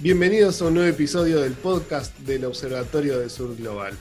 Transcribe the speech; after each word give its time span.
Bienvenidos 0.00 0.62
a 0.62 0.66
un 0.66 0.74
nuevo 0.74 0.88
episodio 0.88 1.40
del 1.40 1.54
podcast 1.54 2.16
del 2.18 2.44
Observatorio 2.44 3.18
del 3.18 3.30
Sur 3.30 3.56
Global. 3.56 3.94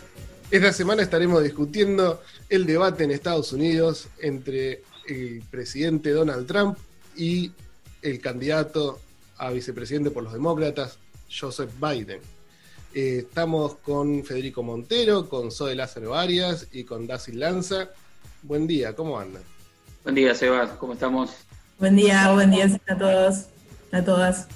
Esta 0.52 0.72
semana 0.72 1.02
estaremos 1.02 1.44
discutiendo 1.44 2.22
el 2.50 2.68
debate 2.68 3.04
en 3.04 3.10
Estados 3.10 3.52
Unidos 3.52 4.08
entre 4.22 4.84
el 5.08 5.42
presidente 5.50 6.12
Donald 6.12 6.46
Trump 6.46 6.78
y 7.16 7.52
el 8.04 8.22
candidato 8.22 9.00
a 9.38 9.50
vicepresidente 9.50 10.12
por 10.12 10.22
los 10.22 10.34
demócratas, 10.34 11.00
Joseph 11.36 11.72
Biden. 11.82 12.22
Eh, 12.94 13.26
estamos 13.28 13.78
con 13.78 14.24
Federico 14.24 14.62
Montero, 14.62 15.28
con 15.28 15.52
Zoe 15.52 15.74
Lázaro 15.74 16.14
Arias 16.14 16.68
y 16.72 16.84
con 16.84 17.08
Dacy 17.08 17.32
Lanza. 17.32 17.90
Buen 18.44 18.68
día, 18.68 18.96
¿cómo 18.96 19.20
andan? 19.20 19.42
Buen 20.04 20.14
día, 20.14 20.36
Sebas, 20.36 20.70
¿cómo 20.78 20.94
estamos? 20.94 21.32
Buen 21.80 21.96
día, 21.96 22.32
buen 22.34 22.52
día 22.52 22.80
a 22.88 22.96
todos, 22.96 23.46
a 23.92 24.04
todas. 24.04 24.48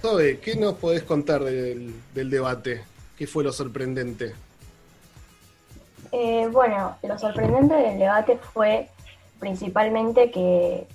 Zoe, 0.00 0.38
¿qué 0.38 0.54
nos 0.54 0.74
podés 0.74 1.02
contar 1.02 1.42
del, 1.42 1.92
debate? 2.14 2.84
¿Qué 3.16 3.26
fue 3.26 3.42
lo 3.42 3.52
sorprendente? 3.52 4.32
Eh, 6.12 6.48
bueno, 6.52 6.96
lo 7.02 7.18
sorprendente 7.18 7.74
del 7.74 7.98
debate 7.98 8.38
fue 8.38 8.88
principalmente 9.40 10.30
que 10.30 10.86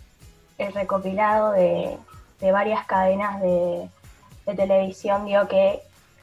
el 0.58 0.74
recopilado 0.74 1.52
de, 1.52 1.98
varias 2.40 2.86
cadenas 2.86 3.42
de, 3.42 3.90
televisión 4.56 5.26
dio 5.26 5.48
que 5.48 5.82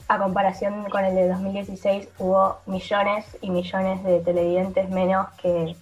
a 0.08 0.18
comparación 0.18 0.88
con 0.90 1.04
el 1.04 1.14
de 1.14 1.28
2016 1.28 2.08
hubo 2.18 2.58
millones 2.66 3.24
y 3.42 3.50
millones 3.50 4.02
de 4.04 4.20
televidentes 4.20 4.88
menos 4.88 5.28
que, 5.40 5.76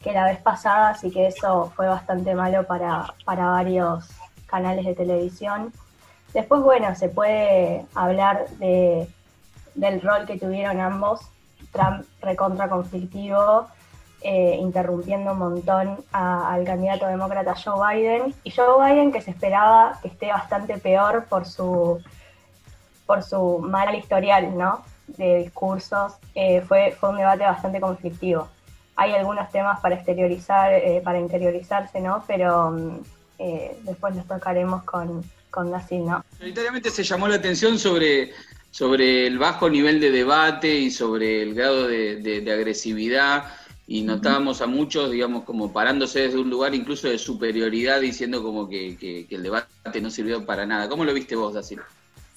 que 0.00 0.12
la 0.12 0.24
vez 0.24 0.38
pasada, 0.38 0.90
así 0.90 1.10
que 1.10 1.26
eso 1.26 1.72
fue 1.74 1.86
bastante 1.88 2.34
malo 2.34 2.66
para, 2.66 3.14
para 3.24 3.46
varios 3.46 4.08
canales 4.46 4.84
de 4.84 4.94
televisión. 4.94 5.72
Después, 6.34 6.62
bueno, 6.62 6.94
se 6.94 7.08
puede 7.08 7.86
hablar 7.94 8.48
de, 8.58 9.08
del 9.74 10.00
rol 10.02 10.26
que 10.26 10.38
tuvieron 10.38 10.80
ambos, 10.80 11.20
Trump 11.72 12.04
recontra 12.20 12.68
conflictivo, 12.68 13.66
eh, 14.20 14.56
interrumpiendo 14.58 15.32
un 15.32 15.38
montón 15.38 16.04
al 16.12 16.64
candidato 16.64 17.06
demócrata 17.06 17.54
Joe 17.54 17.96
Biden, 17.96 18.34
y 18.44 18.50
Joe 18.50 18.84
Biden 18.84 19.12
que 19.12 19.20
se 19.20 19.30
esperaba 19.30 19.98
que 20.02 20.08
esté 20.08 20.28
bastante 20.28 20.76
peor 20.78 21.26
por 21.26 21.46
su, 21.46 22.02
por 23.06 23.22
su 23.22 23.58
mal 23.60 23.94
historial 23.94 24.56
¿no? 24.58 24.82
de 25.06 25.38
discursos, 25.38 26.14
eh, 26.34 26.60
fue, 26.62 26.96
fue 26.98 27.10
un 27.10 27.16
debate 27.16 27.44
bastante 27.44 27.80
conflictivo. 27.80 28.48
Hay 28.96 29.14
algunos 29.14 29.48
temas 29.50 29.80
para 29.80 29.94
exteriorizar, 29.94 30.72
eh, 30.72 31.00
para 31.02 31.20
interiorizarse, 31.20 32.00
¿no? 32.00 32.24
pero 32.26 32.72
mm, 32.72 33.00
después 33.84 34.16
los 34.16 34.26
tocaremos 34.26 34.82
con, 34.82 35.22
con 35.50 35.70
¿no? 35.70 36.24
Prioritariamente 36.36 36.90
se 36.90 37.02
llamó 37.02 37.28
la 37.28 37.36
atención 37.36 37.78
sobre, 37.78 38.32
sobre 38.70 39.26
el 39.26 39.38
bajo 39.38 39.68
nivel 39.68 40.00
de 40.00 40.10
debate 40.10 40.72
y 40.78 40.90
sobre 40.90 41.42
el 41.42 41.54
grado 41.54 41.86
de, 41.86 42.44
agresividad 42.52 43.44
y 43.86 44.02
notábamos 44.02 44.60
a 44.60 44.66
muchos, 44.66 45.10
digamos, 45.10 45.44
como 45.44 45.72
parándose 45.72 46.20
desde 46.20 46.38
un 46.38 46.50
lugar 46.50 46.74
incluso 46.74 47.08
de 47.08 47.18
superioridad, 47.18 48.00
diciendo 48.00 48.42
como 48.42 48.68
que, 48.68 49.26
el 49.30 49.42
debate 49.42 50.00
no 50.00 50.10
sirvió 50.10 50.44
para 50.44 50.66
nada. 50.66 50.88
¿Cómo 50.88 51.04
lo 51.04 51.14
viste 51.14 51.34
vos, 51.36 51.54
Dacil? 51.54 51.80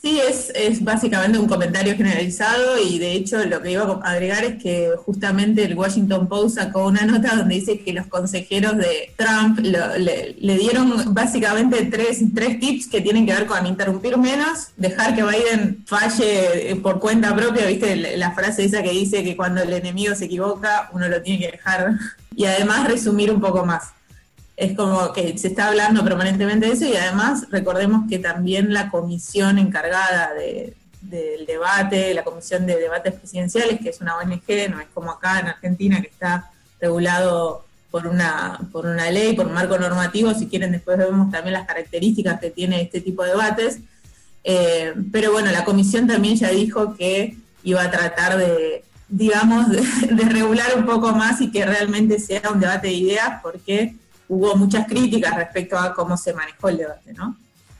Sí, 0.01 0.19
es, 0.19 0.51
es 0.55 0.83
básicamente 0.83 1.37
un 1.37 1.47
comentario 1.47 1.95
generalizado 1.95 2.79
y 2.79 2.97
de 2.97 3.13
hecho 3.13 3.45
lo 3.45 3.61
que 3.61 3.73
iba 3.73 3.83
a 3.83 4.11
agregar 4.11 4.43
es 4.43 4.61
que 4.61 4.89
justamente 4.97 5.63
el 5.63 5.77
Washington 5.77 6.27
Post 6.27 6.55
sacó 6.55 6.87
una 6.87 7.05
nota 7.05 7.35
donde 7.35 7.53
dice 7.53 7.81
que 7.81 7.93
los 7.93 8.07
consejeros 8.07 8.77
de 8.77 9.13
Trump 9.15 9.59
le, 9.59 10.57
dieron 10.57 11.13
básicamente 11.13 11.85
tres, 11.85 12.19
tres 12.33 12.59
tips 12.59 12.87
que 12.87 13.01
tienen 13.01 13.27
que 13.27 13.33
ver 13.33 13.45
con 13.45 13.63
interrumpir 13.67 14.17
menos, 14.17 14.69
dejar 14.75 15.15
que 15.15 15.21
Biden 15.21 15.83
falle 15.85 16.75
por 16.81 16.99
cuenta 16.99 17.35
propia, 17.35 17.67
viste 17.67 18.17
la 18.17 18.31
frase 18.31 18.65
esa 18.65 18.81
que 18.81 18.89
dice 18.89 19.23
que 19.23 19.37
cuando 19.37 19.61
el 19.61 19.71
enemigo 19.71 20.15
se 20.15 20.25
equivoca 20.25 20.89
uno 20.93 21.09
lo 21.09 21.21
tiene 21.21 21.41
que 21.41 21.51
dejar. 21.51 21.93
Y 22.35 22.45
además 22.45 22.87
resumir 22.87 23.29
un 23.29 23.39
poco 23.39 23.65
más 23.65 23.91
es 24.61 24.75
como 24.75 25.11
que 25.11 25.35
se 25.39 25.47
está 25.47 25.69
hablando 25.69 26.03
permanentemente 26.03 26.67
de 26.67 26.73
eso 26.73 26.85
y 26.85 26.95
además 26.95 27.47
recordemos 27.49 28.03
que 28.07 28.19
también 28.19 28.71
la 28.71 28.91
comisión 28.91 29.57
encargada 29.57 30.33
del 30.35 31.45
debate, 31.47 32.13
la 32.13 32.23
comisión 32.23 32.67
de 32.67 32.77
debates 32.77 33.15
presidenciales, 33.15 33.79
que 33.81 33.89
es 33.89 34.01
una 34.01 34.17
ONG, 34.17 34.69
no 34.69 34.79
es 34.79 34.87
como 34.93 35.09
acá 35.09 35.39
en 35.39 35.47
Argentina 35.47 35.99
que 35.99 36.09
está 36.09 36.51
regulado 36.79 37.65
por 37.89 38.05
una, 38.05 38.59
por 38.71 38.85
una 38.85 39.09
ley, 39.09 39.35
por 39.35 39.47
un 39.47 39.53
marco 39.53 39.79
normativo, 39.79 40.31
si 40.35 40.45
quieren 40.45 40.73
después 40.73 40.95
vemos 40.95 41.31
también 41.31 41.53
las 41.53 41.65
características 41.65 42.39
que 42.39 42.51
tiene 42.51 42.83
este 42.83 43.01
tipo 43.01 43.23
de 43.23 43.31
debates, 43.31 43.79
eh, 44.43 44.93
pero 45.11 45.31
bueno, 45.31 45.51
la 45.51 45.65
comisión 45.65 46.05
también 46.05 46.35
ya 46.35 46.49
dijo 46.51 46.93
que 46.93 47.35
iba 47.63 47.81
a 47.81 47.89
tratar 47.89 48.37
de, 48.37 48.83
digamos, 49.09 49.71
de 49.71 50.23
regular 50.25 50.67
un 50.77 50.85
poco 50.85 51.13
más 51.13 51.41
y 51.41 51.49
que 51.49 51.65
realmente 51.65 52.19
sea 52.19 52.43
un 52.53 52.59
debate 52.59 52.89
de 52.89 52.93
ideas, 52.93 53.39
porque 53.41 53.95
hubo 54.31 54.55
muchas 54.55 54.87
críticas 54.87 55.35
respecto 55.35 55.77
a 55.77 55.93
cómo 55.93 56.15
se 56.15 56.33
manejó 56.33 56.69
el 56.69 56.77
debate, 56.77 57.11
¿no? 57.13 57.35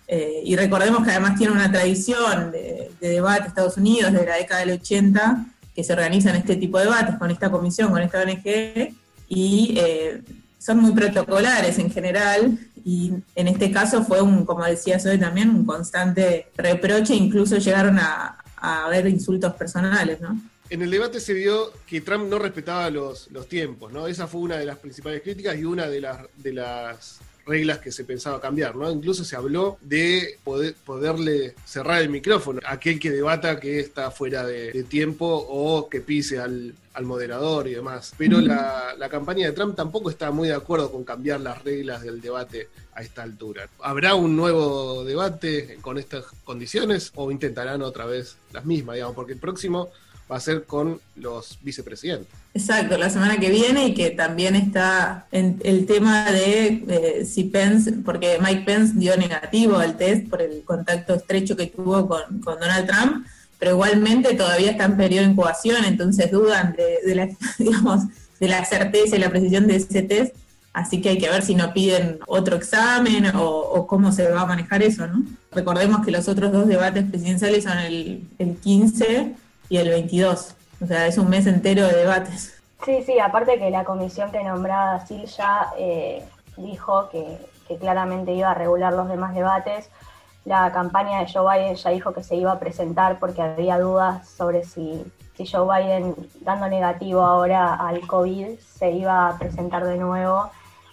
Eh, 0.06 0.42
y 0.44 0.58
recordemos 0.58 1.02
que 1.06 1.12
además 1.12 1.38
tiene 1.38 1.54
una 1.54 1.72
tradición 1.72 2.52
de, 2.52 2.92
debate 3.00 3.48
Estados 3.48 3.78
Unidos 3.78 4.12
desde 4.12 4.26
la 4.26 4.36
década 4.36 4.60
del 4.60 4.72
80, 4.72 5.46
que 5.74 5.84
se 5.86 5.94
organizan 5.94 6.36
este 6.36 6.58
tipo 6.58 6.78
de 6.78 6.84
debates 6.86 7.16
con 7.16 7.32
esta 7.32 7.50
comisión, 7.50 7.90
con 7.90 8.02
esta 8.02 8.22
ONG, 8.22 8.94
y 9.30 9.76
eh, 9.78 10.22
son 10.60 10.80
muy 10.80 10.92
protocolares 10.92 11.80
en 11.80 11.90
general, 11.90 12.60
y 12.84 13.14
en 13.34 13.48
este 13.48 13.72
caso 13.72 14.04
fue 14.04 14.22
un, 14.22 14.44
como 14.44 14.66
decía 14.66 15.00
Zoe 15.00 15.18
también, 15.18 15.52
un 15.52 15.66
constante 15.66 16.48
reproche, 16.58 17.16
incluso 17.16 17.56
llegaron 17.60 17.98
a, 17.98 18.44
a 18.58 18.86
haber 18.88 19.08
insultos 19.08 19.54
personales, 19.54 20.20
¿no? 20.20 20.38
En 20.72 20.82
el 20.82 20.90
debate 20.90 21.20
se 21.20 21.34
vio 21.34 21.74
que 21.86 22.00
Trump 22.00 22.30
no 22.30 22.40
respetaba 22.40 22.90
los, 22.90 23.28
tiempos, 23.50 23.92
¿no? 23.92 24.08
Esa 24.08 24.26
fue 24.26 24.40
una 24.40 24.56
de 24.56 24.66
las 24.66 24.78
principales 24.78 25.22
críticas 25.22 25.58
y 25.58 25.66
una 25.66 25.90
de 25.90 26.00
las, 26.00 26.22
de 26.38 26.54
las 26.54 27.20
reglas 27.46 27.80
que 27.80 27.92
se 27.92 28.06
pensaba 28.06 28.40
cambiar, 28.40 28.78
¿no? 28.78 28.90
Incluso 28.90 29.26
se 29.26 29.36
habló 29.36 29.78
de 29.82 30.40
poder, 30.46 30.74
poderle 30.86 31.56
cerrar 31.66 32.02
el 32.02 32.08
micrófono 32.08 32.62
a 32.64 32.72
aquel 32.72 33.02
que 33.02 33.12
debata 33.12 33.60
que 33.60 33.82
está 33.82 34.12
fuera 34.12 34.46
de, 34.46 34.86
tiempo 34.86 35.26
o 35.28 35.90
que 35.90 36.00
pise 36.00 36.40
al, 36.40 36.74
moderador 37.02 37.68
y 37.68 37.74
demás. 37.74 38.14
Pero 38.18 38.40
la, 38.40 38.96
la, 38.98 39.10
campaña 39.10 39.48
de 39.48 39.52
Trump 39.52 39.76
tampoco 39.76 40.10
está 40.10 40.32
muy 40.32 40.48
de 40.48 40.54
acuerdo 40.54 40.90
con 40.90 41.04
cambiar 41.04 41.42
las 41.42 41.62
reglas 41.66 42.02
del 42.02 42.22
debate 42.22 42.70
a 42.94 43.02
esta 43.02 43.24
altura. 43.24 43.68
¿Habrá 43.82 44.16
un 44.16 44.38
nuevo 44.38 45.04
debate 45.04 45.80
con 45.82 45.98
estas 45.98 46.24
condiciones 46.46 47.12
o 47.16 47.30
intentarán 47.30 47.82
otra 47.82 48.06
vez 48.06 48.38
las 48.54 48.64
mismas, 48.64 48.96
digamos? 48.96 49.16
Porque 49.16 49.34
el 49.34 49.40
próximo 49.40 49.90
va 50.32 50.38
a 50.38 50.40
ser 50.40 50.64
con 50.64 51.00
los 51.16 51.60
vicepresidentes. 51.62 52.30
Exacto, 52.54 52.98
la 52.98 53.10
semana 53.10 53.38
que 53.38 53.50
viene 53.50 53.88
y 53.88 53.94
que 53.94 54.12
también 54.12 54.56
está 54.56 55.28
el 55.32 55.86
tema 55.86 56.32
de 56.32 56.84
eh, 56.88 57.26
si 57.26 57.46
Pence, 57.46 57.92
porque 58.06 58.38
Mike 58.42 58.64
Pence 58.66 58.94
dio 58.96 59.18
negativo 59.18 59.78
al 59.78 59.98
test 59.98 60.30
por 60.30 60.42
el 60.42 60.64
contacto 60.64 61.16
estrecho 61.16 61.58
que 61.58 61.68
tuvo 61.68 62.08
con, 62.08 62.42
Donald 62.42 62.88
Trump, 62.88 63.26
pero 63.60 63.72
igualmente 63.72 64.34
todavía 64.34 64.72
está 64.72 64.86
en 64.86 64.98
periodo 64.98 65.26
de 65.26 65.32
incubación, 65.32 65.84
entonces 65.84 66.32
dudan 66.32 66.76
de, 66.76 67.16
la, 67.16 67.30
digamos, 67.60 68.04
de 68.40 68.48
la 68.48 68.64
certeza 68.64 69.18
y 69.18 69.20
la 69.20 69.30
precisión 69.30 69.68
de 69.68 69.76
ese 69.76 70.02
test, 70.02 70.36
así 70.74 71.02
que 71.02 71.10
hay 71.10 71.18
que 71.18 71.30
ver 71.30 71.44
si 71.44 71.56
no 71.56 71.74
piden 71.74 72.20
otro 72.28 72.56
examen 72.56 73.36
o, 73.36 73.46
o 73.46 73.86
cómo 73.86 74.14
se 74.14 74.30
va 74.30 74.42
a 74.42 74.46
manejar 74.46 74.82
eso, 74.82 75.08
¿no? 75.08 75.26
Recordemos 75.52 76.06
que 76.06 76.12
los 76.12 76.30
otros 76.30 76.54
dos 76.54 76.68
debates 76.68 77.04
presidenciales 77.10 77.66
son 77.66 77.78
el, 77.80 78.24
el 78.40 78.56
15 78.56 79.36
y 79.72 79.78
el 79.78 79.88
22. 79.88 80.54
O 80.82 80.86
sea, 80.86 81.08
es 81.08 81.18
un 81.18 81.30
mes 81.30 81.48
entero 81.48 81.88
de 81.88 81.96
debates. 81.96 82.62
Sí, 82.84 83.04
sí, 83.06 83.20
aparte 83.20 83.58
que 83.58 83.70
la 83.70 83.86
comisión 83.86 84.30
que 84.30 84.44
nombraba 84.44 85.06
Sil 85.08 85.24
ya 85.26 85.72
eh, 85.78 86.24
dijo 86.58 87.10
que, 87.10 87.50
claramente 87.80 88.34
iba 88.34 88.52
a 88.52 88.54
regular 88.54 88.92
los 88.92 89.08
demás 89.08 89.34
debates. 89.34 89.90
La 90.44 90.74
campaña 90.74 91.20
de 91.20 91.32
Joe 91.32 91.58
Biden 91.58 91.76
ya 91.76 91.90
dijo 91.92 92.14
que 92.14 92.22
se 92.22 92.36
iba 92.36 92.52
a 92.52 92.60
presentar 92.60 93.18
porque 93.18 93.42
había 93.42 93.80
dudas 93.80 94.28
sobre 94.28 94.66
si, 94.66 95.06
si 95.38 95.48
Joe 95.48 95.66
Biden, 95.66 96.14
dando 96.42 96.68
negativo 96.68 97.22
ahora 97.22 97.76
al 97.76 98.06
COVID, 98.06 98.60
se 98.60 98.92
iba 98.92 99.30
a 99.30 99.38
presentar 99.38 99.86
de 99.86 99.96
nuevo. 99.96 100.50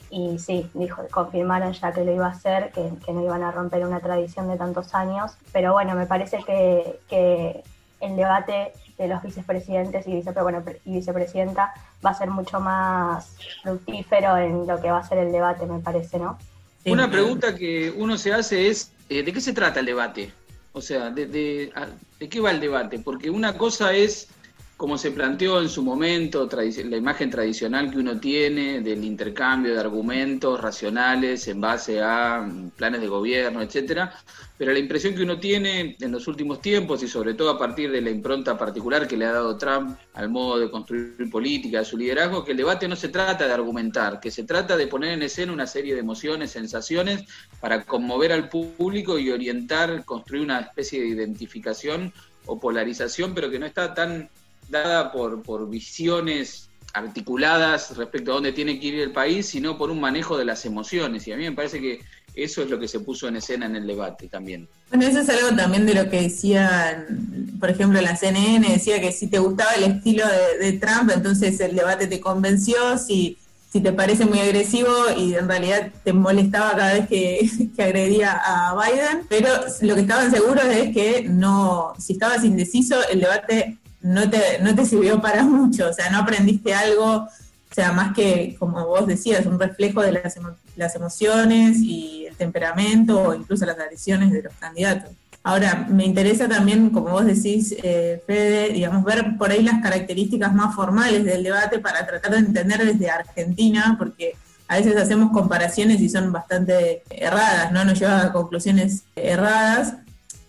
Y 0.09 0.39
sí, 0.39 0.71
dijo, 0.73 1.03
confirmaron 1.11 1.73
ya 1.73 1.91
que 1.93 2.05
lo 2.05 2.13
iba 2.13 2.27
a 2.27 2.31
hacer, 2.31 2.71
que, 2.71 3.13
no 3.13 3.25
iban 3.25 3.43
a 3.43 3.51
romper 3.51 3.85
una 3.85 3.99
tradición 3.99 4.47
de 4.47 4.57
tantos 4.57 4.95
años. 4.95 5.33
Pero 5.53 5.73
bueno, 5.73 5.97
me 5.97 6.07
parece 6.07 6.45
que 6.45 7.65
el 8.01 8.17
debate 8.17 8.73
de 8.97 9.09
los 9.09 9.23
vicepresidentes 9.23 10.07
y, 10.07 10.23
y 10.85 10.93
vicepresidenta 10.93 11.73
va 12.05 12.11
a 12.11 12.15
ser 12.15 12.31
mucho 12.31 12.61
más 12.61 13.37
fructífero 13.63 14.37
en 14.37 14.67
lo 14.67 14.81
que 14.81 14.91
va 14.91 14.99
a 14.99 15.09
ser 15.09 15.19
el 15.19 15.33
debate, 15.33 15.67
me 15.67 15.81
parece, 15.81 16.19
¿no? 16.19 16.39
Una 16.87 17.11
pregunta 17.11 17.55
que 17.55 17.93
uno 17.97 18.17
se 18.17 18.33
hace 18.33 18.69
es, 18.69 18.93
eh, 19.09 19.23
¿de 19.23 19.33
qué 19.33 19.41
se 19.41 19.53
trata 19.53 19.81
el 19.81 19.87
debate? 19.87 20.33
O 20.73 20.81
sea, 20.81 21.11
de, 21.11 21.27
de, 21.27 21.73
¿de 22.19 22.29
qué 22.29 22.41
va 22.41 22.51
el 22.51 22.61
debate? 22.61 22.99
Porque 22.99 23.31
una 23.31 23.59
cosa 23.59 23.93
es 23.93 24.29
como 24.79 24.97
se 24.97 25.11
planteó 25.11 25.61
en 25.61 25.69
su 25.69 25.83
momento, 25.83 26.49
la 26.53 26.97
imagen 26.97 27.31
tradicional 27.31 27.91
que 27.91 27.99
uno 27.99 28.21
tiene 28.21 28.81
del 28.81 29.05
intercambio 29.05 29.75
de 29.75 29.81
argumentos 29.81 30.61
racionales 30.61 31.49
en 31.49 31.61
base 31.61 32.01
a 32.01 32.49
planes 32.77 33.01
de 33.01 33.09
gobierno, 33.09 33.61
etcétera, 33.61 34.15
pero 34.59 34.73
la 34.73 34.81
impresión 34.81 35.15
que 35.15 35.23
uno 35.23 35.39
tiene 35.39 35.97
en 36.01 36.11
los 36.11 36.27
últimos 36.27 36.61
tiempos 36.61 37.03
y 37.05 37.09
sobre 37.09 37.35
todo 37.35 37.51
a 37.51 37.59
partir 37.59 37.93
de 37.93 38.01
la 38.01 38.11
impronta 38.11 38.59
particular 38.59 39.07
que 39.07 39.17
le 39.17 39.25
ha 39.25 39.33
dado 39.33 39.57
Trump 39.57 39.97
al 40.15 40.29
modo 40.29 40.59
de 40.59 40.69
construir 40.69 41.31
política, 41.31 41.79
de 41.79 41.85
su 41.85 41.97
liderazgo, 41.97 42.45
que 42.45 42.51
el 42.51 42.57
debate 42.57 42.89
no 42.89 42.97
se 42.97 43.09
trata 43.09 43.47
de 43.47 43.53
argumentar, 43.53 44.19
que 44.19 44.33
se 44.33 44.43
trata 44.43 44.77
de 44.77 44.89
poner 44.89 45.13
en 45.13 45.23
escena 45.23 45.53
una 45.53 45.69
serie 45.69 45.95
de 45.95 46.01
emociones, 46.01 46.51
sensaciones 46.51 47.23
para 47.61 47.85
conmover 47.85 48.33
al 48.33 48.49
público 48.49 49.17
y 49.17 49.31
orientar, 49.31 50.05
construir 50.05 50.43
una 50.43 50.59
especie 50.59 51.01
de 51.01 51.07
identificación 51.07 52.13
o 52.47 52.59
polarización, 52.59 53.35
pero 53.35 53.51
que 53.51 53.61
no 53.61 53.67
está 53.67 53.95
tan 53.95 54.29
dada 54.69 55.13
por, 55.13 55.43
por 55.43 55.71
visiones 55.71 56.69
articuladas 56.95 57.97
respecto 57.97 58.33
a 58.33 58.35
dónde 58.35 58.53
tiene 58.53 58.81
que 58.81 58.87
ir 58.89 59.01
el 59.01 59.13
país, 59.13 59.47
sino 59.47 59.79
por 59.79 59.91
un 59.91 60.01
manejo 60.01 60.37
de 60.37 60.45
las 60.45 60.65
emociones. 60.65 61.29
Y 61.29 61.33
a 61.33 61.37
mí 61.37 61.45
me 61.45 61.53
parece 61.53 61.81
que 61.81 62.01
eso 62.45 62.63
es 62.63 62.71
lo 62.71 62.79
que 62.79 62.89
se 62.89 63.01
puso 63.01 63.29
en 63.29 63.37
escena 63.37 63.67
en 63.67 63.77
el 63.77 63.87
debate 63.87 64.29
también. 64.29 64.69
Bueno, 64.91 65.07
eso 65.07 65.21
es 65.21 65.29
algo 65.29 65.57
también 65.57 65.87
de 65.87 65.95
lo 65.95 66.09
que 66.09 66.23
decía, 66.23 67.07
por 67.59 67.71
ejemplo, 67.71 68.01
la 68.01 68.17
CNN, 68.17 68.67
decía 68.69 69.01
que 69.01 69.13
si 69.13 69.27
te 69.27 69.39
gustaba 69.39 69.73
el 69.73 69.85
estilo 69.85 70.25
de, 70.61 70.73
Trump, 70.75 71.11
entonces 71.15 71.59
el 71.61 71.75
debate 71.75 72.07
te 72.07 72.21
convenció, 72.21 72.97
si, 72.99 73.37
si 73.73 73.81
te 73.81 73.93
parece 73.93 74.25
muy 74.25 74.39
agresivo 74.39 74.93
y 75.17 75.35
en 75.35 75.49
realidad 75.49 75.91
te 76.05 76.13
molestaba 76.13 76.71
cada 76.77 76.95
vez 76.95 77.09
que, 77.09 77.51
que 77.77 77.83
agredía 77.83 78.33
a 78.33 78.75
Biden, 78.75 79.27
pero 79.29 79.49
lo 79.83 79.95
que 79.95 80.01
estaban 80.03 80.31
seguros 80.31 80.65
es 80.65 80.95
que 80.95 81.27
no, 81.29 81.93
si 81.99 82.15
estabas 82.15 82.45
indeciso, 82.45 82.97
el 83.09 83.21
debate 83.21 83.79
no 84.01 84.31
te, 84.31 84.61
no 84.63 84.75
te 84.75 84.87
sirvió 84.87 85.21
para 85.21 85.43
mucho, 85.45 85.89
o 85.89 85.93
sea, 85.93 86.11
no 86.11 86.19
aprendiste 86.19 86.73
algo, 86.73 87.29
sea, 87.81 87.93
más 87.93 88.13
que, 88.13 88.57
como 88.59 88.87
vos 88.87 89.07
decías, 89.07 89.47
un 89.47 89.59
reflejo 89.59 90.03
de 90.03 90.13
las, 90.13 90.39
las 90.77 90.95
emociones 90.97 91.79
y 91.79 92.27
el 92.27 92.35
temperamento 92.35 93.21
o 93.21 93.35
incluso 93.35 93.65
las 93.67 93.79
adhesiones 93.79 94.33
de 94.33 94.43
los 94.43 94.53
candidatos. 94.55 95.13
Ahora, 95.45 95.87
me 95.89 96.05
interesa 96.05 96.49
también, 96.49 96.91
como 96.91 97.11
vos 97.11 97.25
decís, 97.25 97.75
eh, 97.83 98.21
Fede, 98.27 98.71
digamos, 98.71 99.05
ver 99.05 99.37
por 99.39 99.51
ahí 99.51 99.63
las 99.63 99.81
características 99.81 100.53
más 100.53 100.75
formales 100.75 101.25
del 101.25 101.45
debate 101.45 101.79
para 101.79 102.05
tratar 102.05 102.33
de 102.33 102.39
entender 102.39 102.85
desde 102.85 103.11
Argentina, 103.11 103.95
porque 103.97 104.35
a 104.67 104.77
veces 104.77 104.97
hacemos 104.97 105.31
comparaciones 105.31 106.01
y 106.01 106.09
son 106.09 106.33
bastante 106.33 107.03
erradas, 107.11 107.71
¿no? 107.71 107.85
Nos 107.85 107.99
lleva 107.99 108.25
a 108.25 108.33
conclusiones 108.33 109.05
erradas. 109.15 109.95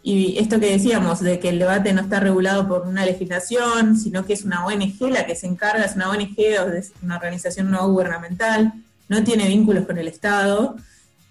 Y 0.01 0.37
esto 0.37 0.59
que 0.59 0.71
decíamos, 0.71 1.19
de 1.19 1.39
que 1.39 1.49
el 1.49 1.59
debate 1.59 1.91
no 1.93 2.01
está 2.01 2.19
regulado 2.19 2.67
por 2.67 2.87
una 2.87 3.05
legislación, 3.05 3.97
sino 3.97 4.25
que 4.25 4.33
es 4.33 4.45
una 4.45 4.65
ONG 4.65 5.01
la 5.11 5.25
que 5.25 5.35
se 5.35 5.47
encarga, 5.47 5.83
es 5.83 5.95
una 5.95 6.09
ONG 6.09 6.37
o 6.65 6.71
es 6.71 6.93
una 7.03 7.17
organización 7.17 7.69
no 7.69 7.87
gubernamental, 7.89 8.73
no 9.09 9.23
tiene 9.23 9.47
vínculos 9.47 9.85
con 9.85 9.97
el 9.97 10.07
Estado. 10.07 10.77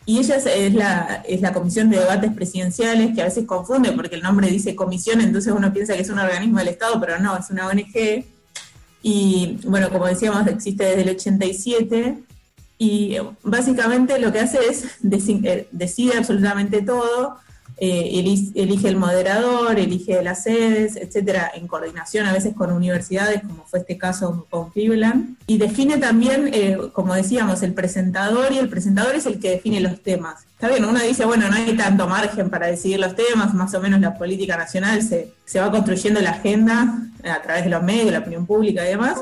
Y 0.04 0.18
ella 0.18 0.36
es 0.36 0.74
la, 0.74 1.22
es 1.26 1.40
la 1.40 1.52
Comisión 1.52 1.90
de 1.90 1.98
Debates 1.98 2.32
Presidenciales, 2.32 3.14
que 3.14 3.22
a 3.22 3.26
veces 3.26 3.46
confunde 3.46 3.92
porque 3.92 4.16
el 4.16 4.22
nombre 4.22 4.48
dice 4.48 4.74
comisión, 4.74 5.20
entonces 5.20 5.52
uno 5.54 5.72
piensa 5.72 5.94
que 5.94 6.02
es 6.02 6.08
un 6.10 6.18
organismo 6.18 6.58
del 6.58 6.68
Estado, 6.68 6.98
pero 7.00 7.18
no, 7.18 7.36
es 7.36 7.50
una 7.50 7.68
ONG. 7.68 8.24
Y 9.02 9.58
bueno, 9.64 9.90
como 9.90 10.06
decíamos, 10.06 10.46
existe 10.46 10.84
desde 10.84 11.02
el 11.02 11.10
87 11.10 12.18
y 12.78 13.16
básicamente 13.42 14.18
lo 14.18 14.32
que 14.32 14.40
hace 14.40 14.58
es 14.68 14.84
eh, 15.02 15.68
decide 15.72 16.16
absolutamente 16.16 16.82
todo 16.82 17.36
eh, 17.80 18.50
elige 18.54 18.88
el 18.88 18.96
moderador, 18.96 19.78
elige 19.78 20.20
las 20.22 20.42
sedes, 20.42 20.96
etcétera, 20.96 21.50
en 21.54 21.68
coordinación 21.68 22.26
a 22.26 22.32
veces 22.32 22.54
con 22.54 22.72
universidades, 22.72 23.42
como 23.42 23.64
fue 23.66 23.80
este 23.80 23.96
caso 23.96 24.46
con 24.50 24.70
Cleveland. 24.70 25.36
Y 25.46 25.58
define 25.58 25.98
también, 25.98 26.50
eh, 26.52 26.76
como 26.92 27.14
decíamos, 27.14 27.62
el 27.62 27.74
presentador, 27.74 28.52
y 28.52 28.58
el 28.58 28.68
presentador 28.68 29.14
es 29.14 29.26
el 29.26 29.38
que 29.38 29.50
define 29.50 29.80
los 29.80 30.02
temas. 30.02 30.44
Está 30.54 30.68
bien, 30.68 30.84
uno 30.84 30.98
dice, 30.98 31.24
bueno, 31.24 31.48
no 31.48 31.54
hay 31.54 31.76
tanto 31.76 32.08
margen 32.08 32.50
para 32.50 32.66
decidir 32.66 32.98
los 32.98 33.14
temas, 33.14 33.54
más 33.54 33.72
o 33.74 33.80
menos 33.80 34.00
la 34.00 34.18
política 34.18 34.56
nacional 34.56 35.02
se, 35.02 35.32
se 35.44 35.60
va 35.60 35.70
construyendo 35.70 36.20
la 36.20 36.30
agenda 36.30 36.98
a 37.22 37.42
través 37.42 37.64
de 37.64 37.70
los 37.70 37.82
medios, 37.82 38.10
la 38.10 38.18
opinión 38.18 38.44
pública 38.44 38.84
y 38.84 38.88
demás. 38.88 39.18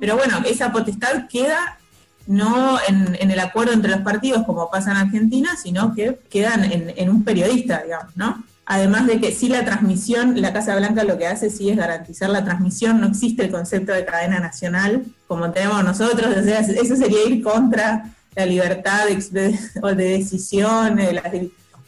Pero 0.00 0.16
bueno, 0.16 0.40
esa 0.46 0.72
potestad 0.72 1.28
queda 1.28 1.78
no 2.26 2.78
en, 2.86 3.30
el 3.30 3.40
acuerdo 3.40 3.72
entre 3.72 3.90
los 3.90 4.00
partidos 4.00 4.44
como 4.44 4.70
pasa 4.70 4.92
en 4.92 4.96
Argentina, 4.98 5.56
sino 5.60 5.94
que 5.94 6.18
quedan 6.30 6.64
en, 6.64 7.10
un 7.10 7.24
periodista, 7.24 7.82
digamos, 7.82 8.16
¿no? 8.16 8.44
Además 8.64 9.06
de 9.06 9.20
que 9.20 9.32
si 9.32 9.48
la 9.48 9.64
transmisión, 9.64 10.40
la 10.40 10.52
Casa 10.52 10.76
Blanca 10.76 11.02
lo 11.02 11.18
que 11.18 11.26
hace 11.26 11.50
sí 11.50 11.68
es 11.68 11.76
garantizar 11.76 12.30
la 12.30 12.44
transmisión, 12.44 13.00
no 13.00 13.08
existe 13.08 13.44
el 13.44 13.50
concepto 13.50 13.92
de 13.92 14.04
cadena 14.04 14.38
nacional 14.38 15.04
como 15.26 15.50
tenemos 15.50 15.82
nosotros, 15.82 16.36
o 16.36 16.42
sea, 16.42 16.60
eso 16.60 16.96
sería 16.96 17.24
ir 17.26 17.42
contra 17.42 18.14
la 18.36 18.46
libertad 18.46 19.06
de, 19.06 19.58
de 19.96 20.04
decisión, 20.04 20.96
de 20.96 21.12
las 21.14 21.24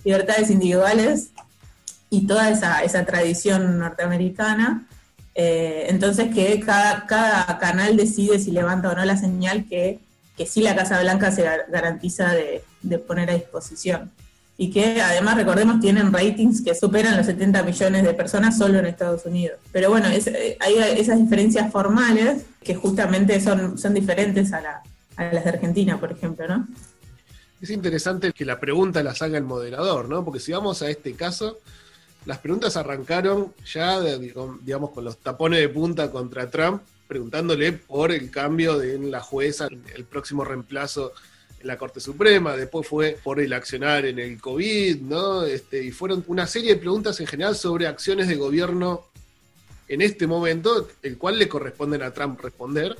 libertades 0.04 0.50
individuales 0.50 1.30
y 2.10 2.26
toda 2.26 2.50
esa, 2.50 2.82
esa 2.82 3.04
tradición 3.04 3.78
norteamericana. 3.78 4.86
Eh, 5.34 5.86
entonces 5.88 6.32
que 6.32 6.60
cada 6.60 7.58
canal 7.58 7.96
decide 7.96 8.38
si 8.38 8.52
levanta 8.52 8.90
o 8.90 8.94
no 8.94 9.04
la 9.04 9.16
señal 9.16 9.64
que 9.64 9.98
que 10.36 10.46
sí 10.46 10.62
la 10.62 10.74
Casa 10.74 11.00
Blanca 11.00 11.30
se 11.30 11.44
garantiza 11.68 12.32
de, 12.32 12.98
poner 12.98 13.30
a 13.30 13.34
disposición. 13.34 14.10
Y 14.56 14.70
que 14.70 15.02
además, 15.02 15.36
recordemos, 15.36 15.80
tienen 15.80 16.12
ratings 16.12 16.62
que 16.62 16.74
superan 16.74 17.16
los 17.16 17.26
70 17.26 17.62
millones 17.64 18.04
de 18.04 18.14
personas 18.14 18.56
solo 18.56 18.78
en 18.78 18.86
Estados 18.86 19.26
Unidos. 19.26 19.58
Pero 19.72 19.90
bueno, 19.90 20.06
eh, 20.08 20.56
hay 20.60 20.76
esas 20.96 21.18
diferencias 21.18 21.72
formales 21.72 22.46
que 22.62 22.74
justamente 22.74 23.40
son, 23.40 23.76
son 23.78 23.94
diferentes 23.94 24.52
a, 24.52 24.60
las 24.60 25.44
de 25.44 25.50
Argentina, 25.50 25.98
por 25.98 26.12
ejemplo, 26.12 26.46
¿no? 26.46 26.68
Es 27.60 27.70
interesante 27.70 28.32
que 28.32 28.44
la 28.44 28.60
pregunta 28.60 29.02
la 29.02 29.12
haga 29.12 29.38
el 29.38 29.44
moderador, 29.44 30.08
¿no? 30.08 30.24
Porque 30.24 30.38
si 30.38 30.52
vamos 30.52 30.82
a 30.82 30.90
este 30.90 31.14
caso, 31.14 31.58
las 32.26 32.38
preguntas 32.38 32.76
arrancaron 32.76 33.52
ya, 33.72 34.00
digamos, 34.00 34.90
con 34.90 35.04
los 35.04 35.18
tapones 35.18 35.60
de 35.60 35.68
punta 35.68 36.10
contra 36.10 36.50
Trump, 36.50 36.82
preguntándole 37.14 37.72
por 37.74 38.10
el 38.10 38.28
cambio 38.28 38.76
de 38.76 38.98
la 38.98 39.20
jueza, 39.20 39.68
el 39.94 40.04
próximo 40.04 40.44
reemplazo 40.44 41.12
en 41.60 41.68
la 41.68 41.78
Corte 41.78 42.00
Suprema, 42.00 42.56
después 42.56 42.88
fue 42.88 43.16
por 43.22 43.38
el 43.38 43.52
accionar 43.52 44.04
en 44.04 44.18
el 44.18 44.40
COVID, 44.40 45.02
¿no? 45.02 45.44
Este, 45.44 45.84
y 45.84 45.92
fueron 45.92 46.24
una 46.26 46.48
serie 46.48 46.74
de 46.74 46.80
preguntas 46.80 47.20
en 47.20 47.28
general 47.28 47.54
sobre 47.54 47.86
acciones 47.86 48.26
de 48.26 48.34
gobierno 48.34 49.04
en 49.86 50.02
este 50.02 50.26
momento, 50.26 50.88
el 51.04 51.16
cual 51.16 51.38
le 51.38 51.48
corresponden 51.48 52.02
a 52.02 52.12
Trump 52.12 52.40
responder, 52.40 52.96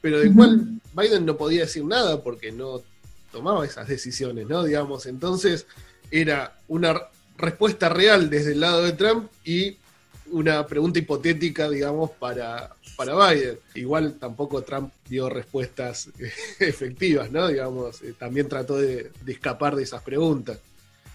pero 0.00 0.18
del 0.18 0.34
cual 0.34 0.80
Biden 0.92 1.24
no 1.24 1.36
podía 1.36 1.60
decir 1.60 1.84
nada 1.84 2.20
porque 2.24 2.50
no 2.50 2.82
tomaba 3.30 3.64
esas 3.64 3.86
decisiones, 3.86 4.48
¿no? 4.48 4.64
Digamos, 4.64 5.06
entonces 5.06 5.64
era 6.10 6.58
una 6.66 7.00
respuesta 7.36 7.88
real 7.88 8.30
desde 8.30 8.50
el 8.50 8.58
lado 8.58 8.82
de 8.82 8.94
Trump 8.94 9.30
y 9.44 9.76
una 10.30 10.66
pregunta 10.66 10.98
hipotética, 10.98 11.68
digamos, 11.68 12.10
para, 12.10 12.74
para 12.98 13.14
Biden. 13.14 13.56
Igual 13.76 14.14
tampoco 14.14 14.62
Trump 14.62 14.92
dio 15.08 15.28
respuestas 15.28 16.10
efectivas, 16.58 17.30
¿no? 17.30 17.46
Digamos, 17.46 18.02
eh, 18.02 18.12
también 18.18 18.48
trató 18.48 18.76
de, 18.76 19.12
escapar 19.24 19.76
de 19.76 19.84
esas 19.84 20.02
preguntas. 20.02 20.58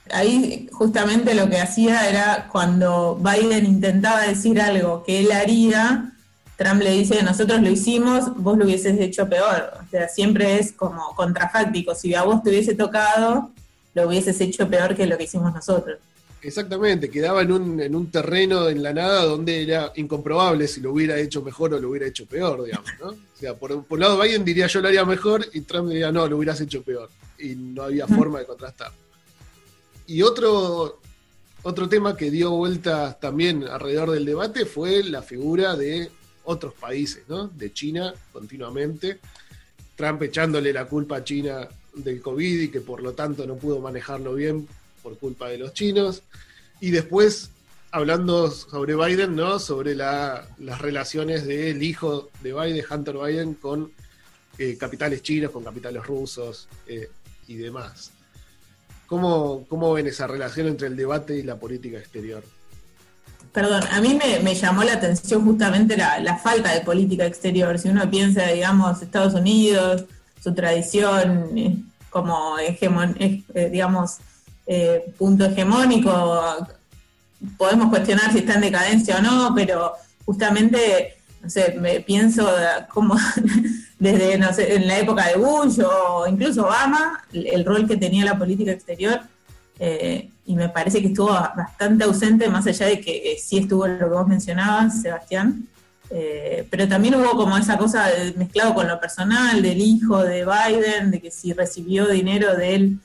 Ahí 0.10 0.70
justamente 0.72 1.34
lo 1.36 1.50
que 1.50 1.60
hacía 1.60 2.10
era 2.10 2.48
cuando 2.50 3.20
Biden 3.22 3.66
intentaba 3.66 4.22
decir 4.22 4.62
algo 4.62 5.04
que 5.04 5.20
él 5.20 5.32
haría, 5.34 6.14
Trump 6.56 6.82
le 6.82 6.92
dice, 6.92 7.22
nosotros 7.22 7.62
lo 7.62 7.70
hicimos, 7.70 8.34
vos 8.38 8.58
lo 8.58 8.64
hubieses 8.64 8.98
hecho 9.00 9.28
peor. 9.28 9.74
O 9.86 9.90
sea, 9.90 10.08
siempre 10.08 10.60
es 10.60 10.72
como 10.72 11.14
contrafáctico. 11.16 11.96
Si 11.96 12.16
a 12.16 12.24
vos 12.24 12.44
te 12.44 12.50
hubiese 12.50 12.76
tocado, 12.76 13.52
lo 13.94 14.08
hubieses 14.08 14.40
hecho 14.40 14.70
peor 14.70 14.96
que 14.96 15.06
lo 15.06 15.18
que 15.18 15.26
hicimos 15.26 15.54
nosotros. 15.54 16.00
Exactamente, 16.44 17.10
quedaba 17.10 17.42
en 17.42 17.54
un, 17.54 17.80
en 17.80 17.96
un 17.96 18.12
terreno 18.12 18.68
en 18.68 18.84
la 18.84 18.94
nada 18.94 19.24
donde 19.24 19.64
era 19.64 19.94
incomprobable 19.96 20.68
si 20.68 20.82
lo 20.82 20.92
hubiera 20.92 21.18
hecho 21.18 21.42
mejor 21.42 21.74
o 21.74 21.80
lo 21.80 21.90
hubiera 21.90 22.06
hecho 22.06 22.26
peor, 22.26 22.66
digamos, 22.66 22.90
¿no? 23.00 23.12
O 23.12 23.40
sea, 23.40 23.56
por, 23.56 23.72
un 23.72 24.00
lado 24.00 24.20
Biden 24.20 24.44
diría 24.44 24.68
yo 24.68 24.82
lo 24.82 24.90
haría 24.90 25.06
mejor 25.06 25.46
y 25.54 25.62
Trump 25.62 25.88
diría 25.88 26.12
no, 26.12 26.28
lo 26.28 26.36
hubieras 26.38 26.60
hecho 26.60 26.84
peor. 26.84 27.10
Y 27.40 27.56
no 27.56 27.84
había 27.84 28.08
forma 28.08 28.40
de 28.40 28.46
contrastar. 28.46 28.92
Y 30.06 30.22
otro, 30.22 31.00
otro 31.64 31.88
tema 31.88 32.16
que 32.18 32.30
dio 32.30 32.52
vueltas 32.52 33.20
también 33.22 33.64
alrededor 33.64 34.12
del 34.12 34.26
debate 34.26 34.66
fue 34.66 35.02
la 35.02 35.22
figura 35.22 35.78
de 35.78 36.12
otros 36.44 36.74
países, 36.74 37.24
¿no? 37.30 37.48
De 37.48 37.72
China 37.72 38.14
continuamente. 38.34 39.20
Trump 39.96 40.22
echándole 40.24 40.74
la 40.74 40.86
culpa 40.86 41.18
a 41.18 41.24
China 41.24 41.70
del 41.96 42.22
COVID 42.22 42.62
y 42.64 42.68
que 42.68 42.82
por 42.82 43.02
lo 43.02 43.14
tanto 43.14 43.48
no 43.48 43.56
pudo 43.56 43.80
manejarlo 43.80 44.34
bien 44.34 44.68
por 45.04 45.18
culpa 45.18 45.50
de 45.50 45.60
los 45.60 45.74
chinos. 45.74 46.24
Y 46.80 46.92
después, 46.92 47.52
hablando 47.92 48.50
sobre 48.50 48.96
Biden, 48.96 49.36
¿no? 49.36 49.60
Sobre 49.60 49.94
las 49.94 50.48
relaciones 50.80 51.46
del 51.46 51.84
hijo 51.84 52.30
de 52.42 52.54
Biden, 52.54 52.84
Hunter 52.90 53.16
Biden, 53.18 53.54
con 53.56 53.92
eh, 54.58 54.78
capitales 54.80 55.22
chinos, 55.22 55.52
con 55.52 55.64
capitales 55.64 56.06
rusos 56.06 56.68
eh, 56.88 57.10
y 57.48 57.56
demás. 57.56 58.12
¿Cómo, 59.08 59.66
¿Cómo 59.68 59.94
ven 59.94 60.08
esa 60.08 60.28
relación 60.28 60.68
entre 60.68 60.88
el 60.88 60.96
debate 60.96 61.38
y 61.38 61.44
la 61.44 61.56
política 61.56 61.98
exterior? 61.98 62.44
Perdón, 63.52 63.84
a 63.92 64.02
mí 64.02 64.18
me, 64.42 64.56
llamó 64.56 64.84
la 64.84 64.94
atención 64.94 65.44
justamente 65.44 65.98
la, 65.98 66.38
falta 66.38 66.74
de 66.74 66.82
política 66.82 67.26
exterior. 67.26 67.78
Si 67.78 67.90
uno 67.90 68.10
piensa, 68.10 68.48
digamos, 68.48 69.02
Estados 69.02 69.34
Unidos, 69.34 70.06
su 70.44 70.54
tradición 70.54 71.58
eh, 71.58 71.76
como 72.10 72.58
hegemon, 72.58 73.16
digamos, 73.72 74.18
eh, 74.66 75.14
punto 75.18 75.46
hegemónico, 75.46 76.68
podemos 77.58 77.90
cuestionar 77.90 78.32
si 78.32 78.40
está 78.40 78.56
en 78.56 78.62
decadencia 78.62 79.18
o 79.18 79.22
no, 79.22 79.54
pero 79.56 79.94
justamente, 80.26 81.18
no 81.42 81.50
sé, 81.50 81.76
me 81.80 82.00
pienso 82.00 82.50
como 82.90 83.16
desde, 84.00 84.38
no 84.38 84.54
sé, 84.54 84.76
en 84.76 84.88
la 84.88 85.00
época 85.00 85.28
de 85.28 85.36
Bush 85.36 85.80
o 85.80 86.28
incluso 86.28 86.66
Obama, 86.66 87.24
el, 87.32 87.66
rol 87.66 87.88
que 87.88 87.98
tenía 87.98 88.26
la 88.26 88.38
política 88.38 88.72
exterior, 88.72 89.22
eh, 89.80 90.30
y 90.46 90.56
me 90.56 90.70
parece 90.70 91.02
que 91.02 91.08
estuvo 91.08 91.30
bastante 91.30 92.04
ausente, 92.04 92.50
más 92.50 92.68
allá 92.68 92.88
de 92.88 93.00
que 93.00 93.32
eh, 93.32 93.38
sí 93.42 93.60
estuvo 93.60 93.88
lo 93.88 93.98
que 93.98 94.06
vos 94.06 94.28
mencionabas, 94.28 95.02
Sebastián, 95.02 95.68
eh, 96.10 96.68
pero 96.70 96.88
también 96.88 97.16
hubo 97.16 97.32
como 97.32 97.58
esa 97.58 97.78
cosa 97.78 98.08
mezclado 98.36 98.76
con 98.76 98.88
lo 98.88 99.00
personal 99.00 99.62
del 99.62 99.82
hijo 99.82 100.22
de 100.22 100.46
Biden, 100.46 101.12
de 101.12 101.22
que 101.22 101.32
si 101.32 101.54
recibió 101.54 102.08
dinero 102.08 102.56
de 102.56 102.76
él, 102.76 103.00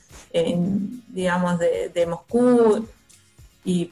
digamos, 1.09 1.59
de, 1.59 2.05
Moscú, 2.07 2.87
y 3.65 3.91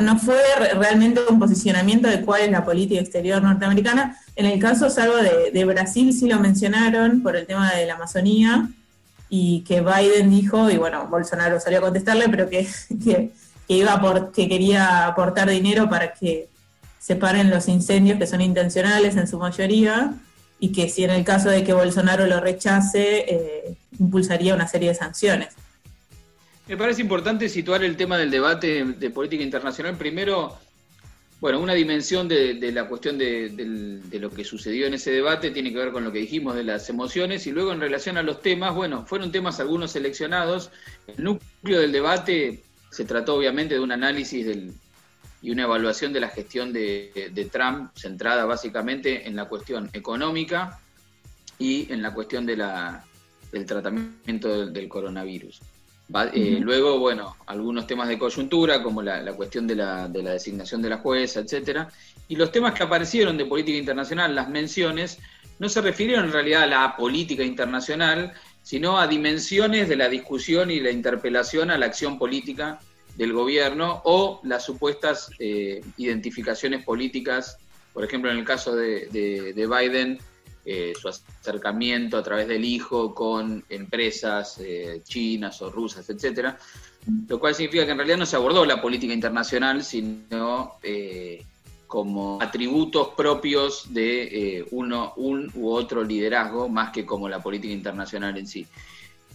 no 0.00 0.18
fue 0.18 0.40
realmente 0.74 1.20
un 1.28 1.38
posicionamiento 1.38 2.08
de 2.08 2.22
cuál 2.22 2.42
es 2.42 2.50
la 2.50 2.64
política 2.64 3.00
exterior 3.00 3.42
norteamericana. 3.42 4.18
En 4.36 4.46
el 4.46 4.58
caso, 4.58 4.90
salvo 4.90 5.16
de, 5.16 5.64
Brasil, 5.64 6.12
sí 6.12 6.28
lo 6.28 6.40
mencionaron 6.40 7.22
por 7.22 7.36
el 7.36 7.46
tema 7.46 7.72
de 7.72 7.86
la 7.86 7.94
Amazonía 7.94 8.68
y 9.28 9.60
que 9.60 9.80
Biden 9.80 10.30
dijo, 10.30 10.70
y 10.70 10.76
bueno, 10.76 11.06
Bolsonaro 11.08 11.58
salió 11.58 11.78
a 11.78 11.82
contestarle, 11.82 12.28
pero 12.28 12.48
que, 12.50 12.68
iba 13.68 14.00
por, 14.00 14.32
que 14.32 14.48
quería 14.48 15.06
aportar 15.06 15.48
dinero 15.48 15.88
para 15.88 16.12
que 16.12 16.48
se 16.98 17.16
paren 17.16 17.50
los 17.50 17.66
incendios 17.68 18.18
que 18.18 18.26
son 18.26 18.40
intencionales 18.40 19.16
en 19.16 19.26
su 19.26 19.38
mayoría 19.38 20.14
y 20.60 20.70
que 20.70 20.88
si 20.88 21.02
en 21.02 21.10
el 21.10 21.24
caso 21.24 21.48
de 21.48 21.64
que 21.64 21.72
Bolsonaro 21.72 22.26
lo 22.26 22.38
rechace, 22.38 23.24
eh, 23.26 23.74
impulsaría 23.98 24.54
una 24.54 24.68
serie 24.68 24.90
de 24.90 24.94
sanciones. 24.94 25.48
Me 26.72 26.78
parece 26.78 27.02
importante 27.02 27.50
situar 27.50 27.84
el 27.84 27.98
tema 27.98 28.16
del 28.16 28.30
debate 28.30 28.82
de 28.82 29.10
política 29.10 29.42
internacional. 29.42 29.94
Primero, 29.98 30.58
bueno, 31.38 31.60
una 31.60 31.74
dimensión 31.74 32.28
de, 32.28 32.72
la 32.72 32.88
cuestión 32.88 33.18
de, 33.18 34.00
lo 34.10 34.30
que 34.30 34.42
sucedió 34.42 34.86
en 34.86 34.94
ese 34.94 35.10
debate 35.10 35.50
tiene 35.50 35.70
que 35.70 35.76
ver 35.76 35.92
con 35.92 36.02
lo 36.02 36.10
que 36.10 36.20
dijimos 36.20 36.54
de 36.54 36.64
las 36.64 36.88
emociones 36.88 37.46
y 37.46 37.50
luego 37.50 37.74
en 37.74 37.80
relación 37.80 38.16
a 38.16 38.22
los 38.22 38.40
temas, 38.40 38.74
bueno, 38.74 39.04
fueron 39.04 39.30
temas 39.30 39.60
algunos 39.60 39.92
seleccionados. 39.92 40.70
El 41.08 41.24
núcleo 41.24 41.78
del 41.78 41.92
debate 41.92 42.62
se 42.90 43.04
trató 43.04 43.34
obviamente 43.34 43.74
de 43.74 43.80
un 43.80 43.92
análisis 43.92 44.46
y 45.42 45.50
una 45.50 45.64
evaluación 45.64 46.14
de 46.14 46.20
la 46.20 46.30
gestión 46.30 46.72
de, 46.72 47.50
Trump 47.52 47.90
centrada 47.94 48.46
básicamente 48.46 49.28
en 49.28 49.36
la 49.36 49.44
cuestión 49.44 49.90
económica 49.92 50.80
y 51.58 51.92
en 51.92 52.00
la 52.00 52.14
cuestión 52.14 52.46
de 52.46 52.56
la, 52.56 53.04
del 53.52 53.66
tratamiento 53.66 54.70
del 54.70 54.88
coronavirus. 54.88 55.60
Eh, 56.34 56.58
luego, 56.60 56.98
bueno, 56.98 57.36
algunos 57.46 57.86
temas 57.86 58.08
de 58.08 58.18
coyuntura, 58.18 58.82
como 58.82 59.00
la, 59.02 59.32
cuestión 59.32 59.66
de 59.66 59.76
la, 59.76 60.08
de 60.08 60.22
la, 60.22 60.32
designación 60.32 60.82
de 60.82 60.90
la 60.90 60.98
jueza, 60.98 61.40
etcétera. 61.40 61.88
Y 62.28 62.36
los 62.36 62.52
temas 62.52 62.74
que 62.74 62.82
aparecieron 62.82 63.36
de 63.36 63.46
política 63.46 63.78
internacional, 63.78 64.34
las 64.34 64.48
menciones, 64.48 65.18
no 65.58 65.68
se 65.68 65.80
refirieron 65.80 66.26
en 66.26 66.32
realidad 66.32 66.64
a 66.64 66.66
la 66.66 66.96
política 66.96 67.42
internacional, 67.42 68.32
sino 68.62 68.98
a 68.98 69.06
dimensiones 69.06 69.88
de 69.88 69.96
la 69.96 70.08
discusión 70.08 70.70
y 70.70 70.80
la 70.80 70.90
interpelación 70.90 71.70
a 71.70 71.78
la 71.78 71.86
acción 71.86 72.18
política 72.18 72.78
del 73.16 73.32
gobierno 73.32 74.02
o 74.04 74.40
las 74.44 74.64
supuestas 74.64 75.30
eh, 75.38 75.82
identificaciones 75.96 76.84
políticas, 76.84 77.58
por 77.92 78.04
ejemplo, 78.04 78.30
en 78.30 78.38
el 78.38 78.44
caso 78.44 78.74
de, 78.74 79.06
de 79.54 79.66
Biden, 79.66 80.18
eh, 80.64 80.92
su 81.00 81.08
acercamiento 81.08 82.16
a 82.16 82.22
través 82.22 82.46
del 82.46 82.64
hijo 82.64 83.14
con 83.14 83.64
empresas 83.68 84.58
eh, 84.60 85.02
chinas 85.04 85.60
o 85.60 85.70
rusas, 85.70 86.08
etcétera, 86.08 86.56
lo 87.28 87.40
cual 87.40 87.54
significa 87.54 87.84
que 87.84 87.90
en 87.90 87.98
realidad 87.98 88.18
no 88.18 88.26
se 88.26 88.36
abordó 88.36 88.64
la 88.64 88.80
política 88.80 89.12
internacional, 89.12 89.82
sino 89.82 90.74
eh, 90.82 91.44
como 91.88 92.40
atributos 92.40 93.08
propios 93.16 93.92
de 93.92 94.64
uno, 94.70 95.12
un 95.16 95.50
u 95.54 95.72
otro 95.72 96.04
liderazgo, 96.04 96.68
más 96.68 96.92
que 96.92 97.04
como 97.04 97.28
la 97.28 97.42
política 97.42 97.74
internacional 97.74 98.38
en 98.38 98.46
sí. 98.46 98.66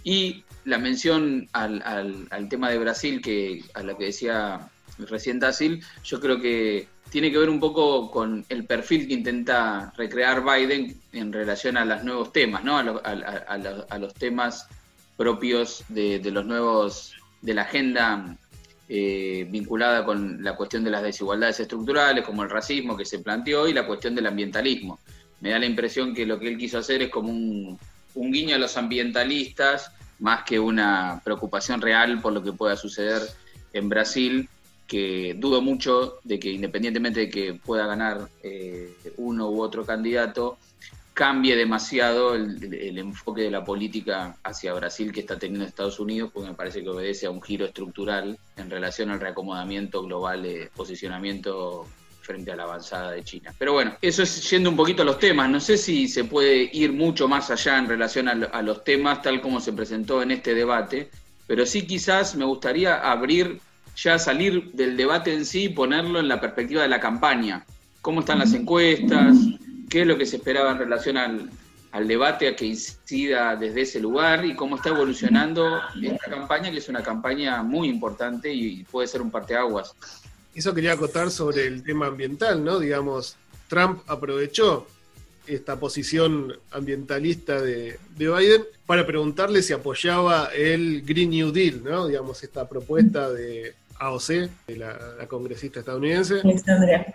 Y 0.03 0.43
la 0.63 0.77
mención 0.77 1.49
al, 1.51 2.47
tema 2.49 2.69
de 2.69 2.79
Brasil, 2.79 3.21
que 3.21 3.63
a 3.73 3.83
la 3.83 3.97
que 3.97 4.05
decía 4.05 4.69
recién 4.97 5.39
Tassil, 5.39 5.83
yo 6.03 6.19
creo 6.19 6.39
que 6.39 6.87
tiene 7.09 7.31
que 7.31 7.37
ver 7.37 7.49
un 7.49 7.59
poco 7.59 8.11
con 8.11 8.45
el 8.49 8.65
perfil 8.65 9.07
que 9.07 9.13
intenta 9.13 9.93
recrear 9.95 10.43
Biden 10.43 10.99
en 11.13 11.31
relación 11.31 11.77
a 11.77 11.85
los 11.85 12.03
nuevos 12.03 12.31
temas, 12.31 12.63
¿no? 12.63 12.77
a, 12.77 13.97
los 13.97 14.13
temas 14.13 14.67
propios 15.15 15.83
de, 15.89 16.19
los 16.31 16.45
nuevos, 16.45 17.13
de 17.41 17.53
la 17.53 17.63
agenda 17.63 18.37
eh, 18.89 19.47
vinculada 19.49 20.05
con 20.05 20.43
la 20.43 20.55
cuestión 20.55 20.83
de 20.83 20.91
las 20.91 21.03
desigualdades 21.03 21.59
estructurales, 21.59 22.25
como 22.25 22.43
el 22.43 22.49
racismo 22.49 22.97
que 22.97 23.05
se 23.05 23.19
planteó, 23.19 23.67
y 23.67 23.73
la 23.73 23.87
cuestión 23.87 24.13
del 24.13 24.27
ambientalismo. 24.27 24.99
Me 25.39 25.51
da 25.51 25.59
la 25.59 25.65
impresión 25.65 26.13
que 26.13 26.25
lo 26.25 26.39
que 26.39 26.49
él 26.49 26.57
quiso 26.57 26.79
hacer 26.79 27.01
es 27.01 27.09
como 27.09 27.29
un, 27.29 27.79
un 28.15 28.31
guiño 28.31 28.55
a 28.55 28.59
los 28.59 28.75
ambientalistas, 28.75 29.91
más 30.19 30.43
que 30.43 30.59
una 30.59 31.21
preocupación 31.23 31.81
real 31.81 32.21
por 32.21 32.33
lo 32.33 32.43
que 32.43 32.51
pueda 32.51 32.75
suceder 32.75 33.21
en 33.73 33.87
Brasil 33.87 34.49
que 34.87 35.35
dudo 35.37 35.61
mucho 35.61 36.19
de 36.23 36.39
que 36.39 36.49
independientemente 36.49 37.19
de 37.21 37.29
que 37.29 37.53
pueda 37.53 37.85
ganar 37.85 38.29
eh, 38.41 38.95
uno 39.17 39.49
u 39.49 39.61
otro 39.61 39.85
candidato, 39.85 40.57
cambie 41.17 41.55
demasiado 41.55 42.35
el, 42.35 42.97
enfoque 42.99 43.41
de 43.41 43.49
la 43.49 43.65
política 43.65 44.37
hacia 44.43 44.73
Brasil 44.75 45.11
que 45.11 45.21
está 45.21 45.39
teniendo 45.39 45.65
Estados 45.65 45.99
Unidos, 45.99 46.29
porque 46.31 46.49
me 46.49 46.55
parece 46.55 46.83
que 46.83 46.89
obedece 46.89 47.25
a 47.25 47.31
un 47.31 47.41
giro 47.41 47.65
estructural 47.65 48.37
en 48.55 48.69
relación 48.69 49.09
al 49.09 49.19
reacomodamiento 49.19 50.03
global 50.03 50.43
de 50.43 50.69
posicionamiento 50.75 51.87
frente 52.21 52.51
a 52.51 52.55
la 52.55 52.63
avanzada 52.63 53.13
de 53.13 53.23
China. 53.23 53.51
Pero 53.57 53.73
bueno, 53.73 53.97
eso 53.99 54.21
es 54.21 54.47
yendo 54.47 54.69
un 54.69 54.75
poquito 54.75 55.01
a 55.01 55.05
los 55.05 55.17
temas. 55.17 55.49
No 55.49 55.59
sé 55.59 55.77
si 55.77 56.07
se 56.07 56.25
puede 56.25 56.69
ir 56.71 56.93
mucho 56.93 57.27
más 57.27 57.49
allá 57.49 57.79
en 57.79 57.87
relación 57.87 58.27
a 58.27 58.61
los 58.61 58.83
temas 58.83 59.23
tal 59.23 59.41
como 59.41 59.59
se 59.59 59.73
presentó 59.73 60.21
en 60.21 60.31
este 60.31 60.53
debate, 60.53 61.09
pero 61.47 61.65
sí 61.65 61.87
quizás 61.87 62.35
me 62.35 62.45
gustaría 62.45 62.95
abrir 62.95 63.59
ya 63.97 64.19
salir 64.19 64.71
del 64.73 64.95
debate 64.95 65.33
en 65.33 65.45
sí 65.45 65.65
y 65.65 65.69
ponerlo 65.69 66.19
en 66.19 66.27
la 66.27 66.39
perspectiva 66.39 66.83
de 66.83 66.87
la 66.87 66.99
campaña. 66.99 67.65
¿Cómo 68.01 68.19
están 68.19 68.39
las 68.39 68.53
encuestas? 68.53 69.35
¿Qué 69.89 70.01
es 70.01 70.07
lo 70.07 70.17
que 70.17 70.25
se 70.25 70.37
esperaba 70.37 70.71
en 70.71 70.77
relación 70.77 71.17
al, 71.17 71.49
debate 72.07 72.47
a 72.47 72.55
que 72.55 72.65
incida 72.65 73.55
desde 73.55 73.81
ese 73.81 73.99
lugar 73.99 74.45
y 74.45 74.55
cómo 74.55 74.75
está 74.75 74.89
evolucionando 74.89 75.79
esta 75.99 76.29
campaña, 76.29 76.69
que 76.69 76.77
es 76.77 76.89
una 76.89 77.01
campaña 77.01 77.63
muy 77.63 77.89
importante 77.89 78.53
y 78.53 78.83
puede 78.83 79.07
ser 79.07 79.23
un 79.23 79.31
parteaguas. 79.31 79.95
Eso 80.53 80.75
quería 80.75 80.93
acotar 80.93 81.31
sobre 81.31 81.65
el 81.65 81.81
tema 81.81 82.05
ambiental, 82.05 82.63
¿no? 82.63 82.77
Digamos, 82.77 83.35
Trump 83.67 84.01
aprovechó 84.05 84.85
esta 85.47 85.79
posición 85.79 86.53
ambientalista 86.69 87.59
de, 87.61 87.97
de, 88.15 88.29
Biden 88.29 88.63
para 88.85 89.07
preguntarle 89.07 89.63
si 89.63 89.73
apoyaba 89.73 90.49
el 90.53 91.01
Green 91.03 91.31
New 91.31 91.51
Deal, 91.51 91.83
¿no? 91.83 92.07
Digamos, 92.07 92.43
esta 92.43 92.69
propuesta 92.69 93.31
de 93.31 93.73
AOC, 93.99 94.49
la, 94.67 95.27
congresista 95.27 95.79
estadounidense. 95.79 96.41
Alexandria. 96.43 97.13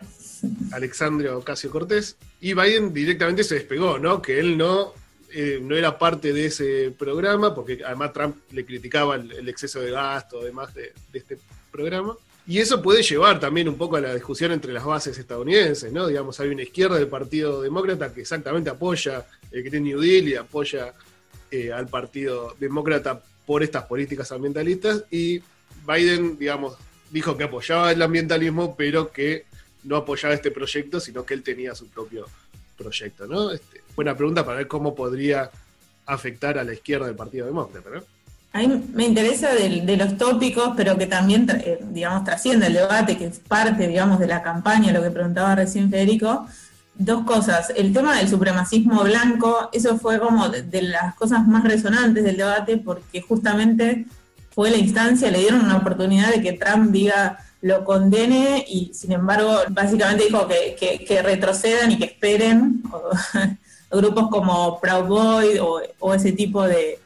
Alexandria 0.73 1.37
Ocasio 1.37 1.71
Cortés. 1.71 2.17
Y 2.41 2.55
Biden 2.55 2.93
directamente 2.93 3.45
se 3.45 3.57
despegó, 3.57 3.99
¿no? 3.99 4.21
Que 4.21 4.41
él 4.41 4.59
no, 4.59 4.93
eh, 5.33 5.61
no 5.63 5.77
era 5.77 5.99
parte 5.99 6.33
de 6.33 6.47
ese 6.47 6.93
programa, 6.97 7.55
porque 7.55 7.81
además 7.85 8.13
Trump 8.13 8.37
le 8.51 8.65
criticaba 8.65 9.17
el, 9.17 9.49
exceso 9.49 9.81
de 9.81 9.91
gasto, 9.91 10.41
además 10.41 10.75
de, 10.75 10.93
este 11.13 11.39
programa. 11.71 12.17
Y 12.47 12.59
eso 12.59 12.83
puede 12.83 13.03
llevar 13.03 13.39
también 13.39 13.69
un 13.69 13.77
poco 13.77 13.97
a 13.97 14.01
la 14.01 14.15
discusión 14.15 14.51
entre 14.51 14.73
las 14.73 14.85
bases 14.85 15.17
estadounidenses, 15.17 15.93
¿no? 15.93 16.09
Digamos, 16.09 16.41
hay 16.41 16.49
una 16.49 16.63
izquierda 16.63 16.97
del 16.97 17.07
Partido 17.07 17.63
Demócrata 17.63 18.13
que 18.13 18.23
exactamente 18.23 18.69
apoya 18.69 19.25
el 19.53 19.63
Green 19.63 19.85
New 19.85 20.01
Deal 20.01 20.29
y 20.29 20.35
apoya 20.35 20.93
eh, 21.53 21.73
al 21.73 21.87
Partido 21.87 22.57
Demócrata 22.59 23.23
por 23.47 23.63
estas 23.63 23.85
políticas 23.85 24.33
ambientalistas 24.33 25.05
y 25.11 25.41
Biden, 25.87 26.39
digamos, 26.39 26.77
dijo 27.11 27.37
que 27.37 27.45
apoyaba 27.45 27.93
el 27.93 28.03
ambientalismo, 28.03 28.75
pero 28.77 29.13
que 29.13 29.45
no 29.85 29.97
apoyaba 29.97 30.35
este 30.35 30.51
proyecto, 30.51 31.01
sino 31.01 31.25
que 31.25 31.35
él 31.35 31.43
tenía 31.43 31.75
su 31.75 31.89
propio 31.89 32.27
proyecto, 32.77 33.27
¿no? 33.27 33.51
Este, 33.51 33.83
buena 33.95 34.17
pregunta 34.17 34.45
para 34.45 34.59
ver 34.59 34.69
cómo 34.69 34.95
podría 34.95 35.51
afectar 36.07 36.59
a 36.59 36.65
la 36.65 36.73
izquierda 36.73 37.07
del 37.07 37.17
Partido 37.17 37.47
Demócrata, 37.47 37.91
¿no? 37.91 38.03
A 38.55 38.59
mí 38.59 38.85
me 38.93 39.07
interesa 39.07 39.55
de, 39.55 39.97
los 39.97 40.19
tópicos, 40.19 40.73
pero 40.77 40.99
que 40.99 41.07
también, 41.07 41.49
eh, 41.65 41.79
digamos, 41.91 42.25
trasciende 42.25 42.67
el 42.67 42.75
debate, 42.75 43.17
que 43.17 43.27
es 43.27 43.39
parte, 43.39 43.89
digamos, 43.89 44.19
de 44.19 44.27
la 44.27 44.43
campaña, 44.43 44.93
lo 44.93 45.03
que 45.03 45.11
preguntaba 45.11 45.55
recién 45.55 45.91
Federico. 45.91 46.47
Dos 46.95 47.25
cosas. 47.25 47.73
El 47.75 47.95
tema 47.95 48.19
del 48.19 48.29
supremacismo 48.29 49.03
blanco, 49.05 49.71
eso 49.73 49.99
fue 49.99 50.19
como 50.19 50.51
de 50.51 50.83
las 50.83 51.15
cosas 51.15 51.49
más 51.49 51.65
resonantes 51.65 52.25
del 52.25 52.37
debate, 52.37 52.77
porque 52.77 53.23
justamente 53.23 54.05
fue 54.55 54.71
la 54.71 54.77
instancia, 54.77 55.31
le 55.31 55.41
dieron 55.41 55.65
una 55.65 55.79
oportunidad 55.79 56.33
de 56.33 56.43
que 56.43 56.53
Trump 56.53 56.91
diga 56.91 57.39
lo 57.63 57.85
condene 57.85 58.65
y 58.69 58.93
sin 58.93 59.13
embargo 59.13 59.57
básicamente 59.71 60.25
dijo 60.25 60.49
que, 60.49 61.23
retrocedan 61.23 61.93
y 61.93 61.99
que 61.99 62.07
esperen 62.07 62.83
grupos 63.91 64.29
como 64.29 64.81
Proud 64.81 65.07
Boy 65.07 65.59
o, 66.01 66.15
ese 66.15 66.33
tipo 66.33 66.65
de, 66.65 66.99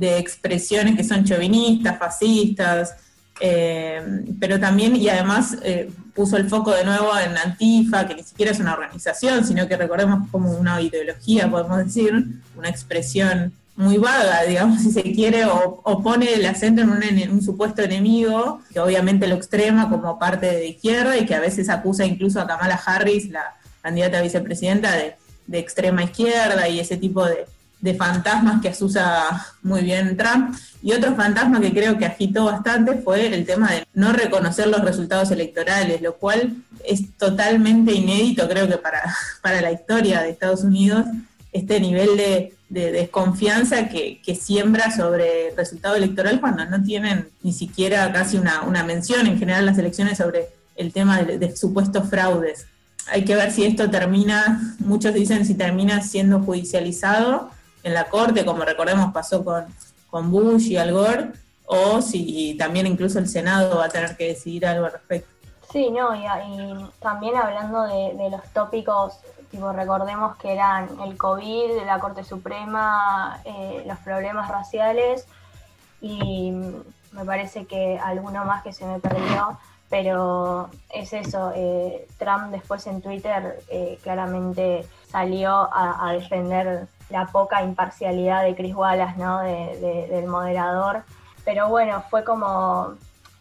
expresiones 0.00 0.96
que 0.96 1.04
son 1.04 1.24
chauvinistas, 1.24 1.98
fascistas, 1.98 2.96
eh, 3.40 4.24
pero 4.40 4.58
también 4.58 4.96
y 4.96 5.08
además 5.08 5.56
eh, 5.62 5.90
puso 6.14 6.36
el 6.36 6.48
foco 6.48 6.72
de 6.72 6.84
nuevo 6.84 7.10
en 7.18 7.36
Antifa, 7.36 8.06
que 8.06 8.14
ni 8.14 8.22
siquiera 8.22 8.52
es 8.52 8.60
una 8.60 8.74
organización, 8.74 9.44
sino 9.44 9.68
que 9.68 9.76
recordemos 9.76 10.28
como 10.30 10.50
una 10.52 10.80
ideología, 10.80 11.50
podemos 11.50 11.78
decir, 11.78 12.12
una 12.56 12.68
expresión 12.68 13.52
muy 13.74 13.96
vaga, 13.96 14.42
digamos, 14.44 14.82
si 14.82 14.90
se 14.90 15.02
quiere, 15.02 15.44
o, 15.46 16.02
pone 16.02 16.34
el 16.34 16.44
acento 16.44 16.82
en 16.82 17.30
un, 17.30 17.42
supuesto 17.42 17.82
enemigo, 17.82 18.60
que 18.72 18.80
obviamente 18.80 19.26
lo 19.26 19.34
extrema 19.34 19.88
como 19.88 20.18
parte 20.18 20.46
de 20.46 20.68
izquierda 20.68 21.16
y 21.16 21.24
que 21.24 21.34
a 21.34 21.40
veces 21.40 21.68
acusa 21.68 22.04
incluso 22.04 22.40
a 22.40 22.46
Kamala 22.46 22.80
Harris, 22.84 23.30
la 23.30 23.56
candidata 23.80 24.18
a 24.18 24.22
vicepresidenta, 24.22 24.92
de, 24.92 25.16
extrema 25.54 26.02
izquierda 26.02 26.66
y 26.66 26.80
ese 26.80 26.96
tipo 26.96 27.26
de, 27.26 27.44
de 27.80 27.94
fantasmas 27.94 28.62
que 28.62 28.70
asusa 28.70 29.44
muy 29.62 29.82
bien 29.82 30.16
Trump. 30.16 30.56
Y 30.82 30.92
otro 30.92 31.14
fantasma 31.14 31.60
que 31.60 31.72
creo 31.72 31.98
que 31.98 32.06
agitó 32.06 32.46
bastante 32.46 32.96
fue 33.02 33.26
el 33.26 33.44
tema 33.44 33.70
de 33.70 33.86
no 33.92 34.12
reconocer 34.14 34.68
los 34.68 34.80
resultados 34.82 35.30
electorales, 35.30 36.00
lo 36.00 36.14
cual 36.16 36.56
es 36.86 37.02
totalmente 37.18 37.92
inédito, 37.92 38.48
creo 38.48 38.66
que 38.66 38.78
para, 38.78 39.02
para 39.42 39.60
la 39.60 39.72
historia 39.72 40.22
de 40.22 40.30
Estados 40.30 40.62
Unidos, 40.62 41.04
este 41.52 41.80
nivel 41.80 42.16
de, 42.16 42.54
desconfianza 42.72 43.88
que, 43.88 44.20
siembra 44.40 44.90
sobre 44.90 45.48
el 45.48 45.56
resultado 45.56 45.96
electoral 45.96 46.40
cuando 46.40 46.64
no 46.64 46.82
tienen 46.82 47.28
ni 47.42 47.52
siquiera 47.52 48.10
casi 48.12 48.38
una, 48.38 48.84
mención 48.84 49.26
en 49.26 49.38
general 49.38 49.66
las 49.66 49.78
elecciones 49.78 50.18
sobre 50.18 50.48
el 50.76 50.92
tema 50.92 51.22
de, 51.22 51.56
supuestos 51.56 52.08
fraudes. 52.08 52.66
Hay 53.10 53.24
que 53.24 53.34
ver 53.34 53.50
si 53.50 53.64
esto 53.64 53.90
termina, 53.90 54.76
muchos 54.78 55.12
dicen 55.12 55.44
si 55.44 55.54
termina 55.54 56.02
siendo 56.02 56.40
judicializado 56.40 57.50
en 57.82 57.94
la 57.94 58.04
corte, 58.04 58.44
como 58.44 58.64
recordemos 58.64 59.12
pasó 59.12 59.44
con, 59.44 59.66
con 60.08 60.30
Bush 60.30 60.70
y 60.70 60.76
Al 60.76 60.92
Gore, 60.92 61.32
o 61.66 62.00
si 62.00 62.54
también 62.58 62.86
incluso 62.86 63.18
el 63.18 63.28
Senado 63.28 63.78
va 63.78 63.86
a 63.86 63.88
tener 63.88 64.16
que 64.16 64.28
decidir 64.28 64.66
algo 64.66 64.86
al 64.86 64.92
respecto. 64.92 65.32
Sí, 65.72 65.90
no, 65.90 66.14
y, 66.14 66.22
también 67.00 67.34
hablando 67.34 67.84
de, 67.84 68.28
los 68.30 68.42
tópicos, 68.52 69.14
tipo, 69.52 69.70
recordemos 69.70 70.34
que 70.36 70.52
eran 70.52 70.88
el 71.02 71.16
COVID, 71.16 71.84
la 71.84 72.00
Corte 72.00 72.24
Suprema, 72.24 73.40
eh, 73.44 73.84
los 73.86 73.98
problemas 73.98 74.48
raciales 74.48 75.28
y 76.00 76.52
me 77.12 77.24
parece 77.24 77.66
que 77.66 78.00
alguno 78.02 78.44
más 78.46 78.62
que 78.62 78.72
se 78.72 78.86
me 78.86 78.98
perdió, 78.98 79.58
pero 79.90 80.70
es 80.88 81.12
eso, 81.12 81.52
eh, 81.54 82.08
Trump 82.18 82.50
después 82.50 82.86
en 82.86 83.02
Twitter 83.02 83.62
eh, 83.68 83.98
claramente 84.02 84.86
salió 85.08 85.68
a, 85.70 86.10
defender 86.14 86.88
la 87.10 87.26
poca 87.26 87.62
imparcialidad 87.62 88.42
de 88.44 88.56
Chris 88.56 88.74
Wallace, 88.74 89.18
¿no? 89.18 89.40
del 89.40 90.26
moderador, 90.26 91.02
pero 91.44 91.68
bueno, 91.68 92.02
fue 92.08 92.24
como 92.24 92.94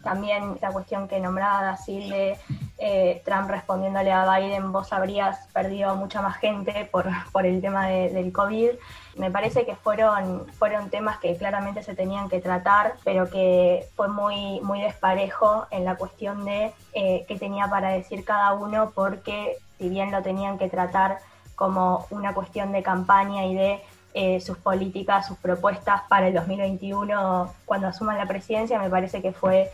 también 0.03 0.57
la 0.61 0.71
cuestión 0.71 1.07
que 1.07 1.19
nombraba 1.19 1.77
Silde, 1.77 2.37
eh, 2.77 3.21
Trump 3.23 3.49
respondiéndole 3.49 4.11
a 4.11 4.25
Biden, 4.37 4.71
vos 4.71 4.91
habrías 4.91 5.47
perdido 5.53 5.95
mucha 5.95 6.21
más 6.21 6.37
gente 6.37 6.89
por, 6.91 7.07
por 7.31 7.45
el 7.45 7.61
tema 7.61 7.87
del 7.87 8.31
COVID. 8.31 8.71
Me 9.17 9.29
parece 9.29 9.65
que 9.65 9.75
fueron, 9.75 10.47
fueron 10.57 10.89
temas 10.89 11.19
que 11.19 11.35
claramente 11.37 11.83
se 11.83 11.93
tenían 11.93 12.29
que 12.29 12.39
tratar, 12.39 12.95
pero 13.03 13.29
que 13.29 13.87
fue 13.95 14.07
muy, 14.07 14.59
muy 14.61 14.81
desparejo 14.81 15.67
en 15.69 15.85
la 15.85 15.95
cuestión 15.95 16.43
de 16.45 16.73
eh, 16.93 17.25
qué 17.27 17.37
tenía 17.37 17.67
para 17.67 17.89
decir 17.89 18.25
cada 18.25 18.53
uno, 18.53 18.91
porque 18.95 19.57
si 19.77 19.89
bien 19.89 20.11
lo 20.11 20.23
tenían 20.23 20.57
que 20.57 20.69
tratar 20.69 21.19
como 21.55 22.07
una 22.09 22.33
cuestión 22.33 22.71
de 22.71 22.81
campaña 22.81 23.45
y 23.45 23.53
de 23.53 23.81
eh, 24.13 24.41
sus 24.41 24.57
políticas, 24.57 25.27
sus 25.27 25.37
propuestas 25.37 26.01
para 26.09 26.27
el 26.27 26.33
2021 26.33 27.53
cuando 27.65 27.87
asuman 27.87 28.17
la 28.17 28.25
presidencia, 28.25 28.79
me 28.79 28.89
parece 28.89 29.21
que 29.21 29.31
fue 29.31 29.71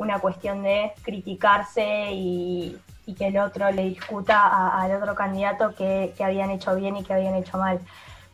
una 0.00 0.18
cuestión 0.18 0.62
de 0.62 0.92
criticarse 1.02 2.10
y, 2.12 2.80
que 3.18 3.26
el 3.26 3.38
otro 3.38 3.72
le 3.72 3.82
discuta 3.86 4.70
al 4.78 4.92
otro 4.94 5.16
candidato 5.16 5.74
que, 5.74 6.14
habían 6.24 6.50
hecho 6.50 6.76
bien 6.76 6.96
y 6.96 7.02
que 7.02 7.12
habían 7.12 7.34
hecho 7.34 7.58
mal. 7.58 7.80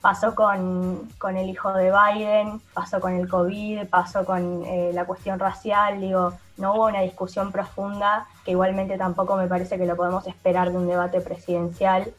Pasó 0.03 0.35
con, 0.35 1.09
el 1.35 1.49
hijo 1.49 1.73
de 1.73 1.91
Biden, 1.91 2.61
pasó 2.75 3.01
con 3.01 3.15
el 3.15 3.27
COVID, 3.27 3.87
pasó 3.89 4.27
con 4.27 4.65
eh, 4.67 4.91
la 4.93 5.07
cuestión 5.07 5.39
racial, 5.39 5.99
digo, 5.99 6.35
no 6.59 6.75
hubo 6.75 6.87
una 6.89 7.01
discusión 7.01 7.53
profunda, 7.53 8.27
que 8.45 8.51
igualmente 8.51 8.99
tampoco 8.99 9.37
me 9.37 9.49
parece 9.49 9.79
que 9.79 9.87
lo 9.87 9.97
podemos 9.97 10.27
esperar 10.27 10.71
de 10.71 10.77
un 10.77 10.87
debate 10.87 11.23
presidencial, 11.23 12.13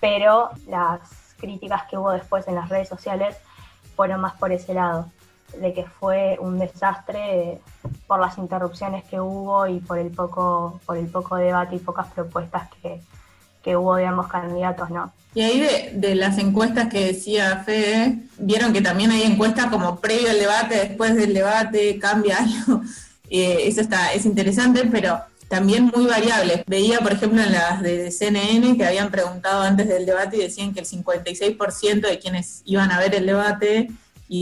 pero 0.00 0.50
las 0.66 1.00
críticas 1.38 1.84
que 1.84 1.96
hubo 1.96 2.10
después 2.10 2.48
en 2.48 2.56
las 2.56 2.68
redes 2.68 2.88
sociales 2.88 3.36
fueron 3.94 4.20
más 4.20 4.34
por 4.34 4.50
ese 4.50 4.74
lado 4.74 5.06
de 5.60 5.72
que 5.72 5.84
fue 5.84 6.36
un 6.40 6.58
desastre 6.58 7.60
por 8.06 8.20
las 8.20 8.38
interrupciones 8.38 9.04
que 9.04 9.20
hubo 9.20 9.66
y 9.66 9.80
por 9.80 9.98
el 9.98 10.10
poco, 10.10 10.80
por 10.86 10.96
el 10.96 11.06
poco 11.06 11.36
debate 11.36 11.76
y 11.76 11.78
pocas 11.78 12.06
propuestas 12.08 12.68
que, 12.82 13.00
hubo 13.76 13.96
de 13.96 14.04
ambos 14.04 14.28
candidatos, 14.28 14.90
¿no? 14.90 15.10
Y 15.34 15.40
ahí 15.40 15.66
de, 15.94 16.14
las 16.14 16.36
encuestas 16.36 16.88
que 16.88 17.06
decía 17.06 17.62
Fede, 17.64 18.18
vieron 18.36 18.74
que 18.74 18.82
también 18.82 19.10
hay 19.10 19.22
encuestas 19.22 19.66
como 19.66 20.00
previo 20.00 20.28
al 20.30 20.38
debate, 20.38 20.74
después 20.74 21.16
del 21.16 21.32
debate, 21.32 21.98
cambia 21.98 22.38
algo. 22.38 22.82
Eh, 23.30 23.66
eso 23.66 23.80
está, 23.80 24.12
es 24.12 24.26
interesante, 24.26 24.86
pero 24.92 25.18
también 25.48 25.90
muy 25.94 26.06
variable. 26.06 26.64
Veía, 26.66 26.98
por 26.98 27.12
ejemplo, 27.12 27.42
en 27.42 27.52
las 27.52 27.82
de 27.82 28.10
CNN 28.10 28.76
que 28.76 28.84
habían 28.84 29.10
preguntado 29.10 29.62
antes 29.62 29.88
del 29.88 30.04
debate 30.04 30.36
y 30.36 30.40
decían 30.40 30.74
que 30.74 30.80
el 30.80 30.86
56% 30.86 32.00
de 32.00 32.18
quienes 32.18 32.62
iban 32.64 32.90
a 32.90 32.98
ver 32.98 33.14
el 33.14 33.26
debate 33.26 33.90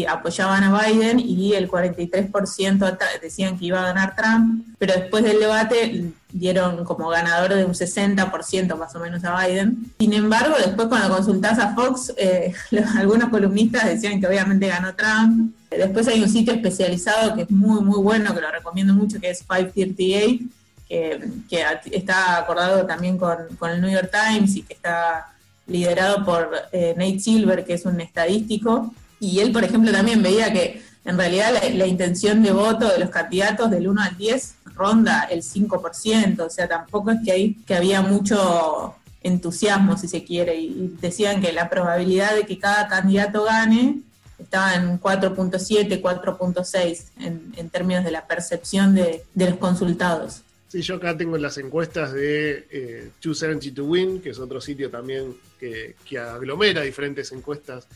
apoyaban 0.08 0.64
a 0.64 0.82
Biden 0.82 1.20
y 1.20 1.54
el 1.54 1.68
43% 1.68 2.98
decían 3.20 3.58
que 3.58 3.66
iba 3.66 3.80
a 3.80 3.92
ganar 3.92 4.16
Trump, 4.16 4.64
pero 4.78 4.94
después 4.94 5.24
del 5.24 5.40
debate 5.40 6.12
dieron 6.32 6.84
como 6.84 7.08
ganador 7.08 7.54
de 7.54 7.64
un 7.64 7.72
60% 7.72 8.76
más 8.76 8.94
o 8.94 9.00
menos 9.00 9.22
a 9.24 9.44
Biden. 9.44 9.92
Sin 9.98 10.12
embargo, 10.12 10.56
después 10.56 10.88
cuando 10.88 11.14
consultás 11.14 11.58
a 11.58 11.74
Fox, 11.74 12.12
eh, 12.16 12.54
algunos 12.96 13.28
columnistas 13.28 13.84
decían 13.84 14.20
que 14.20 14.26
obviamente 14.26 14.68
ganó 14.68 14.94
Trump. 14.94 15.54
Después 15.70 16.08
hay 16.08 16.22
un 16.22 16.28
sitio 16.28 16.54
especializado 16.54 17.34
que 17.34 17.42
es 17.42 17.50
muy, 17.50 17.82
muy 17.82 18.00
bueno, 18.00 18.34
que 18.34 18.40
lo 18.40 18.50
recomiendo 18.50 18.94
mucho, 18.94 19.20
que 19.20 19.30
es 19.30 19.40
538, 19.40 20.44
que, 20.88 21.32
que 21.48 21.64
está 21.96 22.38
acordado 22.38 22.86
también 22.86 23.18
con, 23.18 23.36
con, 23.58 23.70
el 23.70 23.80
New 23.80 23.90
York 23.90 24.10
Times 24.10 24.56
y 24.56 24.62
que 24.62 24.74
está 24.74 25.32
liderado 25.66 26.24
por 26.24 26.50
eh, 26.72 26.94
Nate 26.96 27.20
Silver, 27.20 27.64
que 27.64 27.74
es 27.74 27.84
un 27.84 28.00
estadístico 28.00 28.92
y 29.22 29.38
él, 29.38 29.52
por 29.52 29.62
ejemplo, 29.62 29.92
también 29.92 30.20
veía 30.20 30.52
que 30.52 30.82
en 31.04 31.16
realidad 31.16 31.52
la, 31.74 31.86
intención 31.86 32.42
de 32.42 32.50
voto 32.50 32.88
de 32.88 32.98
los 32.98 33.08
candidatos 33.08 33.70
del 33.70 33.86
1 33.86 34.02
al 34.02 34.16
10 34.16 34.54
ronda 34.74 35.28
el 35.30 35.42
5%, 35.42 36.40
o 36.40 36.50
sea, 36.50 36.66
tampoco 36.66 37.12
es 37.12 37.18
que, 37.24 37.30
hay, 37.30 37.54
que 37.64 37.76
había 37.76 38.02
mucho 38.02 38.96
entusiasmo, 39.22 39.96
si 39.96 40.08
se 40.08 40.24
quiere, 40.24 40.56
y 40.56 40.96
decían 41.00 41.40
que 41.40 41.52
la 41.52 41.70
probabilidad 41.70 42.34
de 42.34 42.46
que 42.46 42.58
cada 42.58 42.88
candidato 42.88 43.44
gane 43.44 44.00
estaba 44.40 44.74
en 44.74 45.00
4.7, 45.00 46.02
4.6 46.02 47.04
en, 47.20 47.52
en 47.56 47.70
términos 47.70 48.02
de 48.02 48.10
la 48.10 48.26
percepción 48.26 48.92
de, 48.92 49.22
los 49.36 49.54
consultados. 49.58 50.42
Sí, 50.66 50.82
yo 50.82 50.96
acá 50.96 51.16
tengo 51.16 51.38
las 51.38 51.58
encuestas 51.58 52.12
de 52.12 52.66
eh, 52.72 53.10
270 53.22 53.72
to 53.76 53.84
Win, 53.84 54.20
que 54.20 54.30
es 54.30 54.38
otro 54.40 54.60
sitio 54.60 54.90
también 54.90 55.36
que, 55.60 55.94
que 56.08 56.18
aglomera 56.18 56.80
diferentes 56.80 57.30
encuestas 57.30 57.86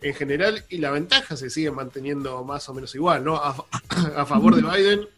en 0.00 0.14
general 0.14 0.64
y 0.68 0.78
la 0.78 0.90
ventaja 0.90 1.36
se 1.36 1.50
sigue 1.50 1.70
manteniendo 1.70 2.44
más 2.44 2.68
o 2.68 2.74
menos 2.74 2.94
igual, 2.94 3.24
¿no? 3.24 3.36
A, 3.36 4.26
favor 4.26 4.54
de 4.54 4.62
Biden, 4.62 5.08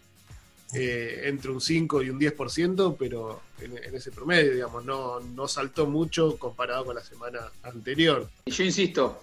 eh, 0.75 1.23
entre 1.25 1.51
un 1.51 1.61
5 1.61 2.03
y 2.03 2.11
un 2.11 2.19
10%, 2.19 2.97
pero 2.99 3.43
en, 3.61 3.95
ese 3.95 4.11
promedio, 4.11 4.53
digamos, 4.53 4.85
no, 4.85 5.21
no 5.21 5.49
saltó 5.49 5.87
mucho 5.87 6.39
comparado 6.39 6.87
con 6.87 6.95
la 6.95 7.03
semana 7.03 7.41
anterior. 7.63 8.29
Yo 8.47 8.65
insisto, 8.65 9.23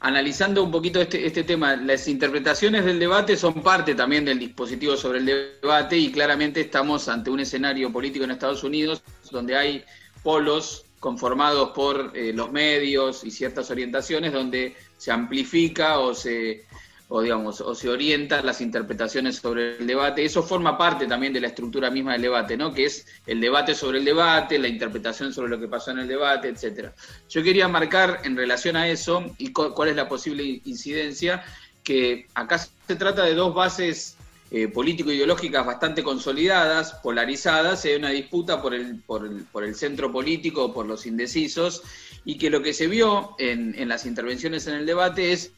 analizando 0.00 0.62
un 0.62 0.70
poquito 0.70 1.00
este, 1.00 1.24
este 1.24 1.44
tema, 1.44 1.76
las 1.76 2.06
interpretaciones 2.08 2.84
del 2.84 2.98
debate 2.98 3.36
son 3.36 3.62
parte 3.62 3.94
también 3.94 4.24
del 4.24 4.38
dispositivo 4.38 4.96
sobre 4.96 5.20
el 5.20 5.26
debate 5.62 5.96
y 5.96 6.12
claramente 6.12 6.60
estamos 6.60 7.08
ante 7.08 7.30
un 7.30 7.40
escenario 7.40 7.92
político 7.92 8.24
en 8.24 8.32
Estados 8.32 8.64
Unidos 8.64 9.02
donde 9.30 9.56
hay 9.56 9.84
polos 10.22 10.84
conformados 10.98 11.70
por 11.70 12.12
eh, 12.14 12.32
los 12.34 12.52
medios 12.52 13.24
y 13.24 13.30
ciertas 13.30 13.70
orientaciones 13.70 14.32
donde 14.32 14.76
se 15.00 15.10
amplifica 15.10 15.98
o 15.98 16.14
se 16.14 16.66
o 17.08 17.22
digamos 17.22 17.60
o 17.62 17.74
se 17.74 17.88
orientan 17.88 18.44
las 18.44 18.60
interpretaciones 18.60 19.36
sobre 19.36 19.78
el 19.78 19.86
debate. 19.86 20.24
Eso 20.24 20.42
forma 20.42 20.76
parte 20.76 21.06
también 21.06 21.32
de 21.32 21.40
la 21.40 21.48
estructura 21.48 21.90
misma 21.90 22.12
del 22.12 22.22
debate 22.22 22.56
no 22.56 22.72
que 22.72 22.84
es 22.84 23.06
el 23.26 23.40
debate 23.40 23.74
sobre 23.74 23.98
el 23.98 24.04
debate 24.04 24.58
la 24.58 24.68
interpretación 24.68 25.32
sobre 25.32 25.48
lo 25.48 25.58
que 25.58 25.68
pasó 25.68 25.90
en 25.90 26.00
el 26.00 26.08
debate 26.08 26.48
etcétera. 26.48 26.94
Yo 27.30 27.42
quería 27.42 27.66
marcar 27.66 28.20
en 28.24 28.36
relación 28.36 28.76
a 28.76 28.88
eso 28.88 29.24
y 29.38 29.52
cuál 29.52 29.88
es 29.88 29.96
la 29.96 30.06
posible 30.06 30.60
incidencia 30.64 31.42
que 31.82 32.26
acá 32.34 32.58
se 32.58 32.96
trata 32.96 33.24
de 33.24 33.34
dos 33.34 33.54
bases 33.54 34.18
eh, 34.50 34.68
político-ideológicas 34.68 35.64
bastante 35.64 36.02
consolidadas, 36.02 36.94
polarizadas, 36.94 37.84
hay 37.84 37.94
una 37.94 38.10
disputa 38.10 38.60
por 38.60 38.74
el, 38.74 39.00
por 39.00 39.24
el, 39.24 39.44
por 39.44 39.62
el 39.64 39.74
centro 39.74 40.10
político, 40.10 40.74
por 40.74 40.86
los 40.86 41.06
indecisos, 41.06 41.82
y 42.24 42.36
que 42.36 42.50
lo 42.50 42.60
que 42.62 42.74
se 42.74 42.88
vio 42.88 43.36
en, 43.38 43.74
en 43.78 43.88
las 43.88 44.06
intervenciones 44.06 44.66
en 44.66 44.74
el 44.74 44.86
debate 44.86 45.32
es 45.32 45.52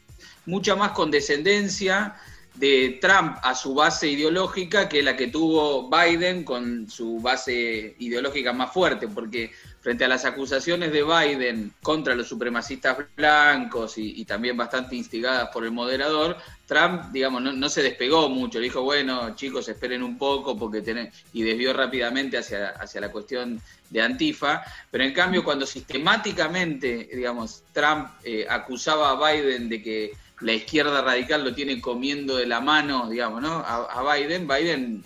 mucha 0.44 0.76
más 0.76 0.92
condescendencia 0.92 2.16
de 2.54 2.98
Trump 3.00 3.38
a 3.42 3.54
su 3.54 3.74
base 3.74 4.08
ideológica 4.08 4.88
que 4.88 5.02
la 5.02 5.16
que 5.16 5.28
tuvo 5.28 5.88
Biden 5.88 6.44
con 6.44 6.88
su 6.88 7.18
base 7.18 7.96
ideológica 7.98 8.52
más 8.52 8.72
fuerte, 8.72 9.08
porque 9.08 9.50
frente 9.80 10.04
a 10.04 10.08
las 10.08 10.24
acusaciones 10.24 10.92
de 10.92 11.02
Biden 11.02 11.72
contra 11.82 12.14
los 12.14 12.28
supremacistas 12.28 12.98
blancos 13.16 13.94
y, 13.96 14.24
también 14.24 14.56
bastante 14.56 14.94
instigadas 14.94 15.48
por 15.48 15.64
el 15.64 15.72
moderador, 15.72 16.36
Trump, 16.72 17.12
digamos, 17.12 17.42
no, 17.42 17.68
se 17.68 17.82
despegó 17.82 18.30
mucho, 18.30 18.58
le 18.58 18.64
dijo, 18.64 18.80
bueno, 18.80 19.34
chicos, 19.36 19.68
esperen 19.68 20.02
un 20.02 20.16
poco 20.16 20.56
porque 20.56 20.80
tienen, 20.80 21.10
y 21.34 21.42
desvió 21.42 21.74
rápidamente 21.74 22.38
hacia, 22.38 22.70
hacia 22.70 23.02
la 23.02 23.12
cuestión 23.12 23.60
de 23.90 24.00
Antifa, 24.00 24.62
pero 24.90 25.04
en 25.04 25.12
cambio 25.12 25.44
cuando 25.44 25.66
sistemáticamente, 25.66 27.10
digamos, 27.12 27.62
Trump 27.74 28.08
eh, 28.24 28.46
acusaba 28.48 29.10
a 29.10 29.32
Biden 29.32 29.68
de 29.68 29.82
que 29.82 30.12
la 30.40 30.54
izquierda 30.54 31.02
radical 31.02 31.44
lo 31.44 31.54
tiene 31.54 31.78
comiendo 31.78 32.36
de 32.36 32.46
la 32.46 32.60
mano, 32.60 33.10
digamos, 33.10 33.42
¿no? 33.42 33.62
A, 33.66 34.14
Biden, 34.14 34.48
Biden 34.48 35.04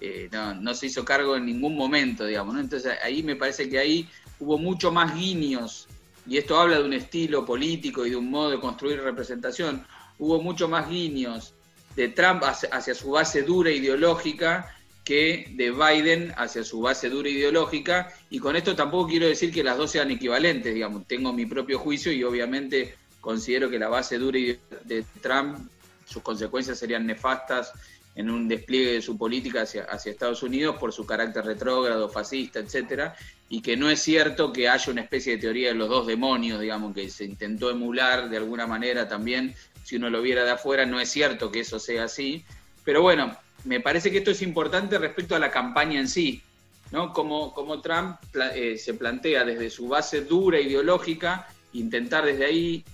eh, 0.00 0.30
no, 0.30 0.72
se 0.72 0.86
hizo 0.86 1.04
cargo 1.04 1.34
en 1.34 1.46
ningún 1.46 1.76
momento, 1.76 2.24
digamos, 2.24 2.54
¿no? 2.54 2.60
Entonces 2.60 2.96
ahí 3.02 3.24
me 3.24 3.34
parece 3.34 3.68
que 3.68 3.80
ahí 3.80 4.08
hubo 4.38 4.56
mucho 4.56 4.92
más 4.92 5.16
guiños, 5.16 5.88
y 6.28 6.36
esto 6.36 6.60
habla 6.60 6.78
de 6.78 6.84
un 6.84 6.92
estilo 6.92 7.44
político 7.44 8.06
y 8.06 8.10
de 8.10 8.16
un 8.16 8.30
modo 8.30 8.50
de 8.50 8.60
construir 8.60 9.02
representación, 9.02 9.84
hubo 10.18 10.40
mucho 10.40 10.68
más 10.68 10.88
guiños 10.88 11.54
de 11.96 12.08
Trump 12.08 12.42
hacia, 12.44 12.94
su 12.94 13.10
base 13.10 13.42
dura 13.42 13.70
ideológica 13.70 14.74
que 15.04 15.52
de 15.56 15.70
Biden 15.70 16.32
hacia 16.36 16.62
su 16.62 16.80
base 16.80 17.10
dura 17.10 17.28
ideológica, 17.28 18.12
y 18.30 18.38
con 18.38 18.54
esto 18.54 18.76
tampoco 18.76 19.08
quiero 19.08 19.26
decir 19.26 19.52
que 19.52 19.64
las 19.64 19.76
dos 19.76 19.90
sean 19.90 20.10
equivalentes, 20.10 20.72
digamos, 20.72 21.06
tengo 21.08 21.32
mi 21.32 21.44
propio 21.44 21.78
juicio 21.78 22.12
y 22.12 22.22
obviamente 22.22 22.94
considero 23.20 23.68
que 23.68 23.78
la 23.78 23.88
base 23.88 24.16
dura 24.18 24.38
de 24.84 25.04
Trump, 25.20 25.68
sus 26.06 26.22
consecuencias 26.22 26.78
serían 26.78 27.06
nefastas 27.06 27.72
en 28.14 28.30
un 28.30 28.46
despliegue 28.46 28.92
de 28.92 29.02
su 29.02 29.16
política 29.16 29.62
hacia, 29.62 29.84
hacia 29.84 30.12
Estados 30.12 30.42
Unidos 30.42 30.76
por 30.78 30.92
su 30.92 31.06
carácter 31.06 31.44
retrógrado, 31.44 32.08
fascista, 32.08 32.58
etcétera, 32.58 33.16
y 33.48 33.62
que 33.62 33.76
no 33.76 33.88
es 33.88 34.00
cierto 34.02 34.52
que 34.52 34.68
haya 34.68 34.92
una 34.92 35.02
especie 35.02 35.32
de 35.32 35.42
teoría 35.42 35.68
de 35.68 35.74
los 35.74 35.88
dos 35.88 36.06
demonios, 36.06 36.60
digamos, 36.60 36.94
que 36.94 37.08
se 37.08 37.24
intentó 37.24 37.70
emular 37.70 38.28
de 38.28 38.36
alguna 38.36 38.66
manera 38.66 39.08
también, 39.08 39.54
si 39.82 39.96
uno 39.96 40.10
lo 40.10 40.22
viera 40.22 40.44
de 40.44 40.52
afuera, 40.52 40.86
no 40.86 41.00
es 41.00 41.10
cierto 41.10 41.50
que 41.50 41.60
eso 41.60 41.78
sea 41.78 42.04
así, 42.04 42.44
pero 42.84 43.02
bueno, 43.02 43.36
me 43.64 43.80
parece 43.80 44.10
que 44.10 44.18
esto 44.18 44.30
es 44.30 44.42
importante 44.42 44.98
respecto 44.98 45.36
a 45.36 45.38
la 45.38 45.50
campaña 45.50 46.00
en 46.00 46.08
sí, 46.08 46.42
¿no? 46.90 47.12
Como, 47.12 47.54
como 47.54 47.80
Trump 47.80 48.16
eh, 48.54 48.76
se 48.78 48.94
plantea 48.94 49.44
desde 49.44 49.70
su 49.70 49.88
base 49.88 50.22
dura 50.22 50.60
ideológica, 50.60 51.48
intentar 51.72 52.24
desde 52.24 52.44
ahí 52.44 52.84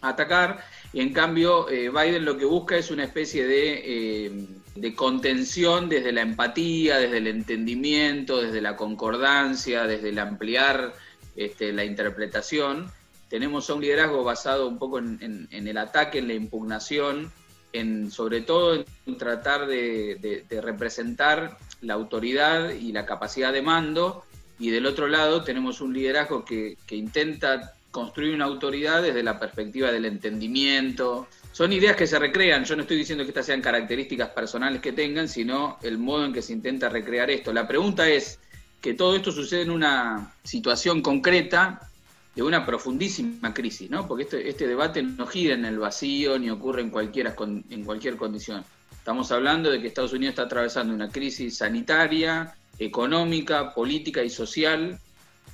atacar, 0.00 0.64
y 0.92 1.00
en 1.00 1.12
cambio 1.12 1.68
eh, 1.68 1.90
Biden 1.90 2.24
lo 2.24 2.38
que 2.38 2.44
busca 2.44 2.76
es 2.76 2.90
una 2.90 3.04
especie 3.04 3.46
de, 3.46 3.82
eh, 3.84 4.46
de, 4.76 4.94
contención 4.94 5.88
desde 5.88 6.12
la 6.12 6.22
empatía, 6.22 6.98
desde 6.98 7.18
el 7.18 7.26
entendimiento, 7.26 8.40
desde 8.40 8.60
la 8.60 8.76
concordancia, 8.76 9.86
desde 9.86 10.10
el 10.10 10.18
ampliar 10.18 10.94
este, 11.34 11.72
la 11.72 11.84
interpretación. 11.84 12.90
Tenemos 13.28 13.68
un 13.70 13.80
liderazgo 13.80 14.22
basado 14.22 14.68
un 14.68 14.78
poco 14.78 14.98
en, 14.98 15.48
el 15.50 15.78
ataque, 15.78 16.18
en 16.18 16.28
la 16.28 16.34
impugnación, 16.34 17.32
en, 17.72 18.10
sobre 18.10 18.40
todo 18.40 18.84
en 19.06 19.18
tratar 19.18 19.66
de, 19.66 20.44
representar 20.62 21.58
la 21.80 21.94
autoridad 21.94 22.70
y 22.70 22.92
la 22.92 23.04
capacidad 23.04 23.52
de 23.52 23.62
mando, 23.62 24.24
y 24.58 24.70
del 24.70 24.86
otro 24.86 25.08
lado 25.08 25.42
tenemos 25.42 25.80
un 25.80 25.92
liderazgo 25.92 26.44
que, 26.44 26.78
que 26.86 26.96
intenta 26.96 27.74
construir 27.90 28.34
una 28.34 28.44
autoridad 28.44 29.02
desde 29.02 29.22
la 29.22 29.38
perspectiva 29.38 29.90
del 29.90 30.04
entendimiento. 30.04 31.28
Son 31.52 31.72
ideas 31.72 31.96
que 31.96 32.06
se 32.06 32.18
recrean, 32.18 32.64
yo 32.64 32.76
no 32.76 32.82
estoy 32.82 32.98
diciendo 32.98 33.24
que 33.24 33.30
estas 33.30 33.46
sean 33.46 33.62
características 33.62 34.28
personales 34.30 34.80
que 34.80 34.92
tengan, 34.92 35.28
sino 35.28 35.78
el 35.82 35.98
modo 35.98 36.26
en 36.26 36.32
que 36.32 36.42
se 36.42 36.52
intenta 36.52 36.88
recrear 36.88 37.30
esto. 37.30 37.52
La 37.52 37.66
pregunta 37.66 38.08
es 38.08 38.38
que 38.80 38.94
todo 38.94 39.16
esto 39.16 39.32
sucede 39.32 39.62
en 39.62 39.70
una 39.70 40.34
situación 40.44 41.02
concreta 41.02 41.90
de 42.36 42.42
una 42.42 42.66
profundísima 42.66 43.54
crisis, 43.54 43.90
¿no? 43.90 44.06
Porque 44.06 44.24
este, 44.24 44.48
este 44.48 44.68
debate 44.68 45.02
no 45.02 45.26
gira 45.26 45.54
en 45.54 45.64
el 45.64 45.78
vacío 45.78 46.38
ni 46.38 46.50
ocurre 46.50 46.82
en, 46.82 46.90
cualquier 46.90 48.16
condición. 48.16 48.62
Estamos 48.92 49.32
hablando 49.32 49.70
de 49.70 49.80
que 49.80 49.88
Estados 49.88 50.12
Unidos 50.12 50.34
está 50.34 50.42
atravesando 50.42 50.92
una 50.92 51.08
crisis 51.08 51.56
sanitaria, 51.56 52.54
económica, 52.78 53.72
política 53.72 54.22
y 54.22 54.28
social 54.28 55.00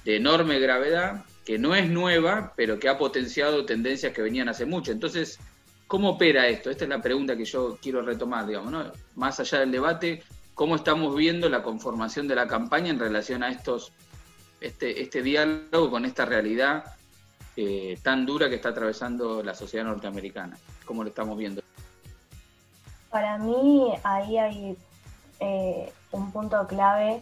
de 0.05 0.17
enorme 0.17 0.59
gravedad 0.59 1.25
que 1.45 1.57
no 1.57 1.77
es 1.77 1.89
nueva, 1.89 2.53
pero 2.57 2.81
que 2.81 2.89
ha 2.89 2.99
potenciado 2.99 3.65
tendencias 3.65 4.13
que 4.13 4.23
venían 4.23 4.49
hace 4.49 4.67
mucho. 4.67 4.91
Entonces, 4.91 5.39
¿cómo 5.87 6.11
opera 6.11 6.49
esto? 6.49 6.69
Esta 6.69 6.85
es 6.85 6.91
la 6.91 7.01
pregunta 7.01 7.37
que 7.37 7.45
yo 7.45 7.79
quiero 7.81 8.03
retomar, 8.03 8.47
digamos, 8.47 8.73
¿no? 8.73 8.93
Más 9.15 9.39
allá 9.39 9.61
del 9.61 9.71
debate, 9.71 10.25
¿cómo 10.55 10.75
estamos 10.75 11.15
viendo 11.15 11.49
la 11.49 11.63
conformación 11.63 12.27
de 12.27 12.35
la 12.35 12.49
campaña 12.49 12.91
en 12.91 12.99
relación 12.99 13.45
a 13.45 13.51
estos, 13.51 13.93
este, 14.63 15.03
este 15.03 15.23
diálogo 15.23 15.91
con 15.91 16.05
esta 16.05 16.25
realidad 16.25 16.85
eh, 17.57 17.99
tan 18.03 18.25
dura 18.25 18.49
que 18.49 18.55
está 18.55 18.71
atravesando 18.71 19.43
la 19.43 19.55
sociedad 19.55 19.85
norteamericana? 19.85 20.57
¿Cómo 20.85 21.03
lo 21.03 21.09
estamos 21.09 21.37
viendo? 21.37 21.63
Para 23.11 23.37
mí 23.39 23.93
ahí 24.05 24.39
hay 24.39 24.79
eh, 25.41 25.93
un 26.13 26.33
punto 26.33 26.67
clave 26.67 27.21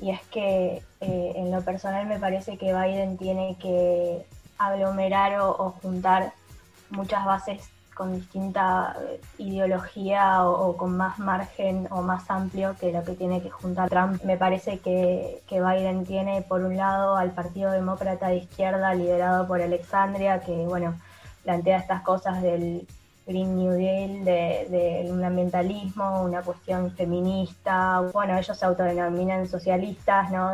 y 0.00 0.10
es 0.10 0.22
que 0.28 0.82
eh, 1.00 1.32
en 1.34 1.50
lo 1.50 1.62
personal 1.62 2.06
me 2.06 2.18
parece 2.18 2.56
que 2.56 2.72
Biden 2.72 3.18
tiene 3.18 3.56
que 3.60 4.24
aglomerar 4.58 5.40
o, 5.40 5.70
juntar 5.82 6.32
muchas 6.90 7.24
bases 7.24 7.68
con 7.98 8.14
distinta 8.14 8.96
eh, 9.02 9.20
ideología 9.38 10.46
o, 10.48 10.76
con 10.76 10.96
más 10.96 11.18
margen 11.18 11.88
o 11.90 12.00
más 12.00 12.30
amplio 12.30 12.76
que 12.80 12.92
lo 12.92 13.02
que 13.02 13.14
tiene 13.14 13.42
que 13.42 13.50
juntar 13.50 13.90
Trump. 13.90 14.22
Me 14.22 14.36
parece 14.36 14.78
que, 14.78 15.42
que 15.48 15.60
Biden 15.60 16.06
tiene 16.06 16.42
por 16.42 16.62
un 16.62 16.76
lado 16.76 17.16
al 17.16 17.32
Partido 17.32 17.72
Demócrata 17.72 18.28
de 18.28 18.36
Izquierda 18.36 18.94
liderado 18.94 19.48
por 19.48 19.60
Alexandria, 19.60 20.40
que 20.40 20.52
bueno, 20.52 20.94
plantea 21.42 21.78
estas 21.78 22.02
cosas 22.02 22.40
del 22.40 22.86
Green 23.26 23.56
New 23.56 23.72
Deal, 23.72 24.24
del 24.24 24.70
de, 25.18 25.26
ambientalismo, 25.26 26.22
una 26.22 26.42
cuestión 26.42 26.92
feminista. 26.92 28.00
Bueno, 28.12 28.38
ellos 28.38 28.56
se 28.56 28.64
autodenominan 28.64 29.48
socialistas, 29.48 30.30
¿no? 30.30 30.52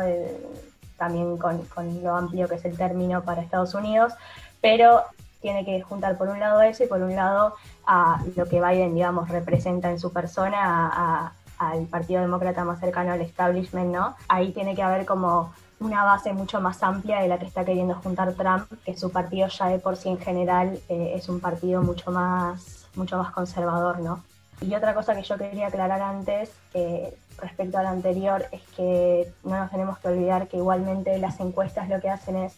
también 0.97 1.37
con, 1.37 1.61
lo 2.03 2.15
amplio 2.15 2.47
que 2.47 2.55
es 2.55 2.65
el 2.65 2.77
término 2.77 3.23
para 3.23 3.41
Estados 3.41 3.73
Unidos, 3.73 4.13
pero 4.61 5.03
tiene 5.45 5.63
que 5.63 5.79
juntar 5.83 6.17
por 6.17 6.29
un 6.29 6.39
lado 6.39 6.59
eso 6.63 6.85
y 6.85 6.87
por 6.87 7.03
un 7.03 7.15
lado 7.15 7.53
a 7.85 8.19
lo 8.35 8.49
que 8.49 8.59
Biden, 8.59 8.95
digamos, 8.95 9.29
representa 9.29 9.91
en 9.91 9.99
su 9.99 10.11
persona, 10.11 11.31
al 11.59 11.85
Partido 11.85 12.21
Demócrata 12.21 12.65
más 12.65 12.79
cercano 12.79 13.11
al 13.11 13.21
establishment, 13.21 13.93
¿no? 13.93 14.15
Ahí 14.27 14.53
tiene 14.53 14.73
que 14.73 14.81
haber 14.81 15.05
como 15.05 15.53
una 15.79 16.03
base 16.03 16.33
mucho 16.33 16.59
más 16.61 16.81
amplia 16.81 17.19
de 17.19 17.27
la 17.27 17.37
que 17.37 17.45
está 17.45 17.63
queriendo 17.63 17.93
juntar 17.93 18.33
Trump, 18.33 18.65
que 18.83 18.97
su 18.97 19.11
partido 19.11 19.47
ya 19.47 19.67
de 19.67 19.77
por 19.77 19.97
sí 19.97 20.09
en 20.09 20.17
general 20.17 20.79
eh, 20.89 21.13
es 21.15 21.29
un 21.29 21.39
partido 21.39 21.83
mucho 21.83 22.09
más, 22.09 22.87
mucho 22.95 23.15
más 23.19 23.31
conservador, 23.31 23.99
¿no? 23.99 24.23
Y 24.61 24.73
otra 24.73 24.95
cosa 24.95 25.13
que 25.13 25.21
yo 25.21 25.37
quería 25.37 25.67
aclarar 25.67 26.01
antes, 26.01 26.49
eh, 26.73 27.15
respecto 27.37 27.77
al 27.77 27.85
anterior, 27.85 28.47
es 28.51 28.63
que 28.75 29.31
no 29.43 29.59
nos 29.59 29.69
tenemos 29.69 29.99
que 29.99 30.07
olvidar 30.07 30.47
que 30.47 30.57
igualmente 30.57 31.19
las 31.19 31.39
encuestas 31.39 31.87
lo 31.87 32.01
que 32.01 32.09
hacen 32.09 32.35
es 32.37 32.57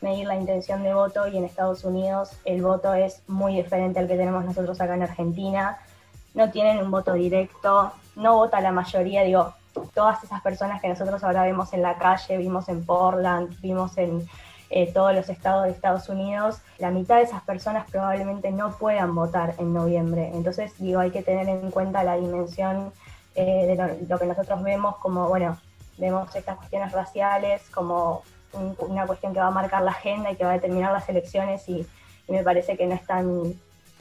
medir 0.00 0.26
la 0.26 0.36
intención 0.36 0.82
de 0.82 0.94
voto 0.94 1.26
y 1.26 1.36
en 1.36 1.44
Estados 1.44 1.84
Unidos 1.84 2.32
el 2.44 2.62
voto 2.62 2.94
es 2.94 3.22
muy 3.28 3.56
diferente 3.56 3.98
al 3.98 4.08
que 4.08 4.16
tenemos 4.16 4.44
nosotros 4.44 4.80
acá 4.80 4.94
en 4.94 5.02
Argentina. 5.02 5.78
No 6.34 6.50
tienen 6.50 6.78
un 6.78 6.90
voto 6.90 7.14
directo, 7.14 7.92
no 8.14 8.36
vota 8.36 8.60
la 8.60 8.72
mayoría, 8.72 9.22
digo, 9.22 9.54
todas 9.94 10.22
esas 10.24 10.40
personas 10.42 10.80
que 10.80 10.88
nosotros 10.88 11.22
ahora 11.24 11.42
vemos 11.42 11.72
en 11.72 11.82
la 11.82 11.96
calle, 11.98 12.36
vimos 12.38 12.68
en 12.68 12.84
Portland, 12.84 13.58
vimos 13.60 13.96
en 13.98 14.26
eh, 14.68 14.92
todos 14.92 15.14
los 15.14 15.28
estados 15.28 15.64
de 15.64 15.70
Estados 15.70 16.08
Unidos, 16.08 16.58
la 16.78 16.90
mitad 16.90 17.16
de 17.16 17.22
esas 17.22 17.42
personas 17.42 17.88
probablemente 17.90 18.50
no 18.50 18.72
puedan 18.72 19.14
votar 19.14 19.54
en 19.58 19.72
noviembre. 19.72 20.30
Entonces, 20.34 20.72
digo, 20.78 21.00
hay 21.00 21.10
que 21.10 21.22
tener 21.22 21.48
en 21.48 21.70
cuenta 21.70 22.02
la 22.02 22.16
dimensión 22.16 22.92
eh, 23.34 23.66
de 23.66 24.06
lo, 24.08 24.18
que 24.18 24.26
nosotros 24.26 24.62
vemos 24.62 24.96
como, 24.96 25.28
bueno, 25.28 25.56
vemos 25.98 26.34
estas 26.34 26.56
cuestiones 26.56 26.90
raciales 26.92 27.62
como 27.70 28.22
una 28.78 29.06
cuestión 29.06 29.32
que 29.32 29.40
va 29.40 29.48
a 29.48 29.50
marcar 29.50 29.82
la 29.82 29.90
agenda 29.92 30.30
y 30.30 30.36
que 30.36 30.44
va 30.44 30.50
a 30.50 30.54
determinar 30.54 30.92
las 30.92 31.08
elecciones 31.08 31.68
y, 31.68 31.86
me 32.28 32.42
parece 32.42 32.76
que 32.76 32.86
no 32.86 32.94
están, 32.96 33.24
no 33.28 33.54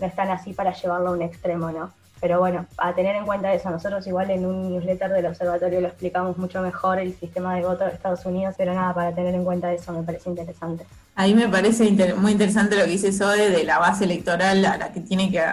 están 0.08 0.32
así 0.32 0.52
para 0.52 0.74
llevarlo 0.74 1.10
a 1.10 1.12
un 1.12 1.22
extremo, 1.22 1.70
¿no? 1.70 1.92
Pero 2.20 2.40
bueno, 2.40 2.66
a 2.78 2.92
tener 2.96 3.16
en 3.16 3.24
cuenta 3.24 3.54
eso, 3.54 3.70
nosotros 3.70 4.08
igual 4.08 4.32
en 4.32 4.48
un 4.48 4.72
newsletter 4.72 5.12
del 5.12 5.28
observatorio 5.28 5.80
lo 5.80 5.90
explicamos 5.90 6.36
mucho 6.40 6.60
mejor 6.62 6.98
el 6.98 7.14
sistema 7.14 7.56
de 7.56 7.62
voto 7.62 7.84
de 7.84 7.92
Estados 7.92 8.26
Unidos, 8.26 8.56
pero 8.58 8.74
nada, 8.74 8.96
para 8.96 9.14
tener 9.14 9.36
en 9.36 9.44
cuenta 9.44 9.72
eso 9.72 9.94
me 9.94 10.02
parece 10.02 10.32
interesante. 10.32 10.88
Ahí 11.14 11.36
me 11.36 11.48
parece 11.48 11.84
muy 12.16 12.32
interesante 12.32 12.78
lo 12.78 12.86
que 12.86 12.92
dice 12.92 13.12
Sode 13.12 13.52
de 13.52 13.64
la 13.64 13.78
base 13.78 14.06
electoral 14.06 14.66
a 14.66 14.78
la 14.78 14.92
que 14.92 15.02
tiene 15.02 15.32
que 15.32 15.44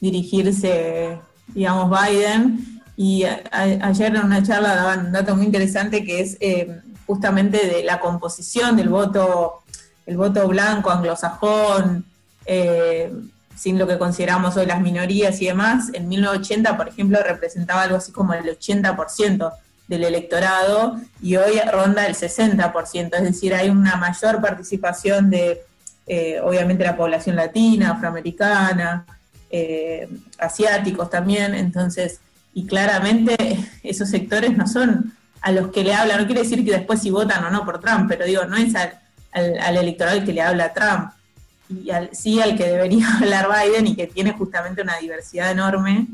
dirigirse, 0.00 1.18
digamos, 1.48 1.90
Biden. 1.90 2.82
Y 2.96 3.24
ayer 3.52 4.14
en 4.14 4.24
una 4.24 4.42
charla 4.42 4.74
daban 4.74 5.06
un 5.06 5.12
dato 5.12 5.36
muy 5.36 5.46
interesante 5.46 6.04
que 6.04 6.20
es 6.20 6.36
eh, 6.40 6.80
justamente 7.08 7.66
de 7.66 7.82
la 7.82 8.00
composición 8.00 8.76
del 8.76 8.90
voto, 8.90 9.62
el 10.04 10.18
voto 10.18 10.46
blanco, 10.46 10.90
anglosajón, 10.90 12.04
eh, 12.44 13.10
sin 13.56 13.78
lo 13.78 13.86
que 13.86 13.98
consideramos 13.98 14.58
hoy 14.58 14.66
las 14.66 14.82
minorías 14.82 15.40
y 15.40 15.46
demás, 15.46 15.88
en 15.94 16.06
1980, 16.06 16.76
por 16.76 16.86
ejemplo, 16.86 17.18
representaba 17.22 17.82
algo 17.82 17.96
así 17.96 18.12
como 18.12 18.34
el 18.34 18.44
80% 18.44 19.52
del 19.88 20.04
electorado 20.04 21.00
y 21.22 21.36
hoy 21.36 21.58
ronda 21.72 22.06
el 22.06 22.14
60%, 22.14 23.16
es 23.16 23.22
decir, 23.22 23.54
hay 23.54 23.70
una 23.70 23.96
mayor 23.96 24.42
participación 24.42 25.30
de, 25.30 25.62
eh, 26.06 26.40
obviamente, 26.44 26.84
la 26.84 26.94
población 26.94 27.36
latina, 27.36 27.92
afroamericana, 27.92 29.06
eh, 29.50 30.10
asiáticos 30.38 31.08
también, 31.08 31.54
entonces, 31.54 32.20
y 32.52 32.66
claramente 32.66 33.34
esos 33.82 34.10
sectores 34.10 34.54
no 34.54 34.66
son 34.66 35.14
a 35.40 35.52
los 35.52 35.68
que 35.68 35.84
le 35.84 35.94
habla, 35.94 36.16
no 36.16 36.26
quiere 36.26 36.42
decir 36.42 36.64
que 36.64 36.72
después 36.72 37.00
si 37.00 37.10
votan 37.10 37.44
o 37.44 37.50
no 37.50 37.64
por 37.64 37.80
Trump, 37.80 38.06
pero 38.08 38.24
digo, 38.24 38.44
no 38.44 38.56
es 38.56 38.74
al, 38.74 38.98
al, 39.32 39.58
al 39.58 39.76
electorado 39.76 40.24
que 40.24 40.32
le 40.32 40.42
habla 40.42 40.72
Trump, 40.72 41.12
y 41.70 41.90
al, 41.90 42.10
sí 42.14 42.40
al 42.40 42.56
que 42.56 42.64
debería 42.64 43.06
hablar 43.20 43.48
Biden 43.48 43.86
y 43.86 43.96
que 43.96 44.06
tiene 44.06 44.32
justamente 44.32 44.82
una 44.82 44.98
diversidad 44.98 45.50
enorme, 45.50 46.06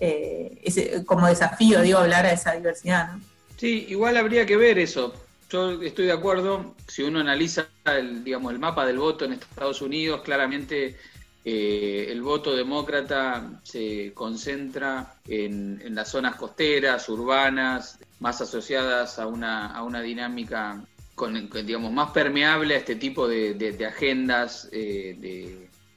eh, 0.00 1.02
como 1.06 1.26
desafío, 1.26 1.80
digo, 1.82 1.98
hablar 1.98 2.26
a 2.26 2.32
esa 2.32 2.52
diversidad. 2.52 3.12
¿no? 3.12 3.20
Sí, 3.56 3.86
igual 3.88 4.16
habría 4.16 4.46
que 4.46 4.56
ver 4.56 4.78
eso. 4.78 5.12
Yo 5.50 5.82
estoy 5.82 6.06
de 6.06 6.12
acuerdo, 6.12 6.74
si 6.86 7.02
uno 7.02 7.20
analiza 7.20 7.66
el, 7.86 8.22
digamos, 8.22 8.52
el 8.52 8.58
mapa 8.58 8.84
del 8.86 8.98
voto 8.98 9.24
en 9.24 9.32
Estados 9.32 9.80
Unidos, 9.80 10.20
claramente 10.22 10.96
eh, 11.44 12.06
el 12.10 12.20
voto 12.22 12.54
demócrata 12.54 13.60
se 13.62 14.12
concentra 14.12 15.14
en, 15.26 15.80
en, 15.84 15.94
las 15.94 16.10
zonas 16.10 16.36
costeras, 16.36 17.08
urbanas, 17.08 17.98
más 18.20 18.40
asociadas 18.40 19.18
a 19.18 19.26
una, 19.26 20.02
dinámica 20.02 20.84
con, 21.14 21.48
digamos, 21.50 21.92
más 21.92 22.10
permeable 22.10 22.74
a 22.74 22.78
este 22.78 22.96
tipo 22.96 23.26
de, 23.28 23.86
agendas 23.86 24.68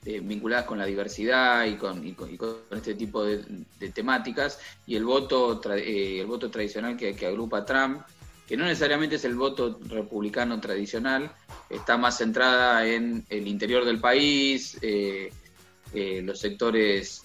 eh, 0.03 0.21
vinculadas 0.23 0.65
con 0.65 0.79
la 0.79 0.85
diversidad 0.85 1.65
y 1.65 1.75
con, 1.75 2.03
este 2.71 2.95
tipo 2.95 3.23
de, 3.23 3.43
temáticas, 3.93 4.59
y 4.87 4.95
el 4.95 5.05
voto, 5.05 5.61
eh, 5.75 6.21
el 6.21 6.25
voto 6.25 6.49
tradicional 6.49 6.97
que, 6.97 7.15
agrupa 7.25 7.63
Trump, 7.63 8.01
que 8.51 8.57
no 8.57 8.65
necesariamente 8.65 9.15
es 9.15 9.23
el 9.23 9.35
voto 9.35 9.79
republicano 9.87 10.59
tradicional, 10.59 11.31
está 11.69 11.95
más 11.95 12.17
centrada 12.17 12.85
en 12.85 13.25
el 13.29 13.47
interior 13.47 13.85
del 13.85 14.01
país, 14.01 14.77
eh, 14.81 15.31
los 15.93 16.37
sectores 16.37 17.23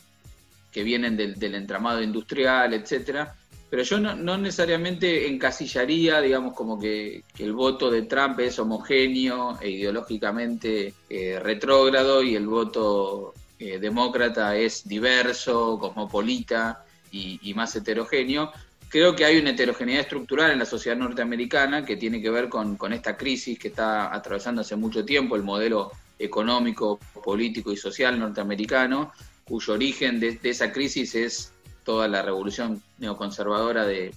que 0.71 0.85
vienen 0.85 1.17
del, 1.17 1.35
del 1.37 1.57
entramado 1.57 2.01
industrial, 2.01 2.75
etcétera, 2.75 3.35
pero 3.69 3.83
yo 3.83 3.99
no, 3.99 4.39
necesariamente 4.39 5.27
encasillaría, 5.27 6.21
digamos, 6.21 6.55
como 6.55 6.79
que, 6.79 7.25
el 7.41 7.53
voto 7.53 7.91
de 7.91 8.03
Trump 8.03 8.39
es 8.39 8.61
homogéneo 8.61 9.59
e 9.61 9.71
ideológicamente 9.71 10.95
eh, 11.11 11.41
retrógrado 11.43 12.23
y 12.23 12.37
el 12.37 12.47
voto 12.47 13.35
eh, 13.59 13.81
demócrata 13.81 14.57
es 14.57 14.87
diverso, 14.87 15.77
cosmopolita 15.81 16.85
y, 17.11 17.53
más 17.55 17.75
heterogéneo. 17.75 18.53
Creo 18.89 19.17
que 19.17 19.25
hay 19.25 19.39
una 19.39 19.51
heterogeneidad 19.51 20.03
estructural 20.03 20.53
en 20.53 20.59
la 20.59 20.65
sociedad 20.65 20.97
norteamericana 20.97 21.85
que 21.85 21.97
tiene 21.97 22.23
que 22.23 22.31
ver 22.31 22.49
con, 22.49 22.79
esta 22.93 23.17
crisis 23.17 23.59
que 23.59 23.69
está 23.69 24.15
atravesando 24.15 24.61
hace 24.61 24.77
mucho 24.77 25.05
tiempo 25.05 25.37
el 25.37 25.43
modelo 25.43 25.93
económico, 26.19 26.99
político 27.25 27.73
y 27.73 27.77
social 27.77 28.19
norteamericano, 28.19 29.13
cuyo 29.45 29.75
origen 29.75 30.21
de 30.21 30.39
esa 30.43 30.73
crisis 30.73 31.15
es 31.15 31.53
toda 31.85 32.09
la 32.09 32.23
revolución 32.23 32.83
neoconservadora 32.99 33.85
de, 33.85 34.13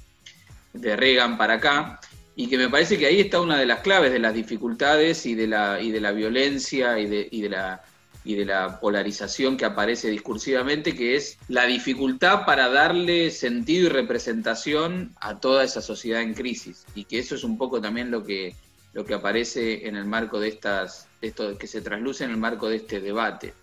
de 0.74 0.96
Reagan 0.96 1.38
para 1.38 1.56
acá, 1.56 2.00
y 2.36 2.48
que 2.48 2.58
me 2.58 2.70
parece 2.70 2.98
que 2.98 3.06
ahí 3.06 3.20
está 3.20 3.42
una 3.42 3.58
de 3.58 3.66
las 3.66 3.82
claves 3.82 4.12
de 4.12 4.20
las 4.20 4.34
dificultades 4.34 5.26
y 5.26 5.36
de 5.36 5.48
la, 5.48 5.82
y 5.82 5.92
de 5.92 6.00
la 6.00 6.12
violencia 6.12 6.98
y 6.98 7.06
de, 7.06 7.28
y 7.30 7.42
de 7.42 7.50
la 7.50 7.84
y 8.24 8.36
de 8.36 8.46
la 8.46 8.80
polarización 8.80 9.58
que 9.58 9.66
aparece 9.66 10.10
discursivamente, 10.10 10.96
que 10.96 11.16
es 11.16 11.38
la 11.48 11.66
dificultad 11.66 12.46
para 12.46 12.70
darle 12.70 13.32
sentido 13.32 13.88
y 13.88 13.90
representación 13.90 15.16
a 15.22 15.40
toda 15.40 15.64
esa 15.64 15.82
sociedad 15.82 16.22
en 16.22 16.34
crisis. 16.34 16.86
Y 16.96 17.06
que 17.06 17.20
eso 17.20 17.36
es 17.36 17.44
un 17.44 17.58
poco 17.58 17.80
también 17.80 18.12
lo 18.12 18.24
que, 18.24 18.56
lo 18.94 19.06
que 19.06 19.14
aparece 19.14 19.88
en 19.88 19.96
el 19.96 20.06
marco 20.06 20.40
de 20.40 20.50
estas, 20.50 21.08
esto 21.22 21.58
que 21.58 21.68
se 21.68 21.82
trasluce 21.82 22.26
en 22.26 22.32
el 22.32 22.38
marco 22.38 22.68
de 22.68 22.78
este 22.78 23.00
debate. 23.00 23.54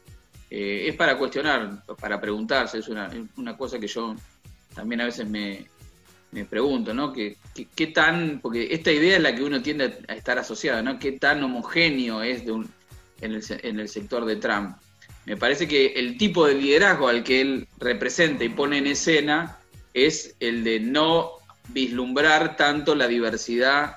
Eh, 0.50 0.88
es 0.88 0.96
para 0.96 1.18
cuestionar, 1.18 1.82
para 2.00 2.20
preguntarse, 2.20 2.78
es 2.78 2.88
una, 2.88 3.10
una, 3.36 3.56
cosa 3.56 3.78
que 3.78 3.88
yo 3.88 4.14
también 4.74 5.00
a 5.00 5.06
veces 5.06 5.28
me, 5.28 5.66
pregunto, 6.48 6.94
¿no? 6.94 7.12
¿Qué, 7.12 7.36
qué, 7.74 7.86
tan, 7.88 8.40
porque 8.40 8.68
esta 8.70 8.92
idea 8.92 9.16
es 9.16 9.22
la 9.22 9.34
que 9.34 9.42
uno 9.42 9.62
tiende 9.62 9.98
a 10.06 10.14
estar 10.14 10.38
asociado, 10.38 10.82
¿no? 10.82 10.98
¿Qué 10.98 11.12
tan 11.12 11.42
homogéneo 11.42 12.22
es 12.22 12.44
de 12.44 12.52
un, 12.52 12.70
en, 13.20 13.32
el, 13.32 13.88
sector 13.88 14.24
de 14.24 14.36
Trump? 14.36 14.76
Me 15.24 15.36
parece 15.36 15.66
que 15.66 15.86
el 15.94 16.16
tipo 16.18 16.46
de 16.46 16.54
liderazgo 16.54 17.08
al 17.08 17.24
que 17.24 17.40
él 17.40 17.68
representa 17.78 18.44
y 18.44 18.48
pone 18.48 18.78
en 18.78 18.86
escena 18.86 19.58
es 19.94 20.36
el 20.40 20.62
de 20.64 20.80
no 20.80 21.30
vislumbrar 21.68 22.56
tanto 22.56 22.94
la 22.94 23.08
diversidad 23.08 23.96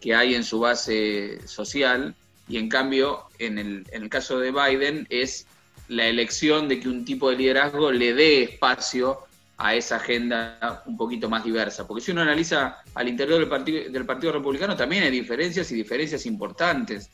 que 0.00 0.14
hay 0.14 0.34
en 0.34 0.44
su 0.44 0.60
base 0.60 1.38
social 1.46 2.14
y 2.48 2.58
en 2.58 2.68
cambio 2.68 3.24
en 3.38 3.58
el, 3.58 3.86
en 3.90 4.02
el 4.04 4.08
caso 4.08 4.38
de 4.38 4.52
Biden 4.52 5.06
es 5.10 5.46
la 5.88 6.06
elección 6.06 6.68
de 6.68 6.80
que 6.80 6.88
un 6.88 7.04
tipo 7.04 7.30
de 7.30 7.36
liderazgo 7.36 7.90
le 7.92 8.14
dé 8.14 8.42
espacio 8.42 9.20
a 9.56 9.74
esa 9.74 9.96
agenda 9.96 10.82
un 10.86 10.96
poquito 10.96 11.28
más 11.28 11.44
diversa. 11.44 11.86
Porque 11.86 12.02
si 12.02 12.10
uno 12.10 12.22
analiza 12.22 12.78
al 12.94 13.08
interior 13.08 13.38
del 13.38 13.48
Partido, 13.48 13.90
del 13.90 14.06
partido 14.06 14.32
Republicano, 14.32 14.76
también 14.76 15.04
hay 15.04 15.10
diferencias 15.10 15.70
y 15.70 15.74
diferencias 15.74 16.26
importantes 16.26 17.10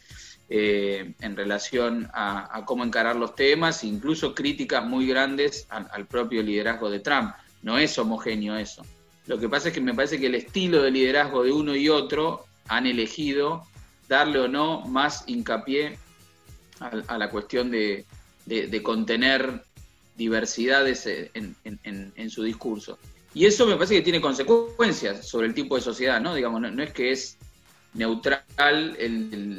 eh, 0.52 1.14
en 1.20 1.36
relación 1.36 2.10
a, 2.12 2.64
cómo 2.66 2.82
encarar 2.82 3.14
los 3.14 3.36
temas, 3.36 3.84
incluso 3.84 4.34
críticas 4.34 4.84
muy 4.84 5.06
grandes 5.06 5.68
al, 5.68 6.06
propio 6.06 6.42
liderazgo 6.42 6.90
de 6.90 6.98
Trump. 6.98 7.32
No 7.62 7.78
es 7.78 7.96
homogéneo 7.98 8.56
eso. 8.56 8.84
Lo 9.26 9.38
que 9.38 9.48
pasa 9.48 9.68
es 9.68 9.74
que 9.74 9.80
me 9.80 9.94
parece 9.94 10.18
que 10.18 10.26
el 10.26 10.34
estilo 10.34 10.82
de 10.82 10.90
liderazgo 10.90 11.44
de 11.44 11.52
uno 11.52 11.76
y 11.76 11.88
otro 11.88 12.46
han 12.66 12.86
elegido 12.86 13.64
darle 14.08 14.40
o 14.40 14.48
no 14.48 14.80
más 14.80 15.22
hincapié 15.28 15.96
a 16.80 17.16
la 17.16 17.30
cuestión 17.30 17.70
de, 17.70 18.04
de, 18.46 18.82
contener 18.82 19.62
diversidades 20.16 21.06
en, 21.06 22.30
su 22.30 22.42
discurso. 22.42 22.98
Y 23.34 23.46
eso 23.46 23.66
me 23.66 23.76
parece 23.76 23.94
que 23.94 24.02
tiene 24.02 24.20
consecuencias 24.20 25.28
sobre 25.28 25.46
el 25.46 25.54
tipo 25.54 25.76
de 25.76 25.82
sociedad, 25.82 26.20
¿no? 26.20 26.34
Digamos, 26.34 26.60
no, 26.60 26.82
es 26.82 26.92
que 26.92 27.12
es 27.12 27.38
neutral 27.94 28.44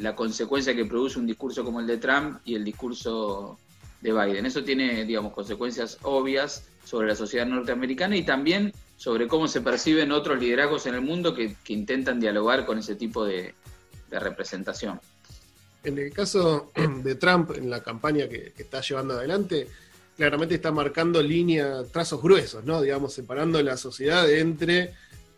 la 0.01 0.15
consecuencia 0.15 0.75
que 0.75 0.85
produce 0.85 1.19
un 1.19 1.27
discurso 1.27 1.63
como 1.63 1.79
el 1.79 1.87
de 1.87 1.97
Trump 1.97 2.39
y 2.45 2.55
el 2.55 2.63
discurso 2.63 3.59
de 4.01 4.11
Biden. 4.11 4.45
Eso 4.45 4.63
tiene, 4.63 5.05
digamos, 5.05 5.33
consecuencias 5.33 5.97
obvias 6.03 6.63
sobre 6.85 7.07
la 7.07 7.15
sociedad 7.15 7.45
norteamericana 7.45 8.15
y 8.15 8.23
también 8.23 8.73
sobre 8.97 9.27
cómo 9.27 9.47
se 9.47 9.61
perciben 9.61 10.11
otros 10.11 10.39
liderazgos 10.39 10.85
en 10.85 10.95
el 10.95 11.01
mundo 11.01 11.35
que, 11.35 11.55
intentan 11.67 12.19
dialogar 12.19 12.65
con 12.65 12.79
ese 12.79 12.95
tipo 12.95 13.25
de 13.25 13.53
representación. 14.09 14.99
En 15.83 15.97
el 15.97 16.13
caso 16.13 16.71
de 17.03 17.15
Trump, 17.15 17.51
en 17.55 17.69
la 17.69 17.81
campaña 17.81 18.27
que, 18.27 18.53
está 18.57 18.81
llevando 18.81 19.15
adelante, 19.15 19.67
claramente 20.15 20.55
está 20.55 20.71
marcando 20.71 21.21
línea, 21.21 21.83
trazos 21.91 22.21
gruesos, 22.21 22.63
¿no? 22.63 22.81
Digamos, 22.81 23.13
separando 23.13 23.61
la 23.61 23.77
sociedad 23.77 24.29
entre 24.29 24.93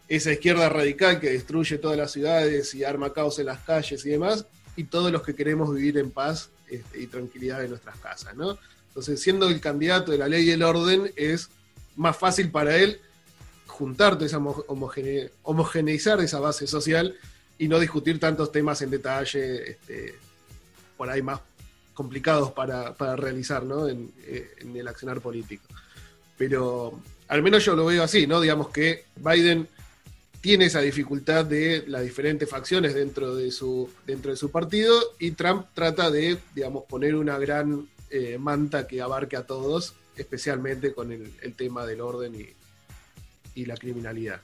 esa 0.07 0.31
izquierda 0.31 0.69
radical 0.69 1.19
que 1.19 1.31
destruye 1.31 1.77
todas 1.77 1.97
las 1.97 2.11
ciudades 2.11 2.73
y 2.75 2.83
arma 2.83 3.13
caos 3.13 3.39
en 3.39 3.47
las 3.47 3.59
calles 3.59 4.05
y 4.05 4.09
demás, 4.09 4.45
y 4.75 4.85
todos 4.85 5.11
los 5.11 5.21
que 5.23 5.35
queremos 5.35 5.73
vivir 5.73 5.97
en 5.97 6.11
paz 6.11 6.49
este, 6.69 7.01
y 7.01 7.07
tranquilidad 7.07 7.63
en 7.63 7.69
nuestras 7.69 7.97
casas, 7.97 8.35
¿no? 8.35 8.57
Entonces, 8.87 9.21
siendo 9.21 9.47
el 9.47 9.59
candidato 9.59 10.11
de 10.11 10.17
la 10.19 10.27
ley 10.27 10.47
y 10.47 10.51
el 10.51 10.61
orden, 10.61 11.11
es 11.15 11.49
más 11.95 12.15
fácil 12.17 12.51
para 12.51 12.77
él 12.77 12.99
juntar 13.65 14.21
esa 14.21 14.37
homogeneizar 14.37 16.21
esa 16.21 16.39
base 16.39 16.67
social 16.67 17.15
y 17.57 17.67
no 17.67 17.79
discutir 17.79 18.19
tantos 18.19 18.51
temas 18.51 18.81
en 18.83 18.91
detalle, 18.91 19.71
este, 19.71 20.15
por 20.95 21.09
ahí 21.09 21.21
más 21.21 21.39
complicados 21.93 22.51
para, 22.51 22.93
realizar 23.15 23.63
¿no? 23.63 23.87
Eh, 23.87 23.97
en, 24.59 24.75
el 24.75 24.87
accionar 24.87 25.21
político. 25.21 25.65
Pero 26.37 26.99
al 27.27 27.41
menos 27.41 27.63
yo 27.65 27.75
lo 27.75 27.85
veo 27.85 28.03
así, 28.03 28.27
¿no? 28.27 28.41
Digamos 28.41 28.69
que 28.69 29.05
Biden 29.15 29.67
tiene 30.43 30.65
esa 30.65 30.81
dificultad 30.81 31.45
de 31.45 31.85
las 31.87 32.01
diferentes 32.01 32.49
facciones 32.49 32.93
dentro 32.93 33.33
de 33.33 33.49
su, 33.49 33.89
dentro 34.05 34.29
de 34.29 34.35
su 34.35 34.51
partido 34.51 34.93
y 35.17 35.31
Trump 35.31 35.67
trata 35.73 36.11
de, 36.11 36.37
digamos, 36.53 36.83
poner 36.83 37.15
una 37.15 37.37
gran 37.37 37.87
eh, 38.09 38.37
manta 38.37 38.85
que 38.85 39.01
abarque 39.01 39.37
a 39.37 39.47
todos 39.47 39.93
especialmente 40.17 40.93
con 40.93 41.13
el, 41.13 41.31
tema 41.55 41.85
del 41.85 42.01
orden 42.01 42.33
y, 43.55 43.65
la 43.65 43.77
criminalidad. 43.77 44.41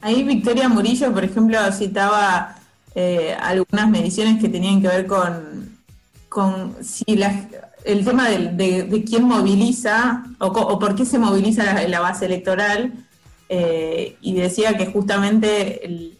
Ahí 0.00 0.22
Victoria 0.22 0.70
Murillo, 0.70 1.12
por 1.12 1.24
ejemplo, 1.24 1.58
citaba 1.70 2.56
eh, 2.94 3.36
algunas 3.38 3.90
mediciones 3.90 4.40
que 4.40 4.48
tenían 4.48 4.80
que 4.80 4.88
ver 4.88 5.06
con, 5.06 5.78
con 6.30 6.76
si 6.82 7.04
el 7.84 8.04
tema 8.06 8.30
de, 8.30 9.04
quién 9.06 9.24
moviliza 9.24 10.24
o, 10.38 10.78
por 10.78 10.94
qué 10.94 11.04
se 11.04 11.18
moviliza 11.18 11.86
la, 11.86 12.00
base 12.00 12.24
electoral 12.24 12.94
eh, 13.52 14.16
y 14.20 14.34
decía 14.34 14.76
que 14.76 14.86
justamente 14.86 15.84
el, 15.84 16.16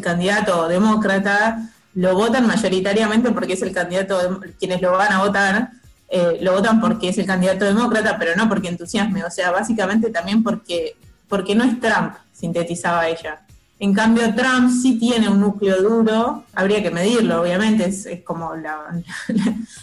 candidato 0.00 0.66
demócrata 0.66 1.68
lo 1.94 2.14
votan 2.14 2.46
mayoritariamente 2.46 3.32
porque 3.32 3.52
es 3.52 3.60
el 3.60 3.72
candidato, 3.72 4.40
quienes 4.58 4.80
lo 4.80 4.92
van 4.92 5.12
a 5.12 5.18
votar, 5.18 5.72
eh, 6.08 6.38
lo 6.40 6.52
votan 6.54 6.80
porque 6.80 7.10
es 7.10 7.18
el 7.18 7.26
candidato 7.26 7.66
demócrata, 7.66 8.16
pero 8.18 8.34
no 8.34 8.48
porque 8.48 8.68
entusiasme, 8.68 9.22
o 9.24 9.30
sea, 9.30 9.50
básicamente 9.50 10.08
también 10.08 10.42
porque, 10.42 10.96
porque 11.28 11.54
no 11.54 11.64
es 11.64 11.78
Trump, 11.80 12.14
sintetizaba 12.32 13.08
ella. 13.08 13.42
En 13.78 13.92
cambio, 13.92 14.34
Trump 14.34 14.70
sí 14.70 14.98
tiene 14.98 15.28
un 15.28 15.40
núcleo 15.40 15.82
duro, 15.82 16.44
habría 16.54 16.82
que 16.82 16.90
medirlo, 16.90 17.42
obviamente, 17.42 17.84
es, 17.86 18.08
como 18.24 18.54
la, 18.56 19.02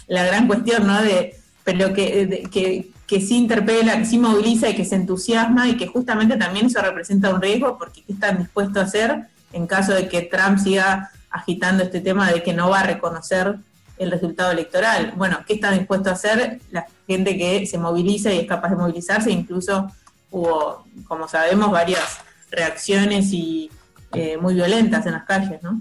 la, 0.08 0.24
gran 0.24 0.48
cuestión, 0.48 0.84
¿no? 0.84 1.00
De, 1.00 1.36
pero 1.62 1.92
que, 1.92 2.48
que, 2.50 2.90
que 3.08 3.20
sí 3.20 3.36
interpela, 3.36 3.98
que 3.98 4.04
sí 4.04 4.18
moviliza 4.18 4.68
y 4.68 4.76
que 4.76 4.84
se 4.84 4.94
entusiasma 4.94 5.66
y 5.66 5.76
que 5.76 5.86
justamente 5.88 6.36
también 6.36 6.66
eso 6.66 6.80
representa 6.82 7.34
un 7.34 7.40
riesgo 7.40 7.78
porque 7.78 8.04
¿qué 8.04 8.12
están 8.12 8.38
dispuestos 8.38 8.76
a 8.76 8.86
hacer 8.86 9.26
en 9.52 9.66
caso 9.66 9.94
de 9.94 10.08
que 10.08 10.22
Trump 10.22 10.58
siga 10.58 11.10
agitando 11.30 11.82
este 11.82 12.00
tema 12.00 12.30
de 12.30 12.42
que 12.42 12.52
no 12.52 12.68
va 12.68 12.80
a 12.80 12.84
reconocer 12.84 13.56
el 13.96 14.10
resultado 14.10 14.52
electoral. 14.52 15.12
Bueno, 15.16 15.38
¿qué 15.46 15.54
está 15.54 15.72
dispuesto 15.72 16.10
a 16.10 16.12
hacer 16.12 16.60
la 16.70 16.86
gente 17.06 17.36
que 17.36 17.66
se 17.66 17.78
moviliza 17.78 18.32
y 18.32 18.40
es 18.40 18.46
capaz 18.46 18.70
de 18.70 18.76
movilizarse? 18.76 19.30
Incluso 19.30 19.90
hubo, 20.30 20.84
como 21.06 21.26
sabemos, 21.28 21.70
varias 21.70 22.18
reacciones 22.50 23.32
y 23.32 23.70
eh, 24.12 24.36
muy 24.36 24.54
violentas 24.54 25.04
en 25.06 25.12
las 25.12 25.24
calles, 25.24 25.62
¿no? 25.62 25.80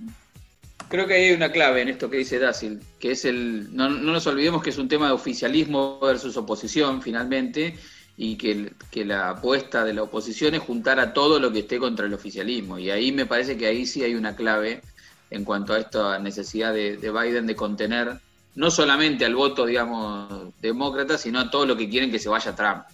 Creo 0.89 1.05
que 1.05 1.15
hay 1.15 1.31
una 1.31 1.51
clave 1.51 1.81
en 1.81 1.89
esto 1.89 2.09
que 2.09 2.17
dice 2.17 2.39
Dácil, 2.39 2.79
que 2.99 3.11
es 3.11 3.25
el, 3.25 3.75
no, 3.75 3.89
no 3.89 4.13
nos 4.13 4.25
olvidemos 4.27 4.63
que 4.63 4.69
es 4.69 4.77
un 4.77 4.87
tema 4.87 5.07
de 5.07 5.13
oficialismo 5.13 5.99
versus 5.99 6.37
oposición 6.37 7.01
finalmente, 7.01 7.77
y 8.17 8.35
que, 8.35 8.73
que, 8.89 9.05
la 9.05 9.29
apuesta 9.29 9.85
de 9.85 9.93
la 9.93 10.01
oposición 10.03 10.55
es 10.55 10.61
juntar 10.61 10.99
a 10.99 11.13
todo 11.13 11.39
lo 11.39 11.51
que 11.51 11.59
esté 11.59 11.77
contra 11.77 12.07
el 12.07 12.13
oficialismo. 12.15 12.79
Y 12.79 12.89
ahí 12.89 13.11
me 13.11 13.27
parece 13.27 13.57
que 13.57 13.67
ahí 13.67 13.85
sí 13.85 14.03
hay 14.03 14.15
una 14.15 14.35
clave 14.35 14.81
en 15.29 15.43
cuanto 15.43 15.73
a 15.73 15.79
esta 15.79 16.17
necesidad 16.17 16.73
de, 16.73 16.97
Biden 16.97 17.45
de 17.45 17.55
contener 17.55 18.19
no 18.55 18.71
solamente 18.71 19.23
al 19.23 19.35
voto, 19.35 19.67
digamos, 19.67 20.51
demócrata, 20.61 21.17
sino 21.19 21.39
a 21.39 21.51
todo 21.51 21.67
lo 21.67 21.77
que 21.77 21.89
quieren 21.89 22.11
que 22.11 22.17
se 22.17 22.27
vaya 22.27 22.55
Trump. 22.55 22.85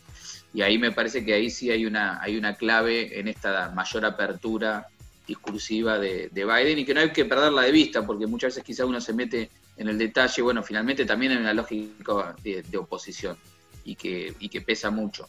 Y 0.53 0.61
ahí 0.61 0.77
me 0.77 0.91
parece 0.91 1.23
que 1.23 1.33
ahí 1.33 1.49
sí 1.49 1.71
hay 1.71 1.85
una, 1.85 2.21
hay 2.21 2.35
una 2.35 2.55
clave 2.55 3.17
en 3.17 3.29
esta 3.29 3.71
mayor 3.73 4.05
apertura 4.05 4.87
discursiva 5.27 5.97
de, 5.99 6.29
Biden 6.33 6.79
y 6.79 6.85
que 6.85 6.93
no 6.93 7.01
hay 7.01 7.11
que 7.11 7.25
perderla 7.25 7.63
de 7.63 7.71
vista, 7.71 8.05
porque 8.05 8.27
muchas 8.27 8.49
veces 8.49 8.63
quizá 8.63 8.85
uno 8.85 8.99
se 8.99 9.13
mete 9.13 9.49
en 9.77 9.87
el 9.87 9.97
detalle, 9.97 10.41
bueno, 10.41 10.61
finalmente 10.61 11.05
también 11.05 11.31
en 11.31 11.39
una 11.39 11.53
lógica 11.53 12.35
de 12.43 12.77
oposición 12.77 13.37
y 13.83 13.95
que, 13.95 14.33
y 14.39 14.49
que 14.49 14.61
pesa 14.61 14.91
mucho. 14.91 15.27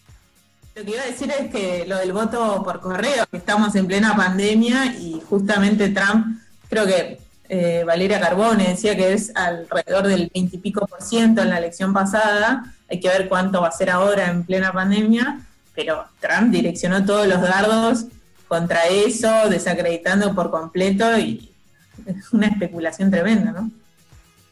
Lo 0.74 0.84
que 0.84 0.90
iba 0.90 1.02
a 1.02 1.06
decir 1.06 1.30
es 1.30 1.52
que 1.52 1.84
lo 1.86 1.98
del 1.98 2.12
voto 2.12 2.62
por 2.64 2.80
correo, 2.80 3.24
que 3.30 3.36
estamos 3.36 3.76
en 3.76 3.86
plena 3.86 4.16
pandemia 4.16 4.96
y 4.96 5.22
justamente 5.28 5.90
Trump, 5.90 6.40
creo 6.68 6.84
que 6.84 7.20
eh, 7.48 7.84
Valeria 7.86 8.18
Carbone 8.18 8.70
decía 8.70 8.96
que 8.96 9.12
es 9.12 9.30
alrededor 9.36 10.08
del 10.08 10.32
20 10.34 10.56
y 10.56 10.58
pico 10.58 10.84
por 10.86 11.00
ciento 11.00 11.42
en 11.42 11.50
la 11.50 11.58
elección 11.58 11.92
pasada, 11.92 12.74
hay 12.90 12.98
que 12.98 13.06
ver 13.06 13.28
cuánto 13.28 13.60
va 13.60 13.68
a 13.68 13.72
ser 13.72 13.88
ahora 13.88 14.28
en 14.28 14.42
plena 14.42 14.72
pandemia, 14.72 15.46
pero 15.76 16.06
Trump 16.18 16.50
direccionó 16.50 17.04
todos 17.04 17.28
los 17.28 17.40
dardos 17.40 18.06
contra 18.54 18.86
eso, 18.86 19.48
desacreditando 19.50 20.32
por 20.32 20.48
completo 20.52 21.18
y 21.18 21.50
es 22.06 22.32
una 22.32 22.46
especulación 22.46 23.10
tremenda, 23.10 23.50
¿no? 23.50 23.68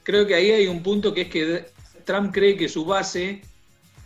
Creo 0.02 0.26
que 0.26 0.34
ahí 0.34 0.50
hay 0.50 0.66
un 0.66 0.82
punto 0.82 1.14
que 1.14 1.22
es 1.22 1.28
que 1.28 1.66
Trump 2.04 2.34
cree 2.34 2.56
que 2.56 2.68
su 2.68 2.84
base 2.84 3.42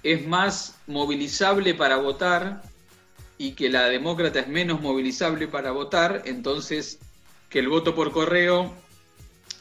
es 0.03 0.27
más 0.27 0.77
movilizable 0.87 1.73
para 1.73 1.97
votar 1.97 2.61
y 3.39 3.53
que 3.53 3.71
la 3.71 3.89
demócrata 3.89 4.41
es 4.41 4.49
menos 4.49 4.83
movilizable 4.83 5.49
para 5.49 5.71
votar, 5.71 6.25
entonces 6.27 6.99
que 7.49 7.61
el 7.61 7.69
voto 7.69 7.95
por 7.95 8.13
correo 8.13 8.75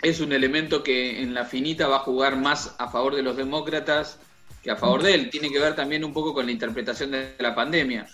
es 0.02 0.20
un 0.20 0.34
elemento 0.34 0.84
que 0.84 1.22
en 1.22 1.34
la 1.34 1.46
finita 1.46 1.88
va 1.88 1.98
a 1.98 2.00
jugar 2.00 2.36
más 2.36 2.76
a 2.78 2.90
favor 2.90 3.16
de 3.16 3.24
los 3.24 3.38
demócratas 3.38 4.20
que 4.62 4.72
a 4.72 4.76
favor 4.76 5.02
de 5.02 5.14
él. 5.14 5.30
Tiene 5.30 5.50
que 5.50 5.60
ver 5.60 5.78
también 5.78 6.04
un 6.04 6.12
poco 6.12 6.34
con 6.34 6.46
la 6.46 6.52
interpretación 6.52 7.12
de 7.12 7.36
la 7.40 7.56
pandemia. 7.56 8.06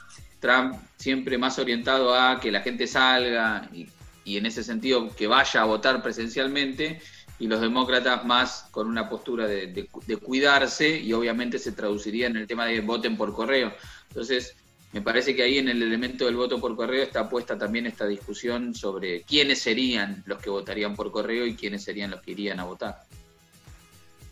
Trump 0.42 0.76
siempre 0.98 1.38
más 1.38 1.58
orientado 1.60 2.14
a 2.14 2.40
que 2.42 2.52
la 2.52 2.62
gente 2.62 2.88
salga 2.88 3.70
y, 3.74 3.88
en 4.26 4.46
ese 4.46 4.64
sentido 4.64 5.14
que 5.16 5.28
vaya 5.28 5.62
a 5.62 5.66
votar 5.66 6.02
presencialmente 6.02 7.02
y 7.40 7.48
los 7.48 7.60
demócratas 7.60 8.24
más 8.26 8.68
con 8.72 8.88
una 8.88 9.10
postura 9.10 9.48
de, 9.48 9.90
cuidarse 10.22 11.00
y 11.00 11.12
obviamente 11.14 11.60
se 11.60 11.72
traduciría 11.72 12.28
en 12.28 12.38
el 12.38 12.48
tema 12.48 12.66
de 12.66 12.82
voten 12.82 13.18
por 13.18 13.34
correo. 13.34 13.74
Entonces, 14.10 14.56
me 14.94 15.02
parece 15.02 15.36
que 15.36 15.44
ahí 15.44 15.58
en 15.58 15.70
el 15.70 15.82
elemento 15.82 16.26
del 16.26 16.36
voto 16.36 16.60
por 16.60 16.76
correo 16.76 17.04
está 17.04 17.30
puesta 17.30 17.58
también 17.58 17.86
esta 17.86 18.06
discusión 18.06 18.76
sobre 18.76 19.24
quiénes 19.24 19.62
serían 19.62 20.22
los 20.26 20.40
que 20.40 20.50
votarían 20.50 20.96
por 20.96 21.12
correo 21.12 21.46
y 21.46 21.56
quiénes 21.56 21.84
serían 21.84 22.12
los 22.12 22.22
que 22.22 22.32
irían 22.32 22.60
a 22.60 22.66
votar. 22.66 23.06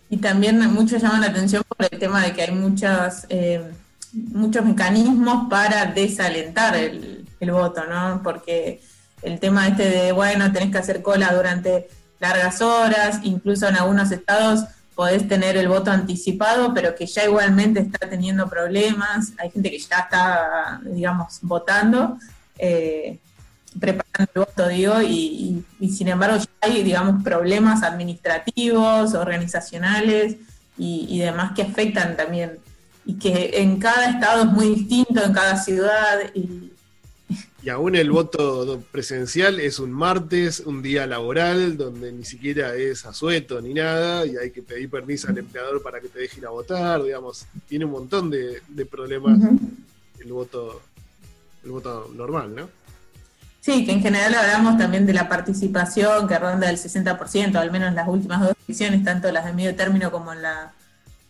Y 0.10 0.18
también 0.18 0.60
muchos 0.74 1.02
llaman 1.02 1.22
la 1.22 1.28
atención 1.28 1.64
por 1.68 1.88
el 1.90 2.00
tema 2.00 2.24
de 2.24 2.34
que 2.34 2.42
hay 2.42 2.52
muchas, 2.52 3.26
eh, 3.30 3.62
muchos 4.14 4.66
mecanismos 4.66 5.50
para 5.50 5.86
desalentar 5.86 6.76
el, 6.76 7.26
voto, 7.42 7.86
¿no? 7.86 8.22
Porque 8.22 8.82
el 9.22 9.40
tema 9.40 9.68
este 9.68 9.90
de, 9.90 10.12
bueno, 10.12 10.52
tenés 10.52 10.72
que 10.72 10.78
hacer 10.78 11.02
cola 11.02 11.34
durante 11.34 11.88
largas 12.20 12.62
horas, 12.62 13.22
incluso 13.24 13.68
en 13.68 13.78
algunos 13.78 14.12
estados 14.12 14.66
podés 14.94 15.26
tener 15.30 15.56
el 15.56 15.70
voto 15.70 15.90
anticipado, 15.90 16.74
pero 16.74 16.96
que 16.96 17.06
ya 17.06 17.24
igualmente 17.24 17.80
está 17.80 18.10
teniendo 18.10 18.50
problemas, 18.50 19.32
hay 19.38 19.50
gente 19.52 19.72
que 19.72 19.80
ya 19.80 20.00
está, 20.00 20.82
digamos, 20.84 21.40
votando, 21.42 22.18
eh, 22.58 23.18
preparando 23.80 24.32
el 24.34 24.40
voto, 24.42 24.68
digo, 24.68 25.02
y, 25.02 25.64
sin 25.90 26.10
embargo 26.10 26.38
ya 26.38 26.50
hay, 26.60 26.84
digamos, 26.84 27.24
problemas 27.24 27.84
administrativos, 27.84 29.14
organizacionales 29.14 30.36
y 30.78 31.20
demás 31.20 31.54
que 31.56 31.62
afectan 31.62 32.16
también, 32.18 32.60
y 33.06 33.16
que 33.16 33.52
en 33.56 33.80
cada 33.80 34.12
estado 34.12 34.44
es 34.44 34.52
muy 34.52 34.76
distinto, 34.76 35.24
en 35.24 35.34
cada 35.34 35.58
ciudad, 35.58 36.20
y, 36.34 36.72
y 37.62 37.70
aún 37.70 37.96
el 37.96 38.10
voto 38.10 38.82
presencial 38.92 39.60
es 39.60 39.80
un 39.80 39.92
martes, 39.92 40.62
un 40.62 40.82
día 40.82 41.06
laboral, 41.06 41.76
donde 41.78 42.12
ni 42.12 42.24
siquiera 42.24 42.76
es 42.76 43.06
asueto 43.06 43.62
ni 43.62 43.74
nada, 43.74 44.26
y 44.26 44.38
hay 44.38 44.52
que 44.52 44.62
pedir 44.62 44.90
permiso 44.90 45.28
al 45.28 45.38
empleador 45.38 45.82
para 45.84 46.00
que 46.00 46.08
te 46.08 46.20
deje 46.20 46.40
ir 46.40 46.46
a 46.46 46.52
votar, 46.52 47.04
digamos, 47.04 47.46
tiene 47.68 47.86
un 47.86 47.92
montón 47.92 48.30
de, 48.30 48.62
problemas 48.90 49.40
el 50.20 50.34
voto 50.34 50.82
el 51.64 51.72
voto 51.72 52.10
normal, 52.16 52.56
¿no? 52.56 52.70
Sí, 53.60 53.86
que 53.86 53.92
en 53.92 54.02
general 54.02 54.34
hablamos 54.36 54.78
también 54.78 55.06
de 55.06 55.14
la 55.14 55.28
participación 55.28 56.28
que 56.28 56.40
ronda 56.40 56.70
el 56.70 56.78
60%, 56.78 57.56
al 57.56 57.72
menos 57.72 57.90
en 57.90 57.96
las 57.96 58.08
últimas 58.08 58.40
dos 58.40 58.54
elecciones, 58.66 59.04
tanto 59.04 59.30
las 59.32 59.46
de 59.46 59.54
medio 59.54 59.76
término 59.76 60.12
como 60.12 60.32
en 60.32 60.42
la, 60.42 60.72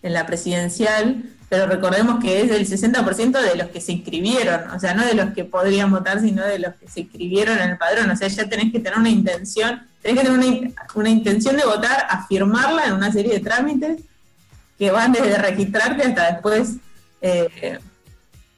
en 0.01 0.13
la 0.13 0.25
presidencial, 0.25 1.23
pero 1.49 1.65
recordemos 1.65 2.23
que 2.23 2.41
es 2.41 2.49
del 2.49 2.67
60% 2.67 3.41
de 3.41 3.55
los 3.55 3.69
que 3.69 3.81
se 3.81 3.91
inscribieron, 3.93 4.69
o 4.69 4.79
sea, 4.79 4.93
no 4.93 5.05
de 5.05 5.15
los 5.15 5.33
que 5.33 5.45
podrían 5.45 5.91
votar, 5.91 6.21
sino 6.21 6.45
de 6.45 6.59
los 6.59 6.75
que 6.75 6.87
se 6.87 7.01
inscribieron 7.01 7.57
en 7.57 7.71
el 7.71 7.77
padrón, 7.77 8.09
o 8.09 8.15
sea, 8.15 8.27
ya 8.27 8.47
tenés 8.47 8.71
que 8.71 8.79
tener 8.79 8.99
una 8.99 9.09
intención, 9.09 9.81
tenés 10.01 10.19
que 10.19 10.29
tener 10.29 10.71
una, 10.95 11.09
intención 11.09 11.57
de 11.57 11.65
votar, 11.65 12.05
afirmarla 12.09 12.85
en 12.85 12.93
una 12.93 13.11
serie 13.11 13.33
de 13.33 13.39
trámites 13.39 14.01
que 14.77 14.91
van 14.91 15.11
desde 15.11 15.37
registrarte 15.37 16.03
hasta 16.03 16.31
después 16.31 16.75
eh, 17.21 17.79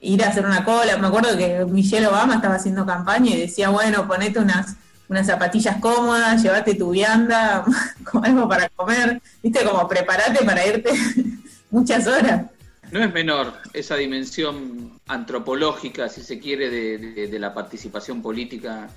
ir 0.00 0.22
a 0.22 0.28
hacer 0.28 0.44
una 0.44 0.64
cola. 0.64 0.96
Me 0.98 1.06
acuerdo 1.08 1.36
que 1.36 1.64
Michelle 1.64 2.06
Obama 2.06 2.36
estaba 2.36 2.56
haciendo 2.56 2.84
campaña 2.84 3.30
y 3.30 3.40
decía, 3.40 3.70
bueno, 3.70 4.06
ponete 4.06 4.38
unas 4.38 4.76
unas 5.12 5.26
zapatillas 5.26 5.76
cómodas, 5.76 6.42
llévate 6.42 6.74
tu 6.74 6.90
vianda, 6.90 7.64
algo 8.22 8.48
para 8.48 8.70
comer, 8.70 9.20
viste, 9.42 9.62
como 9.62 9.86
prepárate 9.86 10.42
para 10.42 10.66
irte 10.66 10.90
muchas 11.70 12.06
horas. 12.06 12.46
No 12.90 13.04
es 13.04 13.12
menor 13.12 13.52
esa 13.74 13.96
dimensión 13.96 14.98
antropológica, 15.06 16.08
si 16.08 16.22
se 16.22 16.38
quiere, 16.38 16.70
de, 16.70 17.38
la 17.38 17.52
participación 17.52 18.22
política 18.22 18.88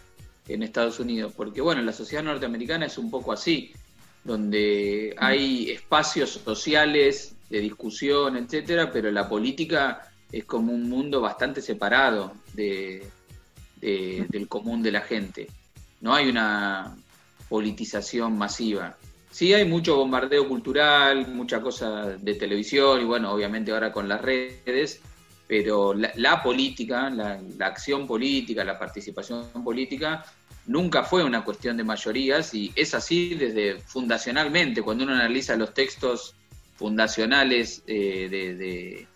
en 0.47 0.63
Estados 0.63 0.99
Unidos, 0.99 1.33
porque 1.35 1.59
bueno, 1.61 1.81
la 1.81 1.91
sociedad 1.91 2.23
norteamericana 2.23 2.85
es 2.85 2.97
un 2.97 3.11
poco 3.11 3.33
así, 3.33 3.73
donde 4.23 5.15
hay 5.17 5.69
espacios 5.71 6.41
sociales 6.45 7.35
de 7.49 7.59
discusión, 7.59 8.37
etcétera, 8.37 8.89
pero 8.91 9.11
la 9.11 9.27
política 9.27 10.09
es 10.31 10.45
como 10.45 10.71
un 10.71 10.89
mundo 10.89 11.19
bastante 11.19 11.61
separado 11.61 12.33
de, 12.53 13.05
del 13.81 14.47
común 14.47 14.81
de 14.81 14.91
la 14.91 15.01
gente. 15.01 15.47
No 16.01 16.13
hay 16.13 16.29
una 16.29 16.95
politización 17.49 18.37
masiva. 18.37 18.97
Sí 19.31 19.53
hay 19.53 19.65
mucho 19.65 19.97
bombardeo 19.97 20.47
cultural, 20.47 21.27
mucha 21.27 21.61
cosa 21.61 22.11
de 22.11 22.35
televisión 22.35 23.01
y 23.01 23.03
bueno, 23.03 23.31
obviamente 23.31 23.71
ahora 23.71 23.91
con 23.91 24.07
las 24.07 24.21
redes, 24.21 25.01
pero 25.47 25.93
la, 25.93 26.41
política, 26.41 27.09
la, 27.09 27.39
acción 27.65 28.07
política, 28.07 28.63
la 28.63 28.79
participación 28.79 29.63
política 29.63 30.25
nunca 30.67 31.03
fue 31.03 31.23
una 31.23 31.43
cuestión 31.43 31.77
de 31.77 31.83
mayorías 31.83 32.53
y 32.53 32.71
es 32.75 32.93
así 32.95 33.35
desde 33.35 33.79
fundacionalmente, 33.79 34.81
cuando 34.81 35.03
uno 35.03 35.13
analiza 35.13 35.55
los 35.55 35.73
textos 35.73 36.33
fundacionales 36.75 37.83
eh, 37.87 38.27
de, 38.29 39.07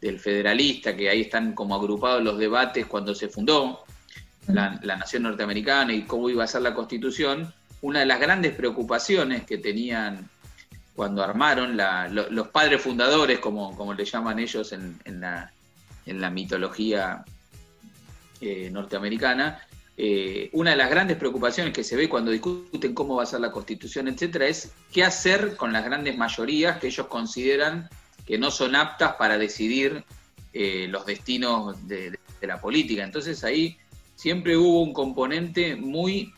del 0.00 0.18
federalista, 0.18 0.94
que 0.94 1.08
ahí 1.08 1.22
están 1.22 1.54
como 1.54 1.74
agrupados 1.74 2.22
los 2.22 2.36
debates 2.36 2.86
cuando 2.86 3.14
se 3.14 3.28
fundó 3.28 3.84
la, 4.46 4.78
la 4.82 4.96
nación 4.96 5.24
norteamericana 5.24 5.92
y 5.92 6.02
cómo 6.02 6.28
iba 6.30 6.44
a 6.44 6.46
ser 6.46 6.62
la 6.62 6.74
constitución, 6.74 7.52
una 7.80 8.00
de 8.00 8.06
las 8.06 8.20
grandes 8.20 8.54
preocupaciones 8.54 9.44
que 9.44 9.58
tenían 9.58 10.28
cuando 10.94 11.22
armaron 11.22 11.78
los 12.30 12.48
padres 12.48 12.82
fundadores, 12.82 13.38
como, 13.38 13.76
como 13.76 13.94
le 13.94 14.04
llaman 14.04 14.38
ellos 14.38 14.72
en, 14.72 15.20
la, 15.20 16.30
mitología 16.30 17.24
eh, 18.40 18.70
norteamericana, 18.70 19.66
eh, 19.96 20.50
una 20.52 20.70
de 20.70 20.76
las 20.76 20.90
grandes 20.90 21.16
preocupaciones 21.16 21.72
que 21.72 21.84
se 21.84 21.96
ve 21.96 22.08
cuando 22.08 22.30
discuten 22.30 22.94
cómo 22.94 23.16
va 23.16 23.22
a 23.22 23.26
ser 23.26 23.40
la 23.40 23.50
constitución, 23.50 24.08
etcétera, 24.08 24.46
es 24.46 24.72
qué 24.92 25.04
hacer 25.04 25.56
con 25.56 25.72
las 25.72 25.84
grandes 25.84 26.16
mayorías 26.16 26.78
que 26.78 26.88
ellos 26.88 27.06
consideran 27.06 27.88
que 28.26 28.38
no 28.38 28.50
son 28.50 28.76
aptas 28.76 29.14
para 29.14 29.38
decidir 29.38 30.04
eh, 30.52 30.86
los 30.88 31.06
destinos 31.06 31.88
de, 31.88 32.18
de 32.40 32.46
la 32.46 32.60
política. 32.60 33.02
Entonces 33.02 33.42
ahí 33.44 33.78
siempre 34.22 34.56
hubo 34.56 34.82
un 34.82 34.92
componente 34.92 35.74
muy 35.74 36.32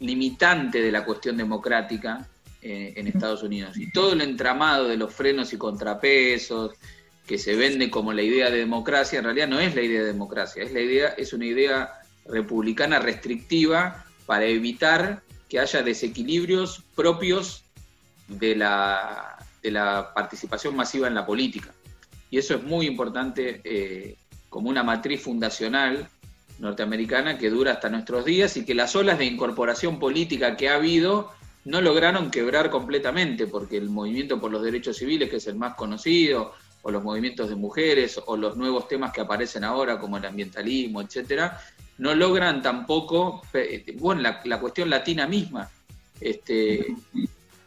limitante 0.00 0.82
de 0.82 0.90
la 0.90 1.04
cuestión 1.04 1.36
democrática 1.36 2.28
eh, 2.60 2.92
en 2.96 3.06
Estados 3.06 3.44
Unidos. 3.44 3.76
Y 3.76 3.92
todo 3.92 4.14
el 4.14 4.20
entramado 4.20 4.88
de 4.88 4.96
los 4.96 5.14
frenos 5.14 5.52
y 5.52 5.56
contrapesos 5.56 6.72
que 7.28 7.38
se 7.38 7.54
vende 7.54 7.88
como 7.88 8.12
la 8.12 8.22
idea 8.22 8.50
de 8.50 8.58
democracia, 8.58 9.20
en 9.20 9.26
realidad 9.26 9.46
no 9.46 9.60
es 9.60 9.76
la 9.76 9.82
idea 9.82 10.00
de 10.00 10.06
democracia, 10.06 10.64
es 10.64 10.72
la 10.72 10.80
idea, 10.80 11.08
es 11.10 11.32
una 11.32 11.46
idea 11.46 11.92
republicana 12.26 12.98
restrictiva 12.98 14.04
para 14.26 14.46
evitar 14.46 15.22
que 15.48 15.60
haya 15.60 15.84
desequilibrios 15.84 16.82
propios 16.96 17.62
de 18.26 18.56
la, 18.56 19.38
de 19.62 19.70
la 19.70 20.12
participación 20.12 20.74
masiva 20.74 21.06
en 21.06 21.14
la 21.14 21.24
política. 21.24 21.72
Y 22.28 22.38
eso 22.38 22.56
es 22.56 22.62
muy 22.64 22.86
importante 22.86 23.60
eh, 23.62 24.16
como 24.48 24.68
una 24.68 24.82
matriz 24.82 25.22
fundacional 25.22 26.10
norteamericana 26.60 27.38
que 27.38 27.50
dura 27.50 27.72
hasta 27.72 27.88
nuestros 27.88 28.24
días 28.24 28.56
y 28.56 28.64
que 28.64 28.74
las 28.74 28.94
olas 28.94 29.18
de 29.18 29.24
incorporación 29.24 29.98
política 29.98 30.56
que 30.56 30.68
ha 30.68 30.74
habido 30.74 31.32
no 31.64 31.80
lograron 31.80 32.30
quebrar 32.30 32.70
completamente, 32.70 33.46
porque 33.46 33.76
el 33.76 33.90
movimiento 33.90 34.40
por 34.40 34.50
los 34.50 34.62
derechos 34.62 34.96
civiles, 34.96 35.28
que 35.28 35.36
es 35.36 35.46
el 35.46 35.56
más 35.56 35.74
conocido, 35.74 36.54
o 36.82 36.90
los 36.90 37.02
movimientos 37.02 37.48
de 37.48 37.56
mujeres, 37.56 38.20
o 38.24 38.36
los 38.36 38.56
nuevos 38.56 38.88
temas 38.88 39.12
que 39.12 39.20
aparecen 39.20 39.64
ahora, 39.64 39.98
como 39.98 40.16
el 40.16 40.24
ambientalismo, 40.24 41.02
etcétera, 41.02 41.60
no 41.98 42.14
logran 42.14 42.62
tampoco, 42.62 43.42
bueno, 43.96 44.22
la, 44.22 44.60
cuestión 44.60 44.88
latina 44.88 45.26
misma, 45.26 45.70
este, 46.18 46.94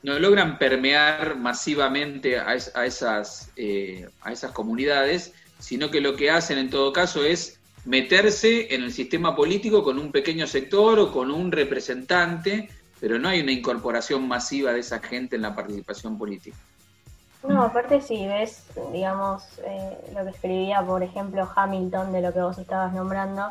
no 0.02 0.18
logran 0.18 0.58
permear 0.58 1.38
masivamente 1.38 2.40
a, 2.40 2.56
esas, 2.56 3.52
eh, 3.56 4.08
a 4.22 4.32
esas 4.32 4.52
comunidades, 4.52 5.34
sino 5.60 5.92
que 5.92 6.02
lo 6.02 6.16
que 6.16 6.32
hacen 6.32 6.58
en 6.58 6.72
todo 6.72 6.92
caso 6.92 7.24
es 7.24 7.60
meterse 7.86 8.74
en 8.74 8.84
el 8.84 8.94
sistema 8.94 9.36
político 9.36 9.84
con 9.84 10.00
un 10.00 10.12
pequeño 10.12 10.48
sector 10.48 11.00
o 11.00 11.12
con 11.12 11.32
un 11.32 11.52
representante, 11.52 12.70
pero 13.00 13.20
no 13.20 13.30
hay 13.30 13.42
una 13.42 13.52
incorporación 13.52 14.28
masiva 14.28 14.72
de 14.72 14.80
esa 14.80 15.00
gente 15.00 15.36
en 15.36 15.42
la 15.42 15.56
participación 15.56 16.18
política. 16.18 16.58
No, 17.48 17.62
aparte 17.62 18.00
si 18.00 18.26
ves, 18.26 18.64
digamos, 18.94 19.44
eh, 19.66 19.98
lo 20.16 20.24
que 20.24 20.30
escribía, 20.30 20.82
por 20.82 21.04
ejemplo, 21.04 21.50
Hamilton, 21.54 22.14
de 22.14 22.22
lo 22.22 22.32
que 22.32 22.42
vos 22.42 22.58
estabas 22.58 22.94
nombrando, 22.94 23.48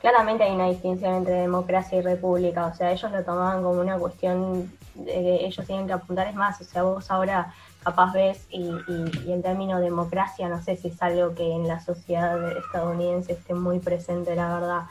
claramente 0.00 0.44
hay 0.44 0.54
una 0.54 0.70
distinción 0.70 1.14
entre 1.14 1.34
democracia 1.34 1.98
y 1.98 2.00
república, 2.00 2.66
o 2.66 2.74
sea, 2.74 2.90
ellos 2.90 3.12
lo 3.12 3.22
tomaban 3.22 3.62
como 3.62 3.82
una 3.82 3.98
cuestión 3.98 4.72
de 4.94 5.12
que 5.12 5.46
ellos 5.46 5.66
tienen 5.66 5.86
que 5.86 5.92
apuntar, 5.92 6.26
es 6.28 6.34
más, 6.34 6.58
o 6.60 6.64
sea, 6.64 6.84
vos 6.84 7.10
ahora 7.10 7.52
capaz 7.84 8.12
ves, 8.12 8.46
y, 8.50 8.70
y, 8.88 9.32
en 9.32 9.42
términos 9.42 9.78
de 9.78 9.84
democracia, 9.84 10.48
no 10.48 10.62
sé 10.62 10.76
si 10.76 10.88
es 10.88 11.02
algo 11.02 11.34
que 11.34 11.52
en 11.52 11.68
la 11.68 11.80
sociedad 11.80 12.56
estadounidense 12.56 13.32
esté 13.32 13.54
muy 13.54 13.78
presente, 13.78 14.34
la 14.34 14.54
verdad. 14.54 14.82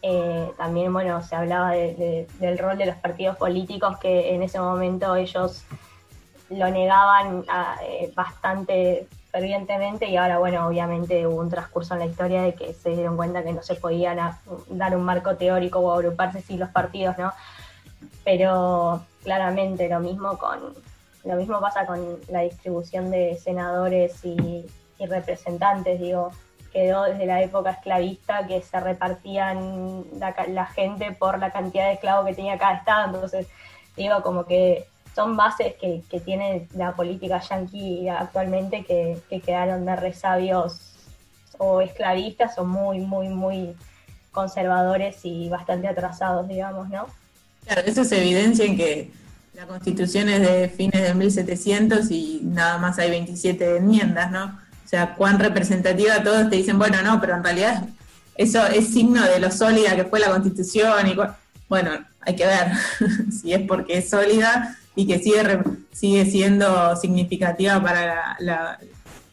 Eh, 0.00 0.50
también, 0.56 0.92
bueno, 0.92 1.22
se 1.22 1.34
hablaba 1.34 1.72
del 1.72 2.58
rol 2.58 2.78
de 2.78 2.86
los 2.86 2.96
partidos 2.96 3.36
políticos 3.36 3.98
que 3.98 4.34
en 4.34 4.42
ese 4.42 4.60
momento 4.60 5.16
ellos 5.16 5.64
lo 6.50 6.70
negaban 6.70 7.44
eh, 7.82 8.12
bastante 8.14 9.08
fervientemente 9.30 10.08
y 10.08 10.16
ahora, 10.16 10.38
bueno, 10.38 10.66
obviamente 10.66 11.26
hubo 11.26 11.40
un 11.40 11.50
transcurso 11.50 11.94
en 11.94 12.00
la 12.00 12.06
historia 12.06 12.42
de 12.42 12.54
que 12.54 12.72
se 12.72 12.90
dieron 12.90 13.16
cuenta 13.16 13.42
que 13.42 13.52
no 13.52 13.62
se 13.62 13.74
podían 13.74 14.18
dar 14.70 14.96
un 14.96 15.02
marco 15.02 15.36
teórico 15.36 15.80
o 15.80 15.92
agruparse 15.92 16.40
sin 16.40 16.60
los 16.60 16.70
partidos, 16.70 17.18
¿no? 17.18 17.32
Pero 18.24 19.02
claramente 19.22 19.88
lo 19.88 20.00
mismo 20.00 20.38
con, 20.38 20.74
lo 21.24 21.36
mismo 21.36 21.60
pasa 21.60 21.86
con 21.86 22.18
la 22.28 22.40
distribución 22.40 23.10
de 23.10 23.36
senadores 23.36 24.24
y, 24.24 24.66
representantes, 24.98 26.00
digo, 26.00 26.32
quedó 26.72 27.04
desde 27.04 27.24
la 27.24 27.40
época 27.40 27.70
esclavista 27.70 28.46
que 28.46 28.60
se 28.62 28.80
repartían 28.80 30.04
la, 30.18 30.66
gente 30.66 31.12
por 31.12 31.38
la 31.38 31.50
cantidad 31.50 31.86
de 31.86 31.94
esclavos 31.94 32.26
que 32.26 32.34
tenía 32.34 32.58
cada 32.58 32.78
estado, 32.78 33.14
entonces 33.14 33.46
digo 33.96 34.22
como 34.22 34.44
que 34.44 34.86
son 35.14 35.36
bases 35.36 35.74
que, 35.74 36.02
tiene 36.24 36.68
la 36.74 36.94
política 36.94 37.40
yanqui 37.40 38.08
actualmente 38.08 38.84
que, 38.84 39.20
quedaron 39.40 39.84
de 39.84 39.96
resabios 39.96 40.94
o 41.58 41.80
esclavistas 41.80 42.58
o 42.58 42.64
muy, 42.64 43.00
muy, 43.00 43.28
muy 43.28 43.76
conservadores 44.30 45.24
y 45.24 45.48
bastante 45.48 45.88
atrasados, 45.88 46.46
digamos, 46.46 46.88
¿no? 46.88 47.06
Claro, 47.64 47.82
eso 47.84 48.04
se 48.04 48.18
evidencia 48.18 48.64
en 48.64 48.76
que 48.76 49.10
la 49.58 49.66
constitución 49.66 50.28
es 50.28 50.40
de 50.40 50.68
fines 50.68 51.02
de 51.02 51.14
1700 51.14 52.12
y 52.12 52.42
nada 52.44 52.78
más 52.78 52.96
hay 53.00 53.10
27 53.10 53.78
enmiendas, 53.78 54.30
¿no? 54.30 54.44
O 54.44 54.88
sea, 54.88 55.16
cuán 55.16 55.40
representativa 55.40 56.22
todos 56.22 56.48
te 56.48 56.54
dicen, 56.54 56.78
bueno, 56.78 57.02
no, 57.02 57.20
pero 57.20 57.34
en 57.34 57.42
realidad 57.42 57.88
eso 58.36 58.64
es 58.68 58.92
signo 58.92 59.20
de 59.24 59.40
lo 59.40 59.50
sólida 59.50 59.96
que 59.96 60.04
fue 60.04 60.20
la 60.20 60.30
constitución 60.30 61.08
y 61.08 61.16
bueno, 61.68 61.90
hay 62.20 62.36
que 62.36 62.46
ver 62.46 62.68
si 63.32 63.52
es 63.52 63.62
porque 63.62 63.98
es 63.98 64.08
sólida 64.08 64.78
y 64.94 65.08
que 65.08 65.18
sigue, 65.18 65.42
sigue 65.90 66.24
siendo 66.26 66.94
significativa 66.94 67.82
para 67.82 68.36
la, 68.38 68.78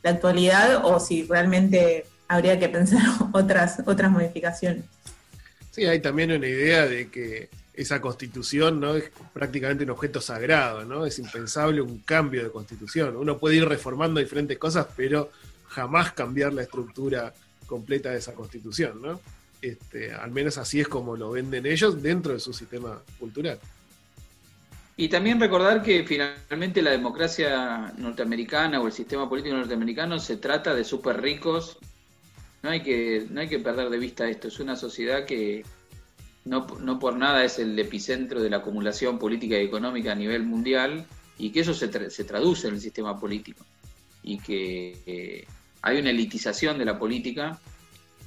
la 0.01 0.09
actualidad 0.09 0.83
o 0.85 0.99
si 0.99 1.21
realmente 1.21 2.07
habría 2.27 2.57
que 2.57 2.67
pensar 2.67 3.03
otras, 3.31 3.83
otras 3.85 4.09
modificaciones. 4.09 4.85
Sí, 5.69 5.85
hay 5.85 5.99
también 5.99 6.31
una 6.31 6.47
idea 6.47 6.87
de 6.87 7.09
que 7.11 7.49
esa 7.77 8.01
constitución 8.01 8.79
no 8.79 8.95
es 8.95 9.11
prácticamente 9.33 9.83
un 9.83 9.91
objeto 9.91 10.21
sagrado, 10.21 10.85
¿no? 10.85 11.05
Es 11.05 11.19
impensable 11.19 11.81
un 11.81 11.99
cambio 11.99 12.43
de 12.43 12.49
constitución. 12.49 13.15
Uno 13.15 13.37
puede 13.37 13.57
ir 13.57 13.67
reformando 13.67 14.19
diferentes 14.19 14.57
cosas, 14.57 14.87
pero 14.95 15.29
jamás 15.67 16.13
cambiar 16.13 16.53
la 16.53 16.63
estructura 16.63 17.33
completa 17.65 18.11
de 18.11 18.17
esa 18.17 18.33
constitución, 18.33 19.01
¿no? 19.01 19.19
Este, 19.61 20.13
al 20.13 20.31
menos 20.31 20.57
así 20.57 20.79
es 20.79 20.87
como 20.87 21.15
lo 21.15 21.31
venden 21.31 21.65
ellos 21.65 22.01
dentro 22.01 22.33
de 22.33 22.39
su 22.39 22.53
sistema 22.53 23.01
cultural. 23.19 23.59
Y 24.97 25.09
también 25.09 25.39
recordar 25.39 25.83
que 25.83 26.05
finalmente 26.05 26.81
la 26.81 26.91
democracia 26.91 27.93
norteamericana 27.97 28.79
o 28.79 28.87
el 28.87 28.93
sistema 28.93 29.27
político 29.27 29.55
norteamericano 29.55 30.19
se 30.19 30.37
trata 30.37 30.73
de 30.73 30.85
súper 30.85 31.21
ricos. 31.21 31.77
No 32.63 32.69
hay, 32.69 32.81
que, 32.81 33.27
no 33.29 33.41
hay 33.41 33.49
que 33.49 33.59
perder 33.59 33.89
de 33.89 33.97
vista 33.97 34.29
esto. 34.29 34.47
Es 34.47 34.59
una 34.59 34.75
sociedad 34.75 35.25
que, 35.25 35.65
no, 36.45 36.67
no 36.79 36.99
por 36.99 37.15
nada 37.15 37.43
es 37.43 37.59
el 37.59 37.77
epicentro 37.77 38.41
de 38.41 38.49
la 38.49 38.57
acumulación 38.57 39.19
política 39.19 39.57
y 39.59 39.65
económica 39.65 40.11
a 40.11 40.15
nivel 40.15 40.43
mundial 40.43 41.05
y 41.37 41.51
que 41.51 41.61
eso 41.61 41.73
se, 41.73 42.09
se 42.09 42.23
traduce 42.23 42.67
en 42.67 42.75
el 42.75 42.81
sistema 42.81 43.19
político. 43.19 43.65
Y 44.23 44.39
que 44.39 44.97
eh, 45.05 45.47
hay 45.81 45.99
una 45.99 46.11
elitización 46.11 46.77
de 46.77 46.85
la 46.85 46.97
política, 46.97 47.59